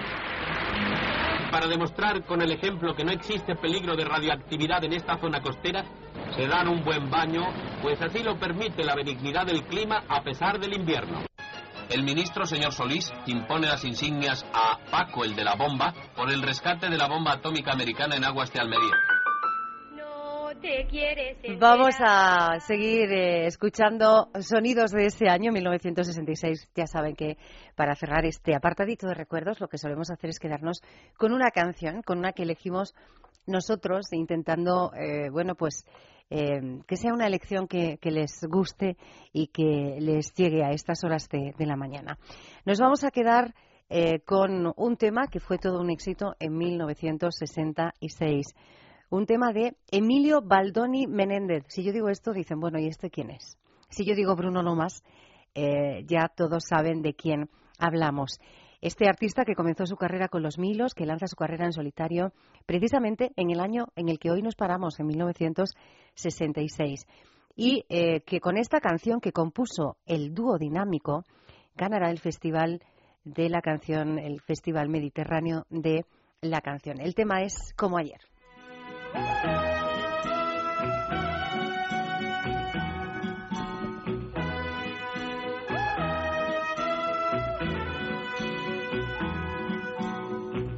Para 1.55 1.69
demostrar 1.69 2.25
con 2.25 2.43
el 2.43 2.51
ejemplo 2.51 2.97
que 2.97 3.05
no 3.05 3.13
existe 3.13 3.55
peligro 3.55 3.95
de 3.95 4.05
radioactividad 4.05 4.83
en 4.83 4.93
esta 4.93 5.17
zona 5.19 5.41
costera, 5.41 5.85
se 6.35 6.49
dan 6.49 6.67
un 6.67 6.83
buen 6.83 7.09
baño, 7.09 7.43
pues 7.81 8.03
así 8.03 8.25
lo 8.25 8.37
permite 8.37 8.83
la 8.83 8.97
benignidad 8.97 9.47
del 9.47 9.63
clima 9.63 10.03
a 10.09 10.25
pesar 10.25 10.59
del 10.59 10.75
invierno. 10.75 11.23
El 11.91 12.03
ministro, 12.03 12.45
señor 12.45 12.73
Solís, 12.73 13.13
impone 13.27 13.69
las 13.69 13.85
insignias 13.85 14.45
a 14.53 14.81
Paco, 14.91 15.23
el 15.23 15.37
de 15.37 15.45
la 15.45 15.55
bomba, 15.55 15.95
por 16.17 16.29
el 16.29 16.43
rescate 16.43 16.91
de 16.91 16.99
la 16.99 17.07
bomba 17.07 17.35
atómica 17.35 17.71
americana 17.71 18.17
en 18.17 18.25
aguas 18.25 18.53
de 18.53 18.59
Almería. 18.59 19.14
Vamos 21.61 21.95
a 22.01 22.59
seguir 22.61 23.13
eh, 23.13 23.47
escuchando 23.47 24.31
sonidos 24.41 24.93
de 24.93 25.07
ese 25.07 25.29
año, 25.29 25.53
1966. 25.53 26.71
Ya 26.75 26.87
saben 26.87 27.15
que 27.15 27.37
para 27.75 27.95
cerrar 27.95 28.25
este 28.25 28.55
apartadito 28.55 29.07
de 29.07 29.13
recuerdos, 29.13 29.61
lo 29.61 29.69
que 29.69 29.77
solemos 29.77 30.11
hacer 30.11 30.31
es 30.31 30.39
quedarnos 30.39 30.81
con 31.19 31.33
una 31.33 31.51
canción, 31.51 32.01
con 32.01 32.19
una 32.19 32.33
que 32.33 32.45
elegimos 32.45 32.95
nosotros, 33.47 34.11
intentando, 34.13 34.91
eh, 34.95 35.29
bueno, 35.31 35.55
pues 35.55 35.85
eh, 36.31 36.81
que 36.87 36.97
sea 36.97 37.13
una 37.13 37.27
elección 37.27 37.69
que, 37.69 37.99
les 38.03 38.41
guste 38.49 38.97
y 39.35 39.49
que 39.49 39.99
les 40.01 40.33
llegue 40.33 40.65
a 40.65 40.71
estas 40.71 41.05
horas 41.05 41.29
de, 41.29 41.53
de 41.59 41.67
la 41.67 41.77
mañana. 41.77 42.19
Nos 42.65 42.79
vamos 42.79 43.05
a 43.05 43.11
quedar 43.11 43.55
con 44.25 44.73
un 44.77 44.97
tema 44.97 45.29
que 45.29 45.41
fue 45.41 45.59
todo 45.59 45.79
un 45.79 45.91
éxito 45.91 46.35
en 46.41 46.57
1966 46.57 48.55
un 49.15 49.27
tema 49.27 49.53
de 49.53 49.77
Emilio 49.93 50.43
Baldoni 50.43 51.07
Menéndez. 51.07 51.63
Si 51.69 51.85
yo 51.85 51.93
digo 51.93 52.09
esto, 52.09 52.33
dicen, 52.33 52.59
bueno, 52.59 52.81
¿y 52.81 52.89
este 52.89 53.11
quién 53.11 53.31
es? 53.31 53.57
Si 53.89 54.05
yo 54.05 54.17
digo 54.17 54.35
Bruno 54.35 54.61
Lomas, 54.61 55.05
eh, 55.55 56.03
ya 56.05 56.27
todos 56.27 56.65
saben 56.69 57.01
de 57.01 57.15
quién 57.15 57.49
hablamos. 57.79 58.41
Este 58.81 59.09
artista 59.09 59.45
que 59.45 59.55
comenzó 59.55 59.87
su 59.87 59.97
carrera 59.97 60.27
con 60.27 60.43
los 60.43 60.59
Milos, 60.59 60.95
que 60.95 61.07
lanza 61.07 61.29
su 61.29 61.37
carrera 61.37 61.65
en 61.65 61.73
solitario 61.73 62.33
precisamente 62.67 63.31
en 63.37 63.53
el 63.53 63.61
año 63.61 63.87
en 63.95 64.09
el 64.09 64.19
que 64.19 64.33
hoy 64.33 64.43
nos 64.43 64.57
paramos, 64.57 64.99
en 64.99 65.07
1966. 65.07 67.07
Y 67.55 67.85
eh, 67.89 68.23
que 68.23 68.41
con 68.41 68.57
esta 68.57 68.81
canción 68.81 69.21
que 69.21 69.31
compuso 69.31 69.97
el 70.07 70.35
dúo 70.35 70.59
dinámico, 70.59 71.23
ganará 71.77 72.11
el 72.11 72.19
Festival 72.19 72.83
de 73.23 73.49
la 73.49 73.63
Canción, 73.63 74.19
el 74.19 74.41
Festival 74.41 74.89
Mediterráneo 74.89 75.67
de 75.71 76.05
la 76.41 76.61
Canción. 76.61 77.01
El 77.01 77.15
tema 77.15 77.43
es 77.43 77.73
Como 77.77 77.97
ayer. 77.97 78.19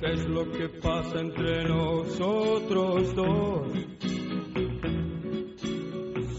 ¿Qué 0.00 0.12
es 0.12 0.28
lo 0.28 0.52
que 0.52 0.68
pasa 0.68 1.20
entre 1.20 1.64
nosotros 1.64 3.14
dos? 3.14 3.68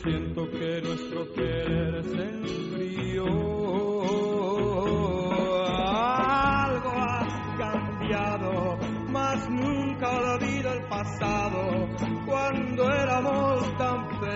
Siento 0.04 0.52
que 0.52 0.82
nuestro 0.82 1.34
querer 1.34 1.97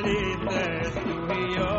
felices 0.02 0.94
tú 1.04 1.34
y 1.34 1.56
yo. 1.56 1.74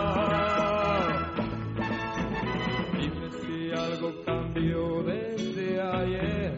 Dime 2.99 3.29
si 3.41 3.73
algo 3.73 4.25
cambió 4.25 5.03
desde 5.03 5.81
ayer. 5.81 6.53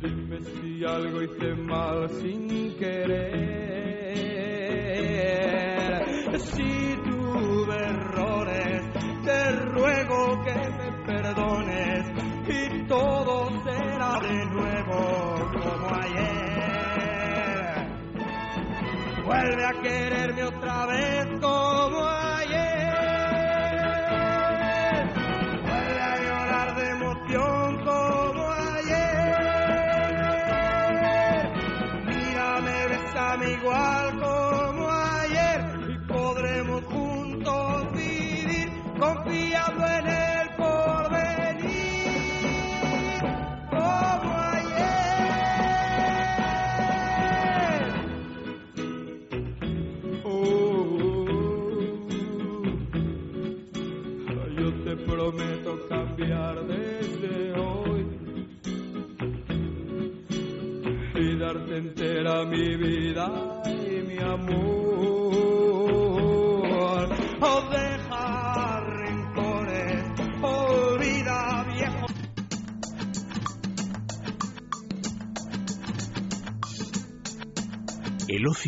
Dime 0.00 0.38
si 0.42 0.84
algo 0.84 1.22
hice 1.22 1.54
mal 1.54 2.08
sin 2.20 2.76
querer. 2.78 3.65
Quererme 19.86 20.42
otra 20.42 20.86
vez 20.86 21.40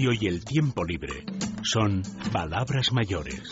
y 0.01 0.28
el 0.28 0.44
tiempo 0.44 0.84
libre 0.84 1.24
son 1.62 2.03
palabras 2.32 2.92
mayores. 2.92 3.51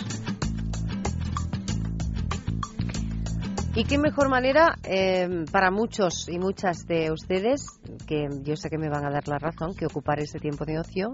Y 3.75 3.85
qué 3.85 3.99
mejor 3.99 4.29
manera 4.29 4.77
eh, 4.85 5.45
para 5.51 5.73
muchos 5.73 6.29
y 6.29 6.39
muchas 6.39 6.87
de 6.87 7.11
ustedes, 7.11 7.67
que 8.07 8.29
yo 8.45 8.55
sé 8.55 8.71
que 8.71 8.79
me 8.79 8.89
van 8.89 9.05
a 9.05 9.11
dar 9.11 9.27
la 9.27 9.39
razón, 9.39 9.75
que 9.75 9.87
ocupar 9.87 10.21
ese 10.21 10.39
tiempo 10.39 10.65
de 10.65 10.79
ocio 10.79 11.13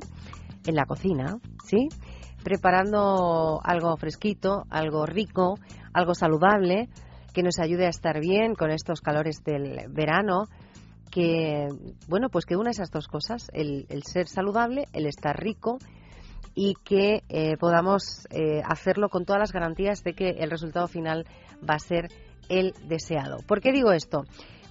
en 0.66 0.74
la 0.74 0.84
cocina, 0.84 1.38
¿sí? 1.64 1.88
Preparando 2.44 3.58
algo 3.64 3.96
fresquito, 3.96 4.64
algo 4.68 5.06
rico, 5.06 5.58
algo 5.94 6.14
saludable, 6.14 6.90
que 7.32 7.42
nos 7.42 7.58
ayude 7.58 7.86
a 7.86 7.90
estar 7.90 8.20
bien 8.20 8.54
con 8.54 8.70
estos 8.70 9.00
calores 9.00 9.42
del 9.44 9.88
verano, 9.88 10.44
que, 11.12 11.68
bueno, 12.08 12.30
pues 12.30 12.46
que 12.46 12.56
una 12.56 12.70
esas 12.70 12.90
dos 12.90 13.06
cosas, 13.06 13.50
el, 13.52 13.86
ser 14.02 14.28
saludable, 14.28 14.86
el 14.94 15.06
estar 15.06 15.38
rico 15.38 15.76
y 16.54 16.74
que 16.84 17.22
eh, 17.28 17.56
podamos 17.58 18.26
eh, 18.30 18.62
hacerlo 18.64 19.10
con 19.10 19.26
todas 19.26 19.38
las 19.38 19.52
garantías 19.52 20.02
de 20.02 20.14
que 20.14 20.30
el 20.30 20.50
resultado 20.50 20.88
final 20.88 21.26
va 21.68 21.74
a 21.74 21.78
ser 21.78 22.08
el 22.48 22.72
deseado. 22.88 23.38
¿Por 23.46 23.60
qué 23.60 23.72
digo 23.72 23.92
esto? 23.92 24.22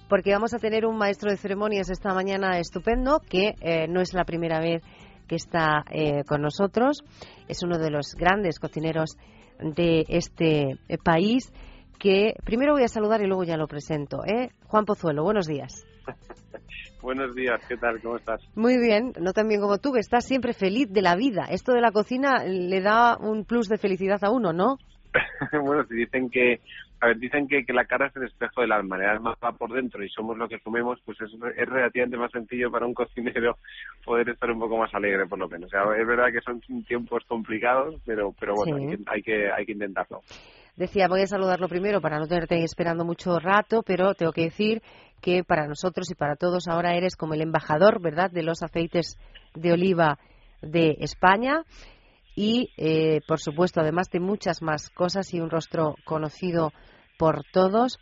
Porque 0.08 0.32
vamos 0.32 0.52
a 0.52 0.58
tener 0.58 0.84
un 0.84 0.96
maestro 0.96 1.30
de 1.30 1.36
ceremonias 1.36 1.90
esta 1.90 2.12
mañana 2.12 2.58
estupendo 2.58 3.20
que 3.20 3.54
eh, 3.60 3.86
no 3.88 4.00
es 4.00 4.12
la 4.12 4.24
primera 4.24 4.58
vez 4.58 4.82
que 5.28 5.36
está 5.36 5.84
con 6.26 6.42
nosotros. 6.42 7.04
Es 7.48 7.62
uno 7.62 7.78
de 7.78 7.90
los 7.90 8.14
grandes 8.16 8.58
cocineros 8.58 9.16
de 9.60 10.04
este 10.08 10.76
país 11.02 11.50
que 11.98 12.34
primero 12.44 12.74
voy 12.74 12.82
a 12.82 12.88
saludar 12.88 13.22
y 13.22 13.26
luego 13.26 13.44
ya 13.44 13.56
lo 13.56 13.66
presento. 13.66 14.18
Juan 14.66 14.84
Pozuelo, 14.84 15.22
buenos 15.22 15.46
días. 15.46 15.86
Buenos 17.02 17.34
días, 17.34 17.60
¿qué 17.68 17.76
tal? 17.76 18.00
¿Cómo 18.00 18.16
estás? 18.16 18.40
Muy 18.54 18.78
bien, 18.78 19.12
no 19.20 19.32
tan 19.32 19.48
bien 19.48 19.60
como 19.60 19.78
tú, 19.78 19.92
que 19.92 20.00
estás 20.00 20.24
siempre 20.24 20.52
feliz 20.52 20.88
de 20.90 21.02
la 21.02 21.16
vida. 21.16 21.46
Esto 21.50 21.72
de 21.72 21.80
la 21.80 21.90
cocina 21.92 22.44
le 22.44 22.80
da 22.80 23.16
un 23.18 23.44
plus 23.44 23.68
de 23.68 23.78
felicidad 23.78 24.22
a 24.22 24.30
uno, 24.30 24.52
¿no? 24.52 24.76
bueno, 25.64 25.84
si 25.88 25.94
dicen 25.94 26.30
que, 26.30 26.60
a 27.00 27.08
ver, 27.08 27.18
dicen 27.18 27.48
que, 27.48 27.64
que 27.64 27.72
la 27.72 27.84
cara 27.84 28.06
es 28.06 28.16
el 28.16 28.24
espejo 28.24 28.60
del 28.60 28.72
alma, 28.72 28.96
le 28.96 29.18
más 29.20 29.36
va 29.44 29.52
por 29.52 29.72
dentro 29.72 30.02
y 30.04 30.08
somos 30.08 30.38
lo 30.38 30.48
que 30.48 30.60
comemos, 30.60 31.00
pues 31.04 31.20
es, 31.20 31.30
es 31.32 31.68
relativamente 31.68 32.16
más 32.16 32.30
sencillo 32.30 32.70
para 32.70 32.86
un 32.86 32.94
cocinero 32.94 33.58
poder 34.04 34.30
estar 34.30 34.50
un 34.50 34.60
poco 34.60 34.78
más 34.78 34.94
alegre, 34.94 35.26
por 35.26 35.38
lo 35.38 35.48
menos. 35.48 35.66
O 35.66 35.70
sea, 35.70 35.82
es 36.00 36.06
verdad 36.06 36.32
que 36.32 36.40
son 36.40 36.60
tiempos 36.84 37.24
complicados, 37.26 38.00
pero, 38.06 38.32
pero 38.38 38.54
bueno, 38.54 38.76
hay, 38.76 38.96
que, 38.96 39.02
hay, 39.06 39.22
que, 39.22 39.52
hay 39.52 39.66
que 39.66 39.72
intentarlo. 39.72 40.20
Decía, 40.76 41.06
voy 41.06 41.20
a 41.20 41.26
saludarlo 41.26 41.68
primero 41.68 42.00
para 42.00 42.18
no 42.18 42.26
tenerte 42.26 42.64
esperando 42.64 43.04
mucho 43.04 43.38
rato, 43.38 43.82
pero 43.82 44.14
tengo 44.14 44.32
que 44.32 44.44
decir 44.44 44.80
que 45.22 45.44
para 45.44 45.66
nosotros 45.66 46.10
y 46.10 46.14
para 46.14 46.36
todos 46.36 46.68
ahora 46.68 46.94
eres 46.94 47.16
como 47.16 47.32
el 47.32 47.40
embajador, 47.40 48.02
¿verdad?, 48.02 48.30
de 48.30 48.42
los 48.42 48.62
aceites 48.62 49.18
de 49.54 49.72
oliva 49.72 50.18
de 50.60 50.96
España 51.00 51.64
y, 52.34 52.72
eh, 52.76 53.20
por 53.26 53.40
supuesto, 53.40 53.80
además 53.80 54.08
de 54.10 54.20
muchas 54.20 54.62
más 54.62 54.90
cosas 54.90 55.32
y 55.32 55.40
un 55.40 55.50
rostro 55.50 55.94
conocido 56.04 56.72
por 57.18 57.42
todos, 57.52 57.98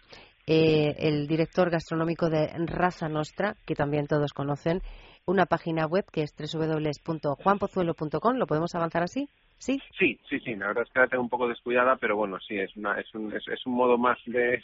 eh, 0.47 0.95
el 0.99 1.27
director 1.27 1.71
gastronómico 1.71 2.31
de 2.31 2.49
Raza 2.67 3.09
Nostra, 3.09 3.57
que 3.67 3.75
también 3.75 4.07
todos 4.07 4.33
conocen, 4.33 4.83
una 5.27 5.47
página 5.47 5.87
web 5.87 6.07
que 6.11 6.23
es 6.23 6.35
www.juanpozuelo.com. 6.35 8.37
¿Lo 8.37 8.47
podemos 8.47 8.75
avanzar 8.75 9.03
así? 9.03 9.29
¿Sí? 9.61 9.79
Sí, 9.99 10.19
sí, 10.27 10.41
sí. 10.41 10.57
La 10.57 10.69
verdad 10.69 10.85
es 10.87 10.93
que 10.93 11.01
la 11.01 11.07
tengo 11.07 11.23
un 11.23 11.29
poco 11.29 11.47
descuidada, 11.47 11.97
pero 11.97 12.17
bueno, 12.17 12.39
sí, 12.41 12.59
es, 12.59 12.75
una, 12.77 12.99
es, 12.99 13.15
un, 13.15 13.31
es, 13.35 13.67
un 13.67 13.75
modo 13.75 13.99
más 13.99 14.19
de, 14.27 14.63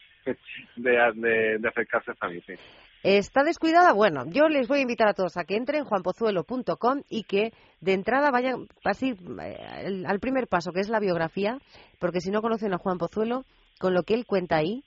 de, 0.77 1.59
de, 1.59 1.69
acercarse 1.69 2.13
a 2.19 2.29
mí, 2.29 2.41
sí. 2.47 2.55
¿Está 3.03 3.45
descuidada? 3.45 3.93
Bueno, 3.93 4.25
yo 4.27 4.49
les 4.49 4.69
voy 4.69 4.79
a 4.79 4.83
invitar 4.83 5.07
a 5.07 5.13
todos 5.13 5.37
a 5.37 5.45
que 5.45 5.55
entren 5.55 5.81
en 5.83 5.85
juanpozuelo.com 5.85 7.03
y 7.11 7.25
que 7.25 7.53
de 7.83 7.93
entrada 7.93 8.31
vayan 8.31 8.69
así 8.85 9.15
eh, 9.43 10.05
al 10.07 10.19
primer 10.19 10.49
paso, 10.49 10.73
que 10.73 10.81
es 10.81 10.89
la 10.89 10.99
biografía, 10.99 11.59
porque 12.01 12.21
si 12.21 12.31
no 12.31 12.41
conocen 12.41 12.73
a 12.73 12.79
Juan 12.79 12.97
Pozuelo, 12.97 13.45
con 13.79 13.93
lo 13.93 14.03
que 14.03 14.15
él 14.15 14.25
cuenta 14.25 14.57
ahí, 14.57 14.83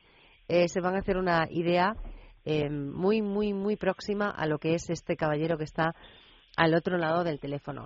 eh, 0.47 0.67
se 0.69 0.81
van 0.81 0.95
a 0.95 0.99
hacer 0.99 1.17
una 1.17 1.45
idea 1.51 1.93
eh, 2.45 2.67
muy, 2.71 3.21
muy, 3.21 3.53
muy 3.53 3.75
próxima 3.75 4.31
a 4.31 4.47
lo 4.47 4.57
que 4.57 4.73
es 4.73 4.89
este 4.89 5.15
caballero 5.15 5.59
que 5.59 5.65
está 5.65 5.93
al 6.57 6.73
otro 6.73 6.97
lado 6.97 7.23
del 7.23 7.39
teléfono. 7.39 7.85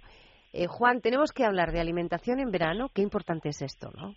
Eh, 0.53 0.67
Juan, 0.67 1.01
tenemos 1.01 1.31
que 1.31 1.45
hablar 1.45 1.71
de 1.71 1.79
alimentación 1.81 2.39
en 2.39 2.51
verano. 2.51 2.89
Qué 2.93 3.01
importante 3.01 3.49
es 3.49 3.61
esto, 3.61 3.91
¿no? 3.97 4.13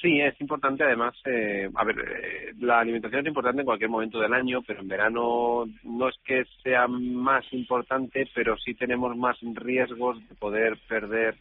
Sí, 0.00 0.20
es 0.20 0.38
importante 0.40 0.82
además, 0.82 1.14
eh, 1.24 1.70
a 1.72 1.84
ver, 1.84 1.96
eh, 1.96 2.52
la 2.58 2.80
alimentación 2.80 3.20
es 3.20 3.28
importante 3.28 3.60
en 3.60 3.66
cualquier 3.66 3.88
momento 3.88 4.18
del 4.18 4.34
año, 4.34 4.60
pero 4.66 4.80
en 4.80 4.88
verano 4.88 5.64
no 5.84 6.08
es 6.08 6.16
que 6.24 6.44
sea 6.64 6.88
más 6.88 7.44
importante, 7.52 8.28
pero 8.34 8.56
sí 8.58 8.74
tenemos 8.74 9.16
más 9.16 9.36
riesgos 9.40 10.18
de 10.28 10.34
poder 10.34 10.76
perder 10.88 11.36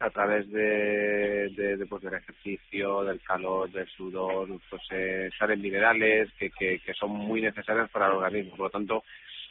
a 0.00 0.08
través 0.08 0.50
de, 0.50 1.50
de, 1.50 1.86
pues, 1.86 2.02
del 2.02 2.14
ejercicio, 2.14 3.04
del 3.04 3.20
calor, 3.20 3.70
del 3.70 3.88
sudor, 3.88 4.48
pues 4.70 4.82
eh, 4.90 5.28
salen 5.38 5.60
minerales 5.60 6.30
que, 6.38 6.48
que, 6.48 6.94
son 6.94 7.10
muy 7.10 7.42
necesarios 7.42 7.90
para 7.90 8.06
el 8.06 8.12
organismo. 8.12 8.56
Por 8.56 8.66
lo 8.66 8.70
tanto, 8.70 9.04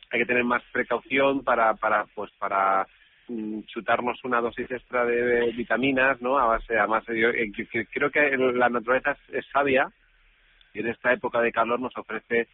hay 0.10 0.22
que 0.22 0.26
tener 0.26 0.44
más 0.44 0.64
precaución 0.72 1.44
para, 1.44 1.76
para, 1.76 2.06
pues, 2.16 2.32
para 2.40 2.88
chutarnos 3.68 4.24
una 4.24 4.42
dosis 4.42 4.70
extra 4.72 5.06
de 5.06 5.52
vitaminas, 5.52 6.22
¿no? 6.22 6.38
A 6.40 6.46
base, 6.46 6.78
además, 6.78 7.04
yo 7.08 7.30
eh, 7.30 7.52
creo 7.92 8.10
que 8.12 8.38
la 8.38 8.70
naturaleza 8.70 9.18
es 9.32 9.46
sabia 9.52 9.92
y 10.74 10.80
en 10.80 10.88
esta 10.88 11.14
época 11.14 11.42
de 11.42 11.52
calor 11.52 11.80
nos 11.80 11.96
ofrece 11.98 12.48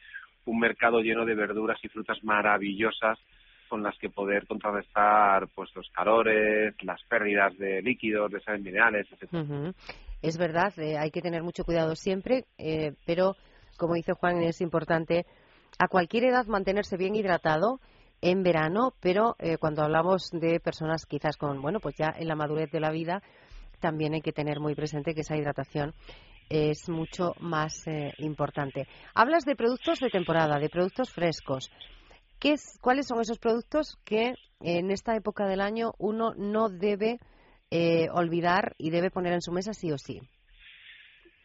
un 0.45 0.59
mercado 0.59 0.99
lleno 0.99 1.25
de 1.25 1.35
verduras 1.35 1.79
y 1.83 1.89
frutas 1.89 2.23
maravillosas 2.23 3.19
con 3.69 3.81
las 3.81 3.97
que 3.97 4.09
poder 4.09 4.45
contrarrestar 4.45 5.47
pues 5.55 5.73
los 5.75 5.89
calores, 5.89 6.75
las 6.83 7.01
pérdidas 7.05 7.57
de 7.57 7.81
líquidos, 7.81 8.31
de 8.31 8.41
sales 8.41 8.61
minerales, 8.61 9.07
etc. 9.11 9.73
Es 10.21 10.37
verdad, 10.37 10.73
eh, 10.77 10.97
hay 10.97 11.11
que 11.11 11.21
tener 11.21 11.43
mucho 11.43 11.63
cuidado 11.63 11.95
siempre, 11.95 12.45
eh, 12.57 12.93
pero 13.05 13.35
como 13.77 13.95
dice 13.95 14.13
Juan, 14.13 14.43
es 14.43 14.61
importante 14.61 15.25
a 15.79 15.87
cualquier 15.87 16.25
edad 16.25 16.45
mantenerse 16.45 16.97
bien 16.97 17.15
hidratado 17.15 17.79
en 18.23 18.41
verano, 18.41 18.93
pero 19.01 19.35
eh, 19.37 19.57
cuando 19.57 19.83
hablamos 19.83 20.31
de 20.31 20.61
personas 20.61 21.05
quizás 21.05 21.35
con, 21.35 21.61
bueno, 21.61 21.81
pues 21.81 21.95
ya 21.97 22.13
en 22.17 22.29
la 22.29 22.35
madurez 22.35 22.71
de 22.71 22.79
la 22.79 22.89
vida, 22.89 23.21
también 23.81 24.13
hay 24.13 24.21
que 24.21 24.31
tener 24.31 24.61
muy 24.61 24.75
presente 24.75 25.13
que 25.13 25.21
esa 25.21 25.35
hidratación 25.35 25.93
es 26.49 26.87
mucho 26.87 27.33
más 27.41 27.85
eh, 27.85 28.13
importante. 28.19 28.87
Hablas 29.13 29.43
de 29.43 29.57
productos 29.57 29.99
de 29.99 30.09
temporada, 30.09 30.57
de 30.57 30.69
productos 30.69 31.11
frescos. 31.11 31.69
¿Qué 32.39 32.53
es, 32.53 32.79
¿Cuáles 32.81 33.07
son 33.07 33.19
esos 33.19 33.39
productos 33.39 33.97
que 34.05 34.35
en 34.61 34.89
esta 34.89 35.17
época 35.17 35.45
del 35.45 35.59
año 35.59 35.91
uno 35.97 36.33
no 36.37 36.69
debe 36.69 37.19
eh, 37.71 38.07
olvidar 38.13 38.73
y 38.77 38.89
debe 38.89 39.11
poner 39.11 39.33
en 39.33 39.41
su 39.41 39.51
mesa 39.51 39.73
sí 39.73 39.91
o 39.91 39.97
sí? 39.97 40.21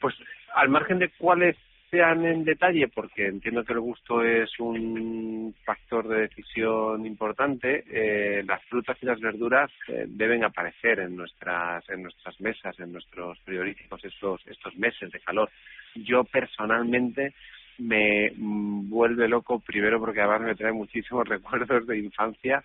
Pues 0.00 0.14
al 0.54 0.68
margen 0.68 1.00
de 1.00 1.10
cuáles 1.18 1.56
sean 1.90 2.24
en 2.24 2.44
detalle, 2.44 2.88
porque 2.88 3.26
entiendo 3.26 3.64
que 3.64 3.72
el 3.72 3.80
gusto 3.80 4.22
es 4.22 4.50
un 4.58 5.54
factor 5.64 6.06
de 6.08 6.22
decisión 6.22 7.06
importante, 7.06 7.84
eh, 7.90 8.42
las 8.46 8.62
frutas 8.64 8.96
y 9.00 9.06
las 9.06 9.20
verduras 9.20 9.70
eh, 9.88 10.04
deben 10.06 10.44
aparecer 10.44 11.00
en 11.00 11.16
nuestras 11.16 11.88
en 11.88 12.02
nuestras 12.02 12.38
mesas, 12.40 12.78
en 12.78 12.92
nuestros 12.92 13.38
frigoríficos 13.40 14.04
estos 14.04 14.46
estos 14.46 14.76
meses 14.76 15.10
de 15.10 15.20
calor. 15.20 15.50
Yo 15.94 16.24
personalmente 16.24 17.34
me 17.78 18.32
vuelve 18.36 19.28
loco 19.28 19.60
primero 19.60 19.98
porque 19.98 20.20
además 20.20 20.42
me 20.42 20.54
trae 20.54 20.72
muchísimos 20.72 21.26
recuerdos 21.28 21.86
de 21.86 21.98
infancia 21.98 22.62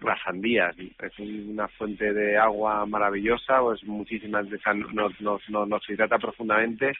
las 0.00 0.20
sandías 0.22 0.74
es 0.78 1.18
una 1.18 1.68
fuente 1.68 2.12
de 2.12 2.36
agua 2.36 2.84
maravillosa 2.84 3.60
pues 3.60 3.84
muchísimas 3.84 4.50
de 4.50 4.58
nos, 4.92 5.20
nos, 5.20 5.48
nos, 5.48 5.68
nos 5.68 5.88
hidrata 5.88 6.18
profundamente 6.18 6.92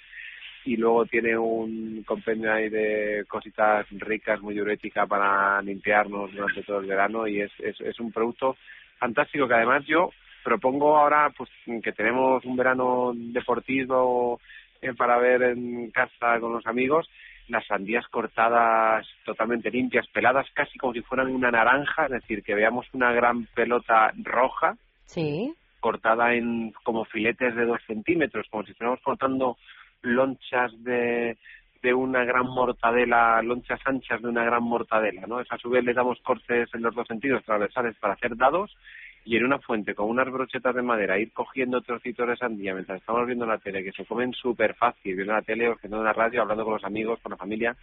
y 0.64 0.76
luego 0.76 1.04
tiene 1.06 1.36
un 1.36 2.02
compendio 2.06 2.52
ahí 2.52 2.68
de 2.68 3.24
cositas 3.28 3.86
ricas, 3.90 4.40
muy 4.40 4.54
diurética 4.54 5.06
para 5.06 5.60
limpiarnos 5.62 6.32
durante 6.32 6.62
todo 6.62 6.80
el 6.80 6.86
verano 6.86 7.26
y 7.26 7.40
es, 7.40 7.52
es, 7.58 7.80
es 7.80 8.00
un 8.00 8.12
producto 8.12 8.56
fantástico 8.98 9.46
que 9.46 9.54
además 9.54 9.84
yo 9.86 10.10
propongo 10.42 10.96
ahora 10.96 11.32
pues 11.36 11.50
que 11.82 11.92
tenemos 11.92 12.44
un 12.44 12.56
verano 12.56 13.12
deportivo 13.14 14.40
eh, 14.80 14.94
para 14.94 15.18
ver 15.18 15.42
en 15.42 15.90
casa 15.90 16.38
con 16.40 16.52
los 16.52 16.66
amigos 16.66 17.08
las 17.48 17.66
sandías 17.66 18.06
cortadas 18.08 19.06
totalmente 19.24 19.70
limpias, 19.70 20.06
peladas 20.08 20.46
casi 20.54 20.78
como 20.78 20.92
si 20.92 21.02
fueran 21.02 21.34
una 21.34 21.50
naranja, 21.50 22.06
es 22.06 22.12
decir, 22.12 22.42
que 22.42 22.54
veamos 22.54 22.86
una 22.92 23.12
gran 23.12 23.46
pelota 23.54 24.12
roja, 24.22 24.76
sí. 25.04 25.52
cortada 25.80 26.34
en 26.34 26.72
como 26.82 27.04
filetes 27.04 27.54
de 27.54 27.66
dos 27.66 27.80
centímetros, 27.86 28.46
como 28.50 28.64
si 28.64 28.72
estuviéramos 28.72 29.02
cortando 29.02 29.58
lonchas 30.04 30.72
de, 30.84 31.36
de 31.82 31.94
una 31.94 32.24
gran 32.24 32.46
mortadela, 32.46 33.42
lonchas 33.42 33.80
anchas 33.84 34.22
de 34.22 34.28
una 34.28 34.44
gran 34.44 34.62
mortadela, 34.62 35.26
¿no? 35.26 35.38
A 35.38 35.58
su 35.58 35.68
vez 35.68 35.84
le 35.84 35.92
damos 35.92 36.20
cortes 36.20 36.68
en 36.74 36.82
los 36.82 36.94
dos 36.94 37.06
sentidos 37.06 37.44
transversales 37.44 37.96
para 37.98 38.14
hacer 38.14 38.36
dados 38.36 38.76
y 39.24 39.36
en 39.36 39.44
una 39.44 39.58
fuente 39.58 39.94
con 39.94 40.08
unas 40.08 40.30
brochetas 40.30 40.74
de 40.74 40.82
madera 40.82 41.18
ir 41.18 41.32
cogiendo 41.32 41.80
trocitos 41.80 42.28
de 42.28 42.36
sandía 42.36 42.74
mientras 42.74 43.00
estamos 43.00 43.26
viendo 43.26 43.46
la 43.46 43.58
tele, 43.58 43.82
que 43.82 43.92
se 43.92 44.04
comen 44.04 44.32
súper 44.32 44.74
fácil, 44.74 45.14
viendo 45.14 45.32
la 45.32 45.42
tele 45.42 45.68
o 45.68 45.76
viendo 45.76 46.02
la 46.02 46.12
radio, 46.12 46.42
hablando 46.42 46.64
con 46.64 46.74
los 46.74 46.84
amigos, 46.84 47.20
con 47.20 47.30
la 47.30 47.38
familia 47.38 47.74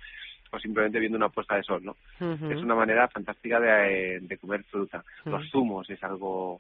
o 0.51 0.59
simplemente 0.59 0.99
viendo 0.99 1.17
una 1.17 1.30
puesta 1.30 1.55
de 1.55 1.63
sol, 1.63 1.82
¿no? 1.84 1.95
Es 2.19 2.61
una 2.61 2.76
manera 2.76 3.07
fantástica 3.07 3.59
de, 3.59 4.19
de 4.22 4.38
comer 4.38 4.63
fruta. 4.63 5.03
Los 5.26 5.49
zumos 5.49 5.89
es 5.89 6.03
algo 6.03 6.59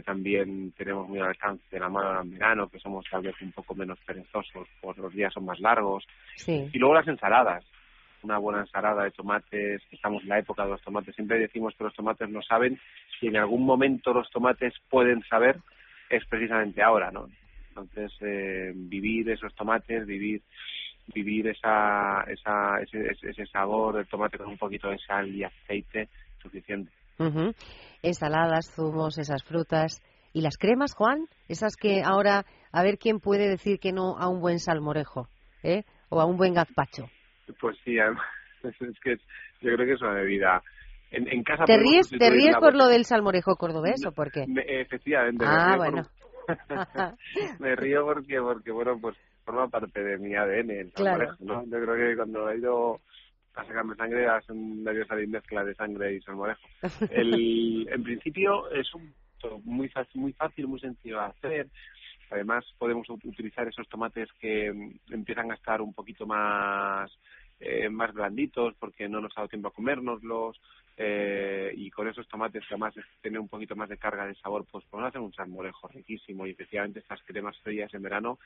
que 0.00 0.06
también 0.06 0.72
tenemos 0.72 1.06
muy 1.08 1.18
al 1.18 1.28
alcance 1.28 1.62
de 1.70 1.78
la 1.78 1.90
mano 1.90 2.22
en 2.22 2.30
verano, 2.30 2.68
que 2.68 2.80
somos 2.80 3.04
tal 3.10 3.22
vez 3.22 3.34
un 3.42 3.52
poco 3.52 3.74
menos 3.74 3.98
perezosos, 4.06 4.66
por 4.80 4.96
los 4.98 5.12
días 5.12 5.32
son 5.32 5.44
más 5.44 5.60
largos. 5.60 6.06
Y 6.46 6.78
luego 6.78 6.94
las 6.94 7.06
ensaladas, 7.06 7.64
una 8.22 8.38
buena 8.38 8.60
ensalada 8.60 9.04
de 9.04 9.10
tomates, 9.10 9.82
estamos 9.90 10.22
en 10.22 10.30
la 10.30 10.38
época 10.38 10.64
de 10.64 10.70
los 10.70 10.80
tomates, 10.80 11.14
siempre 11.14 11.38
decimos 11.38 11.74
que 11.76 11.84
los 11.84 11.94
tomates 11.94 12.30
no 12.30 12.40
saben, 12.40 12.80
si 13.18 13.26
en 13.26 13.36
algún 13.36 13.64
momento 13.66 14.14
los 14.14 14.30
tomates 14.30 14.72
pueden 14.88 15.22
saber, 15.24 15.58
es 16.08 16.24
precisamente 16.26 16.82
ahora, 16.82 17.10
¿no? 17.10 17.28
Entonces, 17.68 18.12
eh, 18.20 18.72
vivir 18.74 19.28
esos 19.30 19.54
tomates, 19.54 20.06
vivir 20.06 20.40
vivir 21.12 21.48
esa, 21.48 22.22
esa, 22.28 22.80
ese, 22.80 23.16
ese 23.22 23.46
sabor 23.46 23.96
del 23.96 24.06
tomate 24.06 24.38
con 24.38 24.46
un 24.46 24.58
poquito 24.58 24.88
de 24.90 24.98
sal 24.98 25.28
y 25.28 25.42
aceite 25.42 26.08
suficiente. 26.40 26.92
Ensaladas, 28.02 28.70
zumos, 28.74 29.18
esas 29.18 29.42
frutas 29.44 30.02
¿Y 30.32 30.42
las 30.42 30.56
cremas, 30.56 30.94
Juan? 30.94 31.26
Esas 31.48 31.76
que 31.76 32.02
ahora, 32.04 32.44
a 32.72 32.82
ver 32.82 32.98
quién 32.98 33.18
puede 33.18 33.48
decir 33.48 33.80
que 33.80 33.92
no 33.92 34.16
a 34.16 34.28
un 34.28 34.40
buen 34.40 34.60
salmorejo, 34.60 35.28
¿eh? 35.62 35.82
O 36.08 36.20
a 36.20 36.24
un 36.24 36.36
buen 36.36 36.54
gazpacho. 36.54 37.06
Pues 37.60 37.76
sí, 37.84 37.96
es 38.62 39.00
que 39.00 39.16
yo 39.60 39.74
creo 39.74 39.86
que 39.86 39.92
es 39.92 40.02
una 40.02 40.14
bebida. 40.14 40.62
En, 41.10 41.26
en 41.26 41.42
casa 41.42 41.64
¿Te 41.64 41.76
ríes, 41.76 42.08
¿te 42.08 42.30
ríes 42.30 42.56
por 42.58 42.76
lo 42.76 42.86
del 42.86 43.04
salmorejo 43.04 43.56
cordobés 43.56 44.04
o 44.06 44.12
por 44.12 44.30
qué? 44.30 44.46
efectivamente. 44.68 45.44
Ah, 45.44 45.74
bueno. 45.76 46.02
me 47.58 47.74
río 47.74 48.04
porque, 48.04 48.40
porque, 48.40 48.70
bueno, 48.70 48.96
pues 49.00 49.16
forma 49.44 49.66
parte 49.66 50.00
de 50.00 50.18
mi 50.18 50.36
ADN 50.36 50.70
el 50.70 50.92
salmorejo, 50.92 51.34
¿no? 51.40 51.64
Yo 51.64 51.80
creo 51.82 51.96
que 51.96 52.16
cuando 52.16 52.48
he 52.48 52.58
ido 52.58 53.00
a 53.60 53.66
sacarme 53.66 53.94
sangre 53.96 54.26
medio 54.54 55.06
salir 55.06 55.28
mezcla 55.28 55.64
de 55.64 55.74
sangre 55.74 56.14
y 56.14 56.20
salmorejo. 56.20 56.66
El, 57.10 57.88
en 57.90 58.02
principio 58.02 58.70
es 58.70 58.92
un 58.94 59.12
muy 59.64 59.88
fácil, 59.88 60.20
muy 60.20 60.32
fácil, 60.32 60.66
muy 60.66 60.80
sencillo 60.80 61.18
de 61.18 61.24
hacer. 61.24 61.66
Además 62.30 62.64
podemos 62.78 63.08
utilizar 63.08 63.66
esos 63.66 63.88
tomates 63.88 64.28
que 64.38 64.72
mm, 64.72 65.12
empiezan 65.14 65.50
a 65.50 65.54
estar 65.54 65.80
un 65.80 65.94
poquito 65.94 66.26
más 66.26 67.10
eh, 67.58 67.88
más 67.90 68.12
blanditos 68.14 68.74
porque 68.78 69.08
no 69.08 69.20
nos 69.20 69.32
ha 69.32 69.40
dado 69.40 69.48
tiempo 69.48 69.68
a 69.68 69.72
comérnoslos 69.72 70.60
eh, 70.96 71.72
y 71.76 71.90
con 71.90 72.08
esos 72.08 72.26
tomates 72.28 72.62
que 72.66 72.74
además 72.74 72.94
tienen 73.20 73.42
un 73.42 73.48
poquito 73.48 73.76
más 73.76 73.88
de 73.88 73.98
carga 73.98 74.26
de 74.26 74.34
sabor 74.36 74.64
pues 74.70 74.84
podemos 74.86 75.10
hacer 75.10 75.20
un 75.20 75.34
salmorejo 75.34 75.88
riquísimo 75.88 76.46
y 76.46 76.52
efectivamente 76.52 77.00
estas 77.00 77.22
cremas 77.22 77.58
frías 77.58 77.92
en 77.92 78.02
verano 78.02 78.38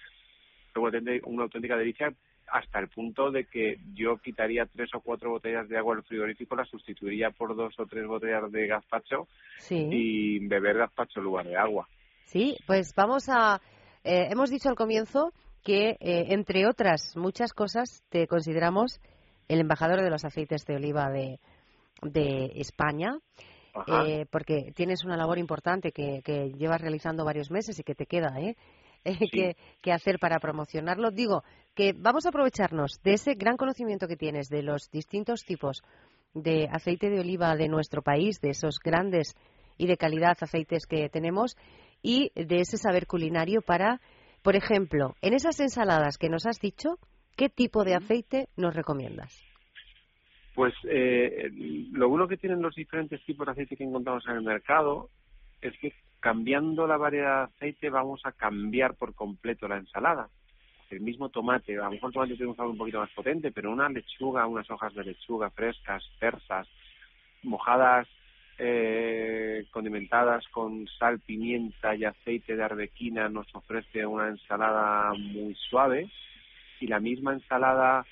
una 1.24 1.44
auténtica 1.44 1.76
delicia 1.76 2.12
hasta 2.48 2.78
el 2.78 2.88
punto 2.88 3.30
de 3.30 3.46
que 3.46 3.78
yo 3.94 4.18
quitaría 4.18 4.66
tres 4.66 4.90
o 4.94 5.00
cuatro 5.00 5.30
botellas 5.30 5.68
de 5.68 5.78
agua 5.78 5.94
del 5.96 6.04
frigorífico, 6.04 6.56
las 6.56 6.68
sustituiría 6.68 7.30
por 7.30 7.56
dos 7.56 7.74
o 7.78 7.86
tres 7.86 8.06
botellas 8.06 8.50
de 8.52 8.66
gazpacho 8.66 9.28
y 9.70 10.46
beber 10.46 10.78
gazpacho 10.78 11.20
en 11.20 11.24
lugar 11.24 11.46
de 11.46 11.56
agua. 11.56 11.88
Sí, 12.24 12.56
pues 12.66 12.92
vamos 12.96 13.28
a... 13.28 13.60
Eh, 14.04 14.28
hemos 14.30 14.50
dicho 14.50 14.68
al 14.68 14.76
comienzo 14.76 15.32
que, 15.62 15.96
eh, 16.00 16.26
entre 16.28 16.66
otras 16.66 17.16
muchas 17.16 17.52
cosas, 17.52 18.04
te 18.10 18.26
consideramos 18.26 19.00
el 19.48 19.60
embajador 19.60 20.02
de 20.02 20.10
los 20.10 20.24
aceites 20.24 20.64
de 20.66 20.76
oliva 20.76 21.10
de, 21.10 21.40
de 22.02 22.52
España. 22.56 23.18
Eh, 23.88 24.26
porque 24.30 24.70
tienes 24.76 25.02
una 25.04 25.16
labor 25.16 25.36
importante 25.36 25.90
que, 25.90 26.22
que 26.22 26.52
llevas 26.52 26.80
realizando 26.80 27.24
varios 27.24 27.50
meses 27.50 27.76
y 27.80 27.82
que 27.82 27.96
te 27.96 28.06
queda, 28.06 28.38
¿eh? 28.38 28.54
Que, 29.82 29.92
hacer 29.92 30.18
para 30.18 30.38
promocionarlo. 30.38 31.10
Digo 31.10 31.44
que 31.74 31.92
vamos 31.96 32.26
a 32.26 32.30
aprovecharnos 32.30 33.00
de 33.02 33.14
ese 33.14 33.34
gran 33.34 33.56
conocimiento 33.56 34.08
que 34.08 34.16
tienes 34.16 34.48
de 34.48 34.62
los 34.62 34.90
distintos 34.90 35.44
tipos 35.44 35.82
de 36.34 36.68
aceite 36.70 37.10
de 37.10 37.20
oliva 37.20 37.54
de 37.56 37.68
nuestro 37.68 38.02
país, 38.02 38.40
de 38.40 38.50
esos 38.50 38.78
grandes 38.82 39.34
y 39.76 39.86
de 39.86 39.96
calidad 39.96 40.36
aceites 40.40 40.86
que 40.86 41.08
tenemos 41.08 41.56
y 42.02 42.30
de 42.34 42.60
ese 42.60 42.76
saber 42.76 43.06
culinario 43.06 43.60
para, 43.62 44.00
por 44.42 44.56
ejemplo, 44.56 45.14
en 45.20 45.34
esas 45.34 45.60
ensaladas 45.60 46.18
que 46.18 46.28
nos 46.28 46.46
has 46.46 46.60
dicho, 46.60 46.98
¿qué 47.36 47.48
tipo 47.48 47.84
de 47.84 47.94
aceite 47.94 48.48
nos 48.56 48.74
recomiendas? 48.74 49.42
Pues 50.54 50.74
eh, 50.88 51.50
lo 51.92 52.08
bueno 52.08 52.28
que 52.28 52.36
tienen 52.36 52.62
los 52.62 52.74
diferentes 52.74 53.24
tipos 53.24 53.46
de 53.46 53.52
aceite 53.52 53.76
que 53.76 53.84
encontramos 53.84 54.24
en 54.28 54.36
el 54.36 54.42
mercado 54.42 55.10
es 55.60 55.72
que 55.80 55.92
cambiando 56.24 56.86
la 56.86 56.96
variedad 56.96 57.36
de 57.36 57.54
aceite 57.54 57.90
vamos 57.90 58.22
a 58.24 58.32
cambiar 58.32 58.94
por 58.94 59.14
completo 59.14 59.68
la 59.68 59.76
ensalada. 59.76 60.30
El 60.88 61.00
mismo 61.00 61.28
tomate, 61.28 61.76
a 61.76 61.84
lo 61.84 61.90
mejor 61.90 62.08
el 62.08 62.14
tomate 62.14 62.34
tiene 62.34 62.50
un 62.50 62.56
sabor 62.56 62.70
un 62.70 62.78
poquito 62.78 63.00
más 63.00 63.10
potente, 63.10 63.52
pero 63.52 63.70
una 63.70 63.90
lechuga, 63.90 64.46
unas 64.46 64.70
hojas 64.70 64.94
de 64.94 65.04
lechuga 65.04 65.50
frescas, 65.50 66.02
persas, 66.18 66.66
mojadas, 67.42 68.08
eh, 68.56 69.66
condimentadas 69.70 70.48
con 70.48 70.88
sal, 70.98 71.20
pimienta 71.20 71.94
y 71.94 72.06
aceite 72.06 72.56
de 72.56 72.64
arbequina 72.64 73.28
nos 73.28 73.54
ofrece 73.54 74.06
una 74.06 74.28
ensalada 74.28 75.12
muy 75.12 75.54
suave 75.68 76.08
y 76.80 76.86
la 76.86 77.00
misma 77.00 77.34
ensalada 77.34 78.06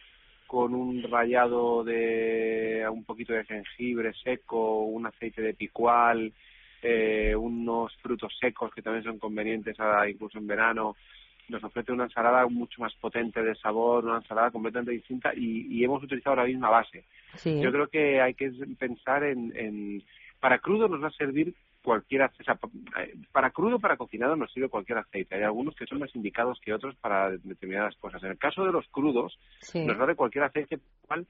con 0.47 0.75
un 0.75 1.03
rallado 1.05 1.83
de 1.83 2.87
un 2.93 3.05
poquito 3.05 3.33
de 3.33 3.47
jengibre 3.47 4.13
seco, 4.23 4.85
un 4.85 5.07
aceite 5.07 5.41
de 5.41 5.55
picual, 5.55 6.31
eh, 6.83 7.35
unos 7.37 7.97
frutos 7.97 8.37
secos 8.41 8.73
que 8.75 8.83
también 8.83 9.05
son 9.05 9.19
convenientes 9.19 9.77
incluso 10.09 10.39
en 10.39 10.47
verano. 10.47 10.97
Nos 11.49 11.63
ofrece 11.65 11.93
una 11.93 12.05
ensalada 12.05 12.47
mucho 12.47 12.81
más 12.81 12.95
potente 12.95 13.43
de 13.43 13.55
sabor, 13.57 14.05
una 14.05 14.19
ensalada 14.19 14.51
completamente 14.51 14.93
distinta 14.93 15.33
y, 15.35 15.83
hemos 15.85 16.03
utilizado 16.03 16.37
la 16.37 16.45
misma 16.45 16.71
base. 16.71 17.05
Yo 17.45 17.71
creo 17.71 17.89
que 17.89 18.21
hay 18.21 18.35
que 18.35 18.51
pensar 18.79 19.25
en, 19.25 20.03
Para 20.41 20.59
crudo 20.59 20.89
nos 20.89 21.03
va 21.03 21.09
a 21.09 21.13
servir 21.13 21.55
cualquier 21.83 22.23
aceite. 22.23 22.53
para 23.33 23.51
crudo, 23.51 23.79
para 23.79 23.97
cocinado 23.97 24.37
nos 24.37 24.53
sirve 24.53 24.69
cualquier 24.69 24.99
aceite. 24.99 25.35
Hay 25.35 25.43
algunos 25.43 25.75
que 25.75 25.87
son 25.87 25.99
más 25.99 26.15
indicados 26.15 26.61
que 26.65 26.73
otros 26.73 26.95
para 26.97 27.31
determinadas 27.31 27.97
cosas. 27.97 28.23
En 28.23 28.31
el 28.31 28.39
caso 28.39 28.65
de 28.65 28.73
los 28.73 28.87
crudos, 28.89 29.39
nos 29.75 29.99
vale 29.99 30.15
cualquier 30.15 30.45
aceite 30.45 30.79
cual 31.07 31.27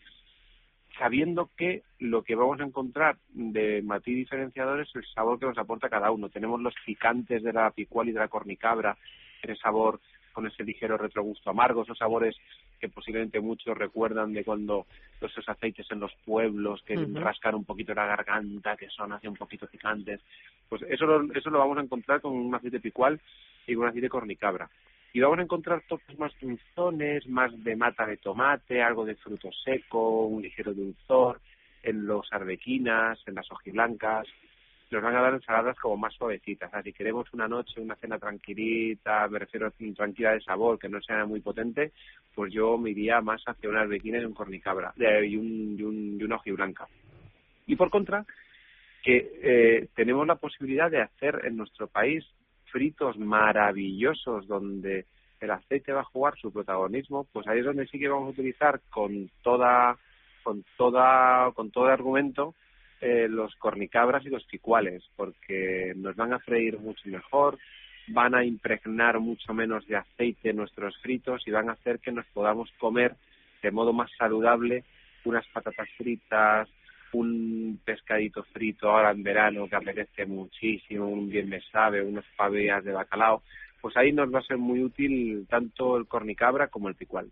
sabiendo 0.98 1.50
que 1.56 1.82
lo 1.98 2.22
que 2.22 2.34
vamos 2.34 2.60
a 2.60 2.64
encontrar 2.64 3.16
de 3.30 3.82
matiz 3.82 4.14
diferenciador 4.14 4.80
es 4.80 4.94
el 4.94 5.04
sabor 5.06 5.38
que 5.38 5.46
nos 5.46 5.58
aporta 5.58 5.88
cada 5.88 6.10
uno. 6.10 6.28
Tenemos 6.28 6.60
los 6.60 6.74
picantes 6.84 7.42
de 7.42 7.52
la 7.52 7.70
picual 7.70 8.08
y 8.08 8.12
de 8.12 8.20
la 8.20 8.28
cornicabra, 8.28 8.96
ese 9.42 9.56
sabor 9.56 10.00
con 10.32 10.46
ese 10.46 10.64
ligero 10.64 10.96
retrogusto 10.96 11.50
amargo, 11.50 11.82
esos 11.82 11.98
sabores 11.98 12.36
que 12.80 12.88
posiblemente 12.88 13.40
muchos 13.40 13.76
recuerdan 13.76 14.32
de 14.32 14.44
cuando 14.44 14.86
esos 15.20 15.46
aceites 15.46 15.86
en 15.90 16.00
los 16.00 16.12
pueblos 16.24 16.82
que 16.86 16.96
rascan 17.14 17.54
un 17.54 17.64
poquito 17.64 17.92
la 17.94 18.06
garganta, 18.06 18.76
que 18.76 18.88
son 18.88 19.12
así 19.12 19.28
un 19.28 19.36
poquito 19.36 19.66
picantes. 19.66 20.20
Pues 20.68 20.82
eso 20.88 21.04
lo, 21.06 21.32
eso 21.34 21.50
lo 21.50 21.58
vamos 21.58 21.78
a 21.78 21.82
encontrar 21.82 22.20
con 22.20 22.32
un 22.32 22.54
aceite 22.54 22.80
picual 22.80 23.20
y 23.66 23.74
con 23.74 23.84
un 23.84 23.90
aceite 23.90 24.08
cornicabra 24.08 24.70
y 25.12 25.20
vamos 25.20 25.38
a 25.38 25.42
encontrar 25.42 25.82
toques 25.86 26.18
más 26.18 26.32
dulzones, 26.40 27.28
más 27.28 27.52
de 27.62 27.76
mata 27.76 28.06
de 28.06 28.16
tomate, 28.16 28.82
algo 28.82 29.04
de 29.04 29.16
fruto 29.16 29.50
seco, 29.64 30.26
un 30.26 30.42
ligero 30.42 30.72
dulzor, 30.72 31.40
en 31.82 32.06
los 32.06 32.26
arbequinas, 32.32 33.18
en 33.26 33.34
las 33.34 33.50
hojiblancas. 33.50 34.26
Nos 34.90 35.02
van 35.02 35.16
a 35.16 35.22
dar 35.22 35.34
ensaladas 35.34 35.78
como 35.78 35.96
más 35.96 36.14
suavecitas. 36.14 36.70
si 36.84 36.92
queremos 36.92 37.26
una 37.32 37.48
noche, 37.48 37.80
una 37.80 37.96
cena 37.96 38.18
tranquilita, 38.18 39.26
me 39.28 39.38
refiero 39.38 39.66
a 39.66 39.94
tranquila 39.94 40.32
de 40.32 40.40
sabor, 40.42 40.78
que 40.78 40.88
no 40.88 41.00
sea 41.02 41.24
muy 41.24 41.40
potente, 41.40 41.92
pues 42.34 42.52
yo 42.52 42.78
me 42.78 42.90
iría 42.90 43.20
más 43.20 43.42
hacia 43.46 43.70
una 43.70 43.82
arbequina 43.82 44.18
y 44.18 44.24
un 44.24 44.34
cornicabra, 44.34 44.94
y, 44.96 45.36
un, 45.36 45.76
y, 45.78 45.82
un, 45.82 46.18
y 46.20 46.24
una 46.24 46.36
hojiblanca. 46.36 46.86
Y 47.66 47.76
por 47.76 47.90
contra, 47.90 48.24
que 49.02 49.30
eh, 49.42 49.88
tenemos 49.94 50.26
la 50.26 50.36
posibilidad 50.36 50.90
de 50.90 51.02
hacer 51.02 51.40
en 51.44 51.56
nuestro 51.56 51.86
país 51.86 52.24
fritos 52.72 53.16
maravillosos 53.18 54.48
donde 54.48 55.06
el 55.40 55.50
aceite 55.50 55.92
va 55.92 56.00
a 56.00 56.04
jugar 56.12 56.34
su 56.38 56.52
protagonismo, 56.52 57.26
pues 57.32 57.46
ahí 57.46 57.58
es 57.58 57.64
donde 57.64 57.86
sí 57.86 57.98
que 57.98 58.08
vamos 58.08 58.28
a 58.28 58.30
utilizar 58.30 58.80
con 58.90 59.30
toda 59.42 59.96
con 60.42 60.64
toda 60.76 61.52
con 61.52 61.70
todo 61.70 61.86
argumento 61.86 62.54
eh, 63.00 63.26
los 63.28 63.54
cornicabras 63.56 64.24
y 64.24 64.30
los 64.30 64.44
picuales, 64.44 65.02
porque 65.16 65.92
nos 65.96 66.14
van 66.16 66.32
a 66.32 66.38
freír 66.38 66.78
mucho 66.78 67.02
mejor, 67.08 67.58
van 68.08 68.34
a 68.34 68.44
impregnar 68.44 69.18
mucho 69.18 69.52
menos 69.52 69.86
de 69.86 69.96
aceite 69.96 70.52
nuestros 70.52 70.96
fritos 70.98 71.42
y 71.46 71.50
van 71.50 71.68
a 71.68 71.72
hacer 71.72 71.98
que 71.98 72.12
nos 72.12 72.26
podamos 72.26 72.70
comer 72.78 73.14
de 73.62 73.70
modo 73.70 73.92
más 73.92 74.10
saludable 74.16 74.84
unas 75.24 75.46
patatas 75.48 75.88
fritas, 75.96 76.68
un 77.12 77.80
pescadito 77.84 78.42
frito 78.52 78.88
ahora 78.88 79.10
en 79.10 79.22
verano 79.22 79.68
que 79.68 79.76
apetece 79.76 80.26
muchísimo, 80.26 81.06
un 81.06 81.28
bien 81.28 81.48
me 81.48 81.60
sabe, 81.70 82.02
unas 82.02 82.24
pavillas 82.36 82.84
de 82.84 82.92
bacalao, 82.92 83.42
pues 83.80 83.96
ahí 83.96 84.12
nos 84.12 84.32
va 84.32 84.38
a 84.38 84.42
ser 84.42 84.58
muy 84.58 84.82
útil 84.82 85.46
tanto 85.50 85.96
el 85.96 86.06
cornicabra 86.06 86.68
como 86.68 86.88
el 86.88 86.94
picual. 86.94 87.30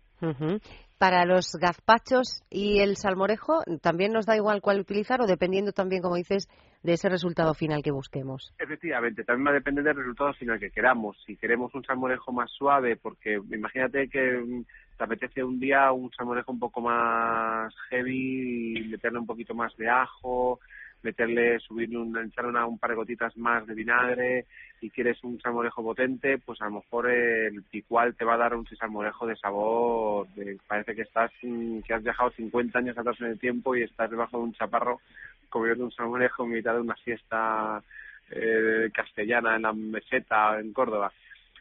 Para 0.97 1.25
los 1.25 1.53
gazpachos 1.59 2.43
y 2.49 2.79
el 2.79 2.97
salmorejo, 2.97 3.63
¿también 3.81 4.11
nos 4.11 4.25
da 4.25 4.35
igual 4.35 4.61
cuál 4.61 4.81
utilizar 4.81 5.21
o 5.21 5.25
dependiendo 5.25 5.71
también, 5.71 6.01
como 6.03 6.15
dices, 6.15 6.47
de 6.83 6.93
ese 6.93 7.09
resultado 7.09 7.53
final 7.53 7.81
que 7.81 7.91
busquemos? 7.91 8.53
Efectivamente, 8.59 9.23
también 9.23 9.47
va 9.47 9.51
a 9.51 9.55
depender 9.55 9.83
del 9.83 9.95
resultado 9.95 10.33
final 10.33 10.59
que 10.59 10.69
queramos. 10.69 11.17
Si 11.25 11.37
queremos 11.37 11.73
un 11.73 11.83
salmorejo 11.85 12.31
más 12.33 12.51
suave, 12.51 12.97
porque 12.97 13.39
imagínate 13.51 14.09
que 14.09 14.63
te 15.01 15.05
apetece 15.05 15.43
un 15.43 15.59
día 15.59 15.91
un 15.91 16.11
salmorejo 16.11 16.51
un 16.51 16.59
poco 16.59 16.79
más 16.79 17.73
heavy 17.89 18.87
meterle 18.87 19.17
un 19.17 19.25
poquito 19.25 19.55
más 19.55 19.75
de 19.75 19.89
ajo, 19.89 20.59
meterle, 21.01 21.59
subirle 21.59 21.97
un, 21.97 22.15
echarle 22.15 22.63
un 22.63 22.77
par 22.77 22.91
de 22.91 22.97
gotitas 22.97 23.35
más 23.35 23.65
de 23.65 23.73
vinagre 23.73 24.45
y 24.79 24.91
quieres 24.91 25.17
un 25.23 25.41
salmorejo 25.41 25.81
potente, 25.81 26.37
pues 26.37 26.61
a 26.61 26.65
lo 26.65 26.81
mejor 26.81 27.09
el 27.09 27.63
picual 27.63 28.13
te 28.15 28.25
va 28.25 28.35
a 28.35 28.37
dar 28.37 28.53
un 28.53 28.67
salmorejo 28.67 29.25
de 29.25 29.35
sabor, 29.37 30.27
parece 30.67 30.93
que 30.93 31.01
estás, 31.01 31.31
que 31.41 31.93
has 31.95 32.03
viajado 32.03 32.29
50 32.29 32.77
años 32.77 32.95
atrás 32.95 33.19
en 33.21 33.27
el 33.27 33.39
tiempo 33.39 33.75
y 33.75 33.81
estás 33.81 34.11
debajo 34.11 34.37
de 34.37 34.43
un 34.43 34.53
chaparro 34.53 35.01
comiendo 35.49 35.83
un 35.83 35.91
salmorejo 35.91 36.43
en 36.43 36.51
mitad 36.51 36.75
de 36.75 36.81
una 36.81 36.95
fiesta 36.97 37.81
eh, 38.29 38.91
castellana 38.93 39.55
en 39.55 39.63
la 39.63 39.73
meseta 39.73 40.59
en 40.59 40.71
Córdoba 40.73 41.11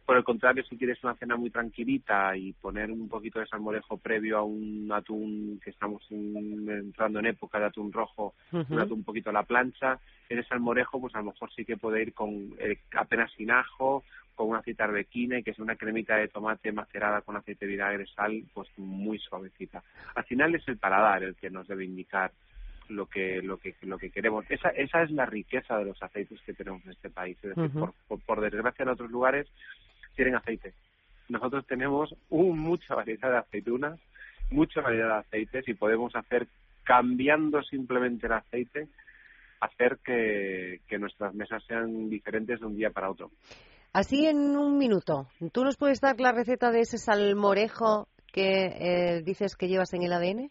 Por 0.04 0.16
el 0.16 0.24
contrario, 0.24 0.64
si 0.64 0.76
quieres 0.76 1.02
una 1.04 1.14
cena 1.14 1.36
muy 1.36 1.50
tranquilita 1.50 2.36
y 2.36 2.52
poner 2.52 2.90
un 2.90 3.08
poquito 3.08 3.38
de 3.38 3.46
salmorejo 3.46 3.96
previo 3.96 4.38
a 4.38 4.42
un 4.42 4.90
atún 4.92 5.60
que 5.62 5.70
estamos 5.70 6.04
entrando 6.10 7.20
en 7.20 7.26
época 7.26 7.60
de 7.60 7.66
atún 7.66 7.92
rojo, 7.92 8.34
un 8.50 8.80
atún 8.80 8.98
un 8.98 9.04
poquito 9.04 9.30
a 9.30 9.34
la 9.34 9.44
plancha, 9.44 9.98
ese 10.28 10.42
salmorejo 10.44 11.00
pues 11.00 11.14
a 11.14 11.18
lo 11.18 11.26
mejor 11.26 11.52
sí 11.52 11.64
que 11.64 11.76
puede 11.76 12.02
ir 12.02 12.12
con 12.12 12.54
eh, 12.58 12.78
apenas 12.96 13.30
sin 13.36 13.50
ajo, 13.50 14.02
con 14.34 14.48
una 14.48 14.60
aceite 14.60 14.82
arbequina 14.82 15.38
y 15.38 15.42
que 15.42 15.50
es 15.50 15.58
una 15.58 15.76
cremita 15.76 16.16
de 16.16 16.28
tomate 16.28 16.72
macerada 16.72 17.20
con 17.20 17.36
aceite 17.36 17.66
de 17.66 17.72
vinagre, 17.72 18.06
sal, 18.06 18.42
pues 18.54 18.68
muy 18.78 19.18
suavecita. 19.18 19.82
Al 20.14 20.24
final 20.24 20.54
es 20.54 20.66
el 20.66 20.78
paladar 20.78 21.22
el 21.22 21.36
que 21.36 21.50
nos 21.50 21.68
debe 21.68 21.84
indicar 21.84 22.32
lo 22.88 23.06
que 23.06 23.42
lo 23.42 23.58
que 23.58 23.74
lo 23.82 23.98
que 23.98 24.10
queremos. 24.10 24.44
Esa 24.48 24.70
esa 24.70 25.02
es 25.02 25.10
la 25.10 25.26
riqueza 25.26 25.76
de 25.78 25.84
los 25.84 26.02
aceites 26.02 26.40
que 26.42 26.54
tenemos 26.54 26.84
en 26.84 26.92
este 26.92 27.10
país. 27.10 27.36
Es 27.42 27.54
decir, 27.54 27.70
por, 28.08 28.20
por, 28.22 28.40
desgracia 28.40 28.82
en 28.82 28.88
otros 28.88 29.10
lugares 29.10 29.46
tienen 30.20 30.36
aceite. 30.36 30.74
Nosotros 31.30 31.66
tenemos 31.66 32.14
un, 32.28 32.58
mucha 32.58 32.94
variedad 32.94 33.30
de 33.30 33.38
aceitunas, 33.38 33.98
mucha 34.50 34.82
variedad 34.82 35.14
de 35.14 35.20
aceites 35.20 35.66
y 35.66 35.72
podemos 35.72 36.14
hacer, 36.14 36.46
cambiando 36.84 37.62
simplemente 37.62 38.26
el 38.26 38.34
aceite, 38.34 38.88
hacer 39.60 39.98
que, 40.04 40.98
nuestras 40.98 41.32
mesas 41.32 41.64
sean 41.66 42.10
diferentes 42.10 42.60
de 42.60 42.66
un 42.66 42.76
día 42.76 42.90
para 42.90 43.10
otro. 43.10 43.30
Así 43.94 44.26
en 44.26 44.58
un 44.58 44.76
minuto, 44.76 45.26
¿tú 45.52 45.64
nos 45.64 45.78
puedes 45.78 46.02
dar 46.02 46.20
la 46.20 46.32
receta 46.32 46.70
de 46.70 46.80
ese 46.80 46.98
salmorejo 46.98 48.06
que 48.30 48.66
eh, 48.66 49.22
dices 49.24 49.56
que 49.56 49.68
llevas 49.68 49.94
en 49.94 50.02
el 50.02 50.12
ADN? 50.12 50.50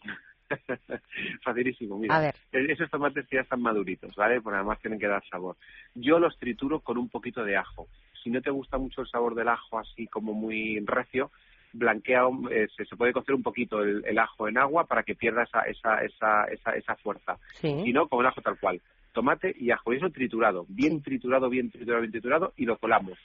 Facilísimo, 1.44 1.96
mira. 1.96 2.16
A 2.16 2.20
ver. 2.20 2.34
Esos 2.50 2.90
tomates 2.90 3.24
ya 3.30 3.42
están 3.42 3.62
maduritos, 3.62 4.16
¿vale? 4.16 4.40
Porque 4.40 4.56
además 4.56 4.80
tienen 4.80 4.98
que 4.98 5.06
dar 5.06 5.22
sabor. 5.30 5.56
Yo 5.94 6.18
los 6.18 6.36
trituro 6.38 6.80
con 6.80 6.98
un 6.98 7.08
poquito 7.08 7.44
de 7.44 7.56
ajo 7.56 7.86
si 8.22 8.30
no 8.30 8.40
te 8.40 8.50
gusta 8.50 8.78
mucho 8.78 9.02
el 9.02 9.08
sabor 9.08 9.34
del 9.34 9.48
ajo 9.48 9.78
así 9.78 10.06
como 10.06 10.32
muy 10.32 10.80
recio, 10.80 11.30
blanquea, 11.72 12.22
eh, 12.50 12.68
se, 12.76 12.96
puede 12.96 13.12
cocer 13.12 13.34
un 13.34 13.42
poquito 13.42 13.82
el, 13.82 14.18
ajo 14.18 14.48
en 14.48 14.58
agua 14.58 14.84
para 14.84 15.02
que 15.02 15.14
pierda 15.14 15.44
esa, 15.44 15.62
esa, 15.62 16.02
esa, 16.04 16.44
esa, 16.44 16.72
esa 16.72 16.96
fuerza. 16.96 17.38
Si 17.60 17.92
no, 17.92 18.08
con 18.08 18.20
el 18.20 18.26
ajo 18.26 18.40
tal 18.40 18.58
cual. 18.58 18.80
Tomate 19.12 19.54
y 19.58 19.70
ajo, 19.70 19.92
y 19.92 19.96
eso 19.96 20.10
triturado, 20.10 20.66
bien 20.68 21.02
triturado, 21.02 21.48
bien 21.48 21.70
triturado, 21.70 22.00
bien 22.00 22.12
triturado, 22.12 22.52
y 22.56 22.64
lo 22.64 22.78
colamos. 22.78 23.18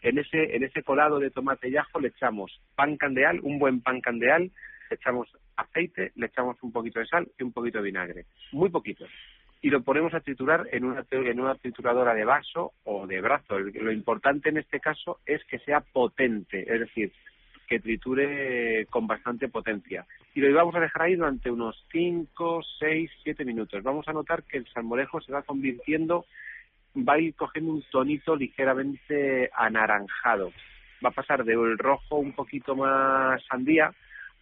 En 0.00 0.18
ese, 0.18 0.56
en 0.56 0.64
ese 0.64 0.82
colado 0.82 1.20
de 1.20 1.30
tomate 1.30 1.68
y 1.68 1.76
ajo 1.76 2.00
le 2.00 2.08
echamos 2.08 2.60
pan 2.74 2.96
candeal, 2.96 3.38
un 3.42 3.60
buen 3.60 3.80
pan 3.80 4.00
candeal, 4.00 4.50
le 4.90 4.96
echamos 4.96 5.28
aceite, 5.54 6.10
le 6.16 6.26
echamos 6.26 6.56
un 6.62 6.72
poquito 6.72 6.98
de 6.98 7.06
sal 7.06 7.28
y 7.38 7.44
un 7.44 7.52
poquito 7.52 7.78
de 7.78 7.84
vinagre. 7.84 8.26
Muy 8.50 8.68
poquito 8.70 9.06
y 9.62 9.70
lo 9.70 9.82
ponemos 9.82 10.12
a 10.12 10.20
triturar 10.20 10.68
en 10.72 10.84
una, 10.84 11.06
en 11.10 11.40
una 11.40 11.54
trituradora 11.54 12.14
de 12.14 12.24
vaso 12.24 12.72
o 12.82 13.06
de 13.06 13.20
brazo. 13.20 13.60
Lo 13.60 13.92
importante 13.92 14.48
en 14.48 14.58
este 14.58 14.80
caso 14.80 15.20
es 15.24 15.42
que 15.44 15.60
sea 15.60 15.80
potente, 15.80 16.62
es 16.62 16.80
decir, 16.80 17.12
que 17.68 17.78
triture 17.78 18.86
con 18.90 19.06
bastante 19.06 19.48
potencia. 19.48 20.04
Y 20.34 20.40
lo 20.40 20.52
vamos 20.52 20.74
a 20.74 20.80
dejar 20.80 21.02
ahí 21.02 21.14
durante 21.14 21.48
unos 21.48 21.86
5, 21.92 22.60
6, 22.80 23.10
7 23.22 23.44
minutos. 23.44 23.84
Vamos 23.84 24.06
a 24.08 24.12
notar 24.12 24.42
que 24.42 24.58
el 24.58 24.66
salmorejo 24.66 25.20
se 25.20 25.32
va 25.32 25.42
convirtiendo, 25.42 26.26
va 26.96 27.14
a 27.14 27.20
ir 27.20 27.34
cogiendo 27.36 27.72
un 27.72 27.84
tonito 27.88 28.34
ligeramente 28.34 29.48
anaranjado. 29.54 30.52
Va 31.04 31.10
a 31.10 31.12
pasar 31.12 31.44
del 31.44 31.78
rojo 31.78 32.16
un 32.16 32.32
poquito 32.32 32.74
más 32.74 33.40
sandía 33.44 33.94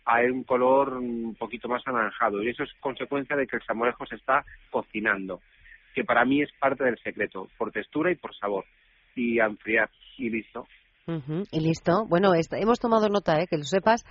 a 0.05 0.21
un 0.23 0.45
color 0.45 0.95
un 0.95 1.35
poquito 1.39 1.69
más 1.69 1.83
anaranjado 1.87 2.43
y 2.43 2.49
eso 2.49 2.63
es 2.63 2.71
consecuencia 2.81 3.37
de 3.37 3.47
que 3.47 3.57
el 3.57 3.63
salmorejo 3.63 4.07
se 4.07 4.17
está 4.17 4.45
cocinando, 4.71 5.41
que 5.95 6.05
para 6.05 6.25
mí 6.25 6.43
es 6.43 6.51
parte 6.59 6.85
del 6.85 6.99
secreto, 6.99 7.49
por 7.59 7.73
textura 7.73 8.11
y 8.11 8.17
por 8.17 8.35
sabor, 8.35 8.65
y 9.15 9.41
a 9.41 9.47
enfriar 9.47 9.91
y 10.19 10.31
listo. 10.31 10.67
Y 11.51 11.61
listo. 11.61 12.07
Bueno, 12.09 12.31
hemos 12.35 12.79
tomado 12.79 13.09
nota, 13.09 13.41
¿eh? 13.41 13.47
que 13.51 13.57
lo 13.57 13.65
sepas, 13.65 14.05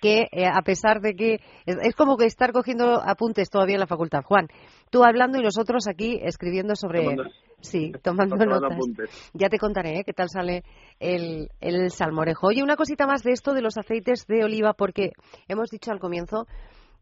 que 0.00 0.28
eh, 0.30 0.46
a 0.46 0.62
pesar 0.62 1.00
de 1.00 1.14
que 1.14 1.40
es, 1.66 1.94
como 1.94 2.16
que 2.16 2.26
estar 2.26 2.52
cogiendo 2.52 3.02
apuntes 3.02 3.50
todavía 3.50 3.74
en 3.74 3.80
la 3.80 3.86
facultad. 3.86 4.22
Juan, 4.24 4.48
tú 4.90 5.04
hablando 5.04 5.38
y 5.38 5.42
nosotros 5.42 5.86
aquí 5.88 6.20
escribiendo 6.22 6.76
sobre... 6.76 7.16
sí, 7.60 7.92
tomando 8.02 8.36
notas. 8.36 8.78
Ya 9.32 9.48
te 9.48 9.58
contaré 9.58 10.00
¿eh? 10.00 10.04
qué 10.04 10.12
tal 10.12 10.28
sale 10.28 10.62
el, 11.00 11.48
el 11.60 11.90
salmorejo. 11.90 12.48
Oye, 12.48 12.62
una 12.62 12.76
cosita 12.76 13.06
más 13.06 13.22
de 13.22 13.32
esto 13.32 13.54
de 13.54 13.62
los 13.62 13.76
aceites 13.76 14.26
de 14.26 14.44
oliva, 14.44 14.74
porque 14.74 15.12
hemos 15.48 15.70
dicho 15.70 15.90
al 15.90 15.98
comienzo 15.98 16.46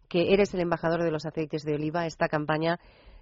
que 0.08 0.32
eres 0.32 0.54
el 0.54 0.60
embajador 0.60 1.02
de 1.02 1.10
los 1.10 1.26
aceites 1.26 1.62
de 1.64 1.74
oliva, 1.74 2.06
esta 2.06 2.28
campaña 2.28 2.78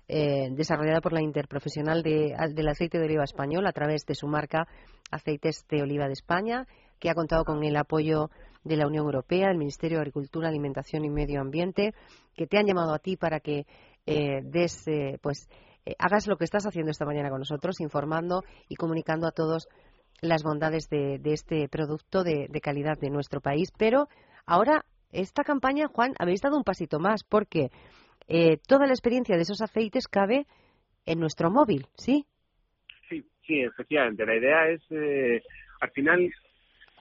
eh, 0.07 0.51
desarrollada 0.51 1.01
por 1.01 1.15
la 1.15 1.23
Interprofesional 1.23 2.03
de, 2.03 2.37
del 2.51 2.69
Aceite 2.69 2.99
de 2.99 3.07
Oliva 3.07 3.25
Español 3.25 3.67
a 3.67 3.73
través 3.73 4.05
de 4.07 4.15
su 4.15 4.27
marca 4.27 4.69
Aceites 5.11 5.67
de 5.71 5.83
Oliva 5.83 6.07
de 6.07 6.13
España, 6.13 6.67
que 6.99 7.09
ha 7.09 7.15
contado 7.15 7.45
con 7.45 7.65
el 7.65 7.77
apoyo 7.77 8.31
de 8.65 8.77
la 8.77 8.87
Unión 8.87 9.05
Europea, 9.05 9.51
el 9.51 9.59
Ministerio 9.59 9.99
de 9.99 10.03
Agricultura, 10.03 10.49
Alimentación 10.49 11.05
y 11.05 11.11
Medio 11.11 11.41
Ambiente, 11.41 11.95
que 12.35 12.47
te 12.47 12.59
han 12.59 12.67
llamado 12.67 12.95
a 12.95 12.99
ti 12.99 13.17
para 13.17 13.41
que 13.41 13.67
eh, 14.07 14.41
des, 14.43 14.89
eh, 14.89 15.19
pues, 15.23 15.49
eh, 15.85 15.95
hagas 15.99 16.27
lo 16.27 16.37
que 16.37 16.45
estás 16.45 16.67
haciendo 16.67 16.91
esta 16.91 17.05
mañana 17.05 17.31
con 17.31 17.39
nosotros, 17.39 17.81
informando 17.81 18.43
y 18.69 18.77
comunicando 18.77 19.27
a 19.27 19.33
todos 19.33 19.69
las 20.21 20.43
bondades 20.43 20.89
de, 20.89 21.21
este 21.25 21.69
producto 21.69 22.25
de, 22.25 22.49
calidad 22.63 22.99
de 22.99 23.11
nuestro 23.11 23.41
país. 23.41 23.71
Pero 23.77 24.09
ahora, 24.47 24.85
esta 25.13 25.45
campaña, 25.45 25.89
Juan, 25.89 26.15
habéis 26.19 26.41
dado 26.41 26.57
un 26.57 26.65
pasito 26.65 26.99
más, 26.99 27.25
porque 27.25 27.71
toda 28.67 28.87
la 28.87 28.95
experiencia 28.95 29.37
de 29.37 29.43
esos 29.43 29.61
aceites 29.61 30.09
cabe 30.09 30.47
en 31.05 31.21
nuestro 31.21 31.51
móvil, 31.51 31.87
¿sí? 31.95 32.25
Sí, 33.11 33.23
sí, 33.47 33.61
efectivamente. 33.61 34.25
La 34.25 34.37
idea 34.37 34.69
es, 34.71 34.83
al 35.81 35.91
final, 35.91 36.31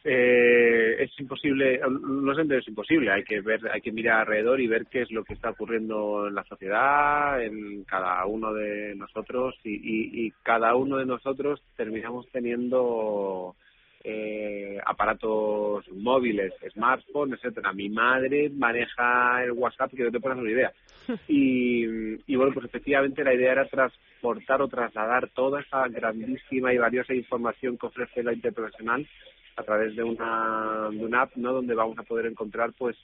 eh, 0.05 0.97
es 0.99 1.17
imposible, 1.17 1.79
no 1.87 2.35
sé, 2.35 2.41
es 2.57 2.67
imposible, 2.67 3.09
hay 3.09 3.23
que 3.23 3.39
ver, 3.39 3.61
hay 3.71 3.79
que 3.79 3.93
mirar 3.93 4.21
alrededor 4.21 4.59
y 4.59 4.67
ver 4.67 4.85
qué 4.87 5.03
es 5.03 5.11
lo 5.11 5.23
que 5.23 5.33
está 5.33 5.51
ocurriendo 5.51 6.27
en 6.27 6.35
la 6.35 6.43
sociedad, 6.43 7.41
en 7.41 7.85
cada 7.85 8.25
uno 8.25 8.53
de 8.53 8.95
nosotros 8.95 9.55
y, 9.63 10.25
y, 10.25 10.31
cada 10.43 10.75
uno 10.75 10.97
de 10.97 11.05
nosotros 11.05 11.61
terminamos 11.77 12.27
teniendo 12.33 13.55
eh, 14.03 14.77
aparatos 14.85 15.89
móviles, 15.93 16.51
smartphones, 16.73 17.39
etcétera. 17.39 17.71
Mi 17.71 17.87
madre 17.87 18.49
maneja 18.49 19.41
el 19.45 19.53
WhatsApp 19.53 19.93
que 19.95 20.03
no 20.03 20.11
te 20.11 20.19
pones 20.19 20.37
una 20.37 20.51
idea. 20.51 20.73
Y, 21.29 21.85
y 22.31 22.35
bueno, 22.35 22.53
pues 22.53 22.65
efectivamente 22.65 23.23
la 23.23 23.33
idea 23.33 23.53
era 23.53 23.67
transportar 23.67 24.61
o 24.61 24.67
trasladar 24.67 25.29
toda 25.29 25.61
esa 25.61 25.87
grandísima 25.87 26.73
y 26.73 26.77
valiosa 26.77 27.13
información 27.13 27.77
que 27.77 27.87
ofrece 27.87 28.23
la 28.23 28.33
interprofesional 28.33 29.07
a 29.55 29.63
través 29.63 29.95
de 29.95 30.03
una, 30.03 30.89
de 30.91 31.05
una 31.05 31.21
app, 31.23 31.35
¿no? 31.35 31.53
Donde 31.53 31.75
vamos 31.75 31.97
a 31.97 32.03
poder 32.03 32.25
encontrar, 32.25 32.73
pues, 32.77 32.97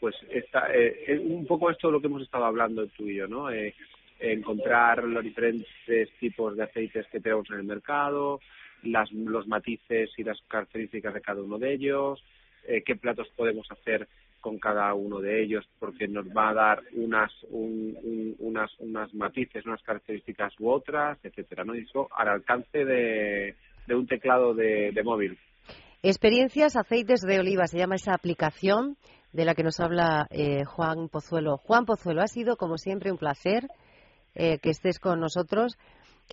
pues 0.00 0.14
esta, 0.30 0.68
eh, 0.74 1.18
un 1.22 1.46
poco 1.46 1.70
esto 1.70 1.88
de 1.88 1.92
lo 1.92 2.00
que 2.00 2.06
hemos 2.06 2.22
estado 2.22 2.44
hablando 2.44 2.86
tú 2.88 3.08
y 3.08 3.16
yo, 3.16 3.26
¿no? 3.26 3.50
Eh, 3.50 3.74
encontrar 4.18 5.04
los 5.04 5.22
diferentes 5.22 6.10
tipos 6.18 6.56
de 6.56 6.64
aceites 6.64 7.06
que 7.08 7.20
tenemos 7.20 7.48
en 7.50 7.56
el 7.56 7.64
mercado, 7.64 8.40
las, 8.82 9.10
los 9.12 9.46
matices 9.46 10.10
y 10.16 10.24
las 10.24 10.40
características 10.48 11.14
de 11.14 11.20
cada 11.20 11.42
uno 11.42 11.58
de 11.58 11.74
ellos, 11.74 12.24
eh, 12.66 12.82
qué 12.82 12.96
platos 12.96 13.28
podemos 13.36 13.70
hacer 13.70 14.08
con 14.40 14.58
cada 14.58 14.94
uno 14.94 15.20
de 15.20 15.42
ellos, 15.42 15.68
porque 15.80 16.06
nos 16.06 16.26
va 16.28 16.50
a 16.50 16.54
dar 16.54 16.82
unas, 16.92 17.32
un, 17.50 18.36
unas, 18.38 18.70
unas 18.78 19.12
matices, 19.12 19.66
unas 19.66 19.82
características 19.82 20.54
u 20.60 20.70
otras, 20.70 21.18
etcétera, 21.24 21.64
¿no? 21.64 21.74
Y 21.74 21.80
eso 21.80 22.08
al 22.16 22.28
alcance 22.28 22.84
de, 22.84 23.56
de 23.86 23.94
un 23.94 24.06
teclado 24.06 24.54
de, 24.54 24.92
de 24.92 25.02
móvil. 25.02 25.36
Experiencias 26.02 26.76
Aceites 26.76 27.22
de 27.22 27.40
Oliva, 27.40 27.66
se 27.66 27.78
llama 27.78 27.96
esa 27.96 28.14
aplicación 28.14 28.96
de 29.32 29.44
la 29.44 29.54
que 29.54 29.62
nos 29.62 29.80
habla 29.80 30.26
eh, 30.30 30.64
Juan 30.64 31.08
Pozuelo. 31.08 31.56
Juan 31.58 31.84
Pozuelo, 31.84 32.22
ha 32.22 32.28
sido 32.28 32.56
como 32.56 32.76
siempre 32.76 33.10
un 33.10 33.18
placer 33.18 33.66
eh, 34.34 34.58
que 34.58 34.70
estés 34.70 34.98
con 34.98 35.20
nosotros. 35.20 35.76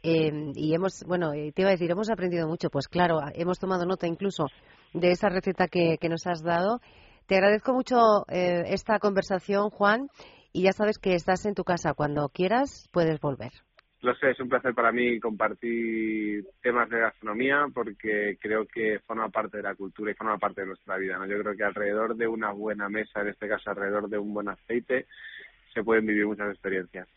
Eh, 0.02 0.52
y 0.56 0.74
hemos, 0.74 1.04
bueno, 1.06 1.32
te 1.32 1.62
iba 1.62 1.70
a 1.70 1.74
decir, 1.74 1.90
hemos 1.92 2.10
aprendido 2.10 2.48
mucho. 2.48 2.70
Pues 2.70 2.88
claro, 2.88 3.22
hemos 3.34 3.58
tomado 3.58 3.86
nota 3.86 4.06
incluso 4.06 4.46
de 4.94 5.12
esa 5.12 5.30
receta 5.30 5.68
que, 5.68 5.98
que 6.00 6.10
nos 6.10 6.28
has 6.28 6.44
dado. 6.44 6.80
Te 7.26 7.36
agradezco 7.36 7.74
mucho 7.74 8.26
esta 8.28 9.00
conversación, 9.00 9.70
Juan, 9.70 10.10
y 10.52 10.64
ya 10.64 10.74
sabes 10.74 10.98
que 10.98 11.16
estás 11.16 11.46
en 11.46 11.56
tu 11.56 11.64
casa. 11.64 11.94
Cuando 11.94 12.28
quieras, 12.28 12.90
puedes 12.92 13.20
volver. 13.22 13.54
Lo 14.04 14.14
sé, 14.16 14.32
es 14.32 14.40
un 14.42 14.50
placer 14.50 14.74
para 14.74 14.92
mí 14.92 15.18
compartir 15.18 16.46
temas 16.62 16.90
de 16.90 17.00
gastronomía 17.00 17.68
porque 17.74 18.38
creo 18.38 18.66
que 18.66 19.00
forma 19.08 19.30
parte 19.30 19.58
de 19.58 19.64
la 19.64 19.76
cultura 19.76 20.12
y 20.12 20.14
forma 20.14 20.38
parte 20.38 20.60
de 20.60 20.68
nuestra 20.68 20.98
vida. 20.98 21.18
¿no? 21.18 21.26
Yo 21.26 21.40
creo 21.40 21.56
que 21.56 21.64
alrededor 21.64 22.18
de 22.18 22.28
una 22.28 22.52
buena 22.52 22.90
mesa, 22.90 23.22
en 23.22 23.30
este 23.30 23.48
caso 23.48 23.70
alrededor 23.70 24.10
de 24.10 24.18
un 24.18 24.34
buen 24.34 24.50
aceite, 24.50 25.08
se 25.74 25.84
pueden 25.84 26.06
vivir 26.06 26.28
muchas 26.28 26.50
experiencias. 26.50 27.08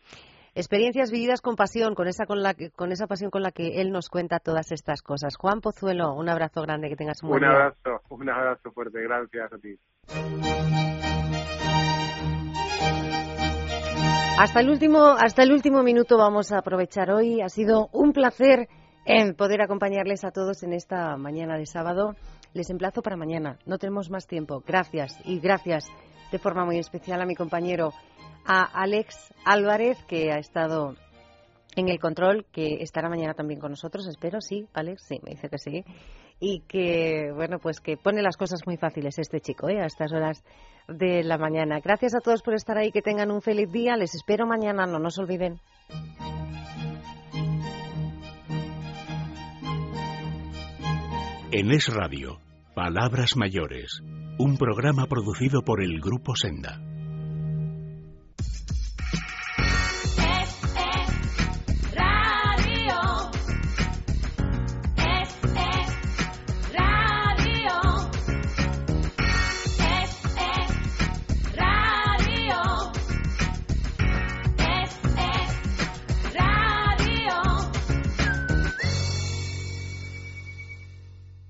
Experiencias 0.55 1.11
vividas 1.11 1.41
con 1.41 1.57
pasión, 1.57 1.93
con 1.93 2.07
esa, 2.07 2.25
con, 2.25 2.41
la, 2.41 2.55
con 2.73 2.93
esa 2.93 3.05
pasión 3.05 3.31
con 3.31 3.43
la 3.43 3.51
que 3.51 3.81
él 3.81 3.91
nos 3.91 4.07
cuenta 4.07 4.39
todas 4.39 4.71
estas 4.71 5.01
cosas. 5.01 5.35
Juan 5.35 5.59
Pozuelo, 5.59 6.13
un 6.13 6.29
abrazo 6.29 6.61
grande, 6.61 6.87
que 6.87 6.95
tengas 6.95 7.21
un 7.21 7.31
buen 7.31 7.43
Un 7.43 7.49
abrazo, 7.49 8.01
un 8.09 8.29
abrazo 8.29 8.71
fuerte, 8.71 9.01
gracias 9.01 9.51
a 9.51 9.57
ti. 9.57 9.77
Hasta 14.37 14.59
el 14.59 14.69
último, 14.69 15.15
hasta 15.17 15.41
el 15.41 15.51
último 15.51 15.81
minuto 15.81 16.15
vamos 16.15 16.51
a 16.51 16.59
aprovechar 16.59 17.09
hoy. 17.09 17.41
Ha 17.41 17.49
sido 17.49 17.89
un 17.91 18.13
placer 18.13 18.67
en 19.03 19.33
poder 19.33 19.63
acompañarles 19.63 20.23
a 20.23 20.29
todos 20.29 20.61
en 20.61 20.73
esta 20.73 21.17
mañana 21.17 21.57
de 21.57 21.65
sábado. 21.65 22.15
Les 22.53 22.69
emplazo 22.69 23.01
para 23.01 23.17
mañana. 23.17 23.57
No 23.65 23.79
tenemos 23.79 24.11
más 24.11 24.27
tiempo. 24.27 24.61
Gracias 24.63 25.17
y 25.25 25.39
gracias 25.39 25.87
de 26.31 26.37
forma 26.37 26.65
muy 26.65 26.77
especial 26.77 27.19
a 27.19 27.25
mi 27.25 27.33
compañero, 27.33 27.93
a 28.45 28.61
Alex 28.63 29.33
Álvarez, 29.43 29.97
que 30.07 30.31
ha 30.31 30.37
estado 30.37 30.93
en 31.75 31.89
el 31.89 31.99
control, 31.99 32.45
que 32.51 32.83
estará 32.83 33.09
mañana 33.09 33.33
también 33.33 33.59
con 33.59 33.71
nosotros, 33.71 34.07
espero, 34.07 34.41
sí, 34.41 34.67
Alex, 34.73 35.03
sí, 35.07 35.19
me 35.23 35.31
dice 35.31 35.49
que 35.49 35.57
sí. 35.57 35.83
Y 36.39 36.61
que, 36.67 37.31
bueno, 37.33 37.57
pues 37.59 37.79
que 37.79 37.97
pone 37.97 38.21
las 38.21 38.37
cosas 38.37 38.61
muy 38.65 38.77
fáciles 38.77 39.17
este 39.17 39.41
chico, 39.41 39.69
¿eh? 39.69 39.81
A 39.81 39.85
estas 39.85 40.13
horas 40.13 40.43
de 40.87 41.23
la 41.23 41.37
mañana. 41.37 41.79
Gracias 41.79 42.15
a 42.15 42.19
todos 42.19 42.41
por 42.41 42.53
estar 42.53 42.77
ahí, 42.77 42.91
que 42.91 43.01
tengan 43.01 43.31
un 43.31 43.41
feliz 43.41 43.71
día. 43.71 43.97
Les 43.97 44.13
espero 44.15 44.45
mañana, 44.45 44.85
no 44.85 44.99
nos 44.99 45.17
olviden. 45.17 45.59
En 51.51 51.71
Es 51.71 51.87
Radio, 51.93 52.39
Palabras 52.75 53.37
Mayores, 53.37 54.01
un 54.37 54.57
programa 54.57 55.07
producido 55.07 55.63
por 55.63 55.81
el 55.81 55.99
Grupo 56.01 56.35
Senda. 56.35 56.96